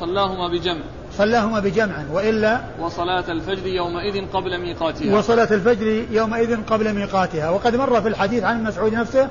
صلاهما 0.00 0.48
بجمع. 0.48 0.80
صلاهما 1.18 1.60
بجمع 1.60 1.94
وإلا 2.12 2.60
وصلاة 2.80 3.24
الفجر 3.28 3.66
يومئذ 3.66 4.24
قبل 4.32 4.60
ميقاتها. 4.60 5.18
وصلاة 5.18 5.48
الفجر 5.50 6.04
يومئذ 6.10 6.56
قبل 6.70 6.92
ميقاتها. 6.92 7.50
وقد 7.50 7.76
مر 7.76 8.00
في 8.00 8.08
الحديث 8.08 8.44
عن 8.44 8.64
مسعود 8.64 8.94
نفسه 8.94 9.28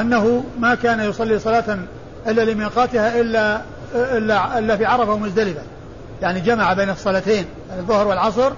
أنه 0.00 0.44
ما 0.60 0.74
كان 0.74 1.00
يصلي 1.00 1.38
صلاة 1.38 1.78
إلا 2.26 2.42
لميقاتها 2.42 3.20
إلا 3.20 3.60
إلا 3.94 4.58
إلا 4.58 4.76
في 4.76 4.86
عرفة 4.86 5.12
ومزدلفة. 5.12 5.62
يعني 6.22 6.40
جمع 6.40 6.72
بين 6.72 6.90
الصلاتين 6.90 7.44
الظهر 7.78 8.08
والعصر 8.08 8.52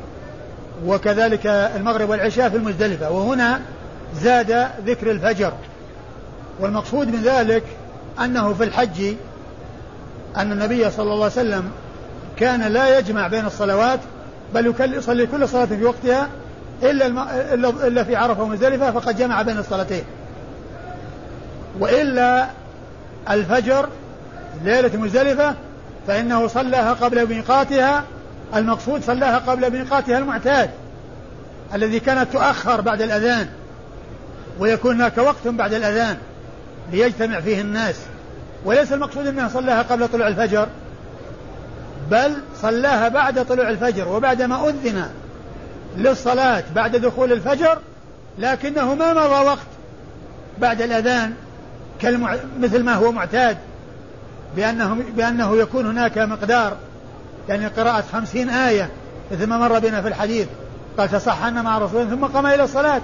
وكذلك 0.87 1.47
المغرب 1.47 2.09
والعشاء 2.09 2.49
في 2.49 2.57
المزدلفة. 2.57 3.11
وهنا 3.11 3.61
زاد 4.15 4.69
ذكر 4.87 5.11
الفجر. 5.11 5.53
والمقصود 6.61 7.09
من 7.09 7.23
ذلك 7.23 7.65
أنه 8.21 8.55
في 8.55 8.65
الحج 8.65 9.15
أن 10.37 10.53
النبي 10.53 10.91
صلى 10.91 11.13
الله 11.13 11.25
عليه 11.25 11.25
وسلم 11.27 11.71
كان 12.37 12.63
لا 12.63 12.99
يجمع 12.99 13.29
بين 13.29 13.47
الصلوات 13.47 14.01
بل 14.55 14.75
يصلي 14.81 15.27
كل 15.27 15.49
صلاة 15.49 15.65
في 15.65 15.85
وقتها 15.85 16.29
إلا. 16.83 17.07
إلا 17.87 18.05
في 18.05 18.17
عرفة 18.17 18.43
ومزدلفة 18.43 18.91
فقد 18.91 19.17
جمع 19.17 19.43
بين 19.43 19.59
الصلاتين. 19.59 20.05
وإلا 21.81 22.47
الفجر 23.31 23.89
ليلة 24.65 24.97
مزدلفة 24.97 25.55
فإنه 26.07 26.47
صلاها 26.47 26.93
قبل 26.93 27.29
ميقاتها 27.29 28.05
المقصود 28.55 29.03
صلاها 29.03 29.39
قبل 29.39 29.73
ميقاتها 29.73 30.19
المعتاد 30.19 30.71
الذي 31.75 32.01
كانت 32.01 32.33
تؤخر 32.33 32.81
بعد 32.81 33.03
الأذان 33.03 33.49
ويكون 34.59 34.95
هناك 34.95 35.19
وقت 35.19 35.49
بعد 35.49 35.73
الأذان 35.73 36.17
ليجتمع 36.93 37.41
فيه 37.41 37.61
الناس. 37.61 37.97
وليس 38.65 38.93
المقصود 38.93 39.27
أنه 39.27 39.49
صلاها 39.49 39.83
قبل 39.83 40.09
طلوع 40.09 40.29
الفجر 40.29 40.69
بل 42.11 42.37
صلاها 42.63 43.09
بعد 43.09 43.47
طلوع 43.47 43.69
الفجر 43.69 44.09
وبعدما 44.09 44.69
أذن 44.69 45.11
للصلاة 45.97 46.65
بعد 46.75 46.97
دخول 46.97 47.33
الفجر 47.33 47.79
لكنه 48.39 48.95
ما 48.95 49.13
مضى 49.13 49.47
وقت 49.47 49.67
بعد 50.59 50.83
الأذان 50.83 51.35
كالمع... 52.01 52.37
مثل 52.61 52.83
ما 52.83 52.95
هو 52.95 53.13
معتاد 53.13 53.57
بأنه, 54.57 54.97
بأنه 55.17 55.57
يكون 55.57 55.87
هناك 55.87 56.19
مقدار. 56.19 56.77
يعني 57.49 57.67
قراءة 57.67 58.05
خمسين 58.13 58.51
آية 58.51 58.91
مثل 59.33 59.47
ما 59.47 59.59
مر 59.59 59.79
بنا 59.79 60.03
في 60.03 60.09
الحديث. 60.09 60.47
قال 60.99 61.09
تصحن 61.09 61.63
مع 61.63 61.79
رسول 61.79 62.11
ثم 62.11 62.25
قام 62.25 62.47
إلى 62.47 62.65
الصلاة. 62.65 63.01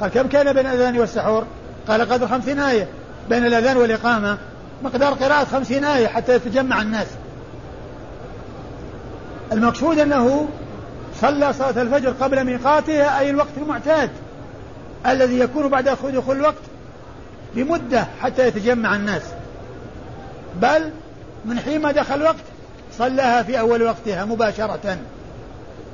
قال 0.00 0.10
كم 0.10 0.28
كان 0.28 0.52
بين 0.52 0.66
الأذان 0.66 0.98
والسحور؟ 0.98 1.44
قال 1.88 2.12
قدر 2.12 2.28
خمسين 2.28 2.60
آية. 2.60 2.88
بين 3.28 3.46
الأذان 3.46 3.76
والإقامة 3.76 4.38
مقدار 4.82 5.14
قراءة 5.14 5.44
خمسين 5.44 5.84
آية 5.84 6.06
حتى 6.06 6.34
يتجمع 6.34 6.82
الناس. 6.82 7.06
المقصود 9.52 9.98
أنه 9.98 10.48
صلى 11.20 11.52
صلاة 11.52 11.82
الفجر 11.82 12.10
قبل 12.10 12.44
ميقاتها 12.44 13.18
أي 13.18 13.30
الوقت 13.30 13.48
المعتاد 13.56 14.10
الذي 15.06 15.38
يكون 15.38 15.68
بعد 15.68 15.84
دخول 15.84 16.36
الوقت. 16.36 16.69
بمدة 17.54 18.06
حتى 18.20 18.48
يتجمع 18.48 18.96
الناس. 18.96 19.22
بل 20.62 20.90
من 21.44 21.58
حين 21.58 21.82
ما 21.82 21.92
دخل 21.92 22.14
الوقت 22.14 22.44
صلاها 22.98 23.42
في 23.42 23.60
أول 23.60 23.82
وقتها 23.82 24.24
مباشرة 24.24 24.96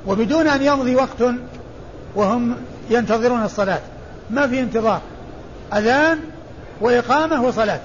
وبدون 0.07 0.47
أن 0.47 0.61
يمضي 0.61 0.95
وقت 0.95 1.33
وهم 2.15 2.55
ينتظرون 2.89 3.43
الصلاة. 3.43 3.81
ما 4.29 4.47
في 4.47 4.59
انتظار 4.59 5.01
أذان 5.73 6.19
وإقامة 6.81 7.43
وصلاة. 7.43 7.79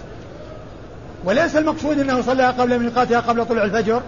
وليس 1.24 1.56
المقصود 1.56 1.98
أنه 1.98 2.22
صلاها 2.22 2.50
قبل 2.50 2.78
ميقاتها 2.78 3.20
قبل 3.20 3.46
طلوع 3.46 3.64
الفجر 3.64 4.02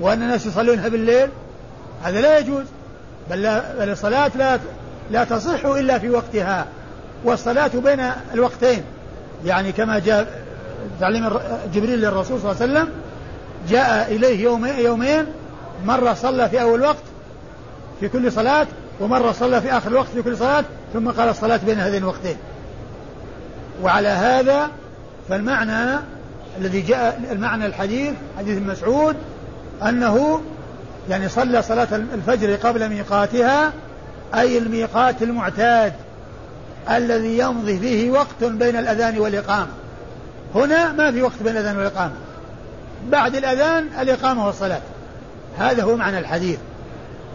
وأن 0.00 0.22
الناس 0.22 0.46
يصلونها 0.46 0.88
بالليل. 0.88 1.28
هذا 2.02 2.20
لا 2.20 2.38
يجوز 2.38 2.64
بل, 3.30 3.42
لا 3.42 3.74
بل 3.78 3.90
الصلاة 3.90 4.30
لا 4.36 4.58
لا 5.10 5.24
تصح 5.24 5.64
إلا 5.64 5.98
في 5.98 6.10
وقتها. 6.10 6.66
والصلاة 7.24 7.70
بين 7.74 8.10
الوقتين. 8.34 8.82
يعني 9.44 9.72
كما 9.72 9.98
جاء 9.98 10.42
تعليم 11.00 11.30
جبريل 11.74 12.00
للرسول 12.00 12.40
صلى 12.40 12.52
الله 12.52 12.62
عليه 12.62 12.72
وسلم 12.72 12.88
جاء 13.68 14.14
إليه 14.14 14.42
يوم 14.44 14.66
يومين 14.66 15.26
مرة 15.86 16.14
صلى 16.14 16.48
في 16.48 16.62
أول 16.62 16.80
وقت 16.80 17.02
في 18.00 18.08
كل 18.08 18.32
صلاة 18.32 18.66
ومرة 19.00 19.32
صلى 19.32 19.60
في 19.60 19.72
آخر 19.72 19.90
الوقت 19.90 20.08
في 20.08 20.22
كل 20.22 20.36
صلاة 20.36 20.64
ثم 20.92 21.10
قال 21.10 21.28
الصلاة 21.28 21.60
بين 21.66 21.78
هذين 21.78 22.02
الوقتين. 22.02 22.36
وعلى 23.82 24.08
هذا 24.08 24.70
فالمعنى 25.28 25.98
الذي 26.58 26.80
جاء 26.80 27.20
المعنى 27.32 27.66
الحديث 27.66 28.14
حديث 28.38 28.62
مسعود 28.62 29.16
أنه 29.82 30.40
يعني 31.10 31.28
صلى 31.28 31.62
صلاة 31.62 31.88
الفجر 32.14 32.54
قبل 32.54 32.88
ميقاتها 32.88 33.72
أي 34.34 34.58
الميقات 34.58 35.22
المعتاد. 35.22 35.92
الذي 36.90 37.38
يمضي 37.38 37.78
فيه 37.78 38.10
وقت 38.10 38.44
بين 38.44 38.76
الأذان 38.76 39.18
والإقامة. 39.18 39.72
هنا 40.54 40.92
ما 40.92 41.12
في 41.12 41.22
وقت 41.22 41.42
بين 41.42 41.52
الأذان 41.52 41.76
والإقامة. 41.76 42.12
بعد 43.10 43.36
الأذان 43.36 43.88
الإقامة 44.00 44.46
والصلاة. 44.46 44.80
هذا 45.58 45.82
هو 45.82 45.96
معنى 45.96 46.18
الحديث. 46.18 46.58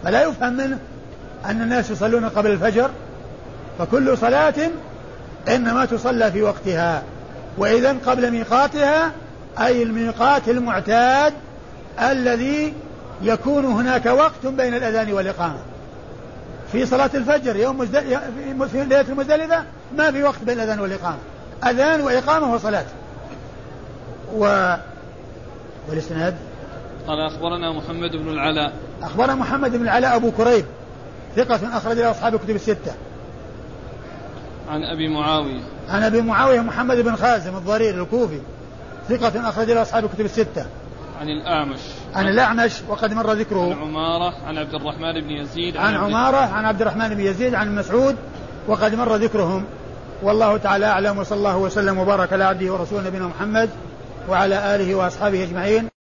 فلا 0.04 0.22
يفهم 0.22 0.52
منه 0.52 0.78
أن 1.44 1.62
الناس 1.62 1.90
يصلون 1.90 2.24
قبل 2.24 2.50
الفجر 2.50 2.90
فكل 3.78 4.18
صلاة 4.18 4.70
إنما 5.48 5.84
تصلى 5.84 6.32
في 6.32 6.42
وقتها. 6.42 7.02
وإذا 7.58 7.96
قبل 8.06 8.30
ميقاتها 8.30 9.12
أي 9.60 9.82
الميقات 9.82 10.48
المعتاد 10.48 11.34
الذي 12.02 12.72
يكون 13.22 13.64
هناك 13.64 14.06
وقت 14.06 14.46
بين 14.46 14.74
الأذان 14.74 15.12
والإقامة. 15.12 15.58
في 16.72 16.86
صلاة 16.86 17.10
الفجر 17.14 17.56
يوم 17.56 17.78
مزدل... 17.78 18.18
في 18.68 18.84
ليلة 18.84 19.00
المزدلفة 19.00 19.64
ما 19.96 20.10
في 20.10 20.22
وقت 20.22 20.42
بين 20.42 20.60
الأذان 20.60 20.80
والإقامة. 20.80 21.18
أذان 21.66 22.00
وإقامة 22.00 22.54
وصلاة 22.54 22.84
و 24.34 24.74
والإسناد؟ 25.88 26.36
قال 27.06 27.20
أخبرنا 27.20 27.72
محمد 27.72 28.10
بن 28.10 28.28
العلاء. 28.28 28.72
أخبرنا 29.02 29.34
محمد 29.34 29.70
بن 29.70 29.82
العلاء 29.82 30.16
أبو 30.16 30.30
كريب 30.30 30.64
ثقة 31.36 31.76
أخرج 31.76 31.96
له 31.96 32.10
أصحاب 32.10 32.34
الكتب 32.34 32.56
الستة. 32.56 32.94
عن 34.68 34.82
أبي 34.82 35.08
معاوية. 35.08 35.60
عن 35.88 36.02
أبي 36.02 36.22
معاوية 36.22 36.60
محمد 36.60 36.96
بن 36.96 37.16
خازم 37.16 37.56
الضرير 37.56 38.02
الكوفي 38.02 38.40
ثقة 39.08 39.48
أخرج 39.48 39.70
له 39.70 39.82
أصحاب 39.82 40.04
الكتب 40.04 40.24
الستة. 40.24 40.66
عن 41.20 41.28
الأعمش. 41.28 41.80
عن 42.14 42.28
الأعمش 42.28 42.72
وقد 42.88 43.12
مر 43.12 43.32
ذكره. 43.32 43.74
عن 43.74 43.80
عمارة 43.82 44.34
عن 44.46 44.58
عبد 44.58 44.74
الرحمن 44.74 45.20
بن 45.20 45.30
يزيد. 45.30 45.76
عن, 45.76 45.94
عن 45.94 46.04
عمارة 46.04 46.36
عن 46.36 46.64
عبد 46.64 46.80
الرحمن 46.80 47.08
بن 47.08 47.20
يزيد 47.20 47.54
عن 47.54 47.74
مسعود 47.74 48.16
وقد 48.68 48.94
مر 48.94 49.16
ذكرهم 49.16 49.64
والله 50.22 50.56
تعالى 50.56 50.86
أعلم 50.86 51.18
وصلى 51.18 51.38
الله 51.38 51.56
وسلم 51.56 51.98
وبارك 51.98 52.32
على 52.32 52.44
عبده 52.44 52.72
ورسوله 52.72 53.06
نبينا 53.06 53.26
محمد 53.26 53.70
وعلى 54.28 54.74
آله 54.74 54.94
وأصحابه 54.94 55.44
أجمعين 55.44 55.93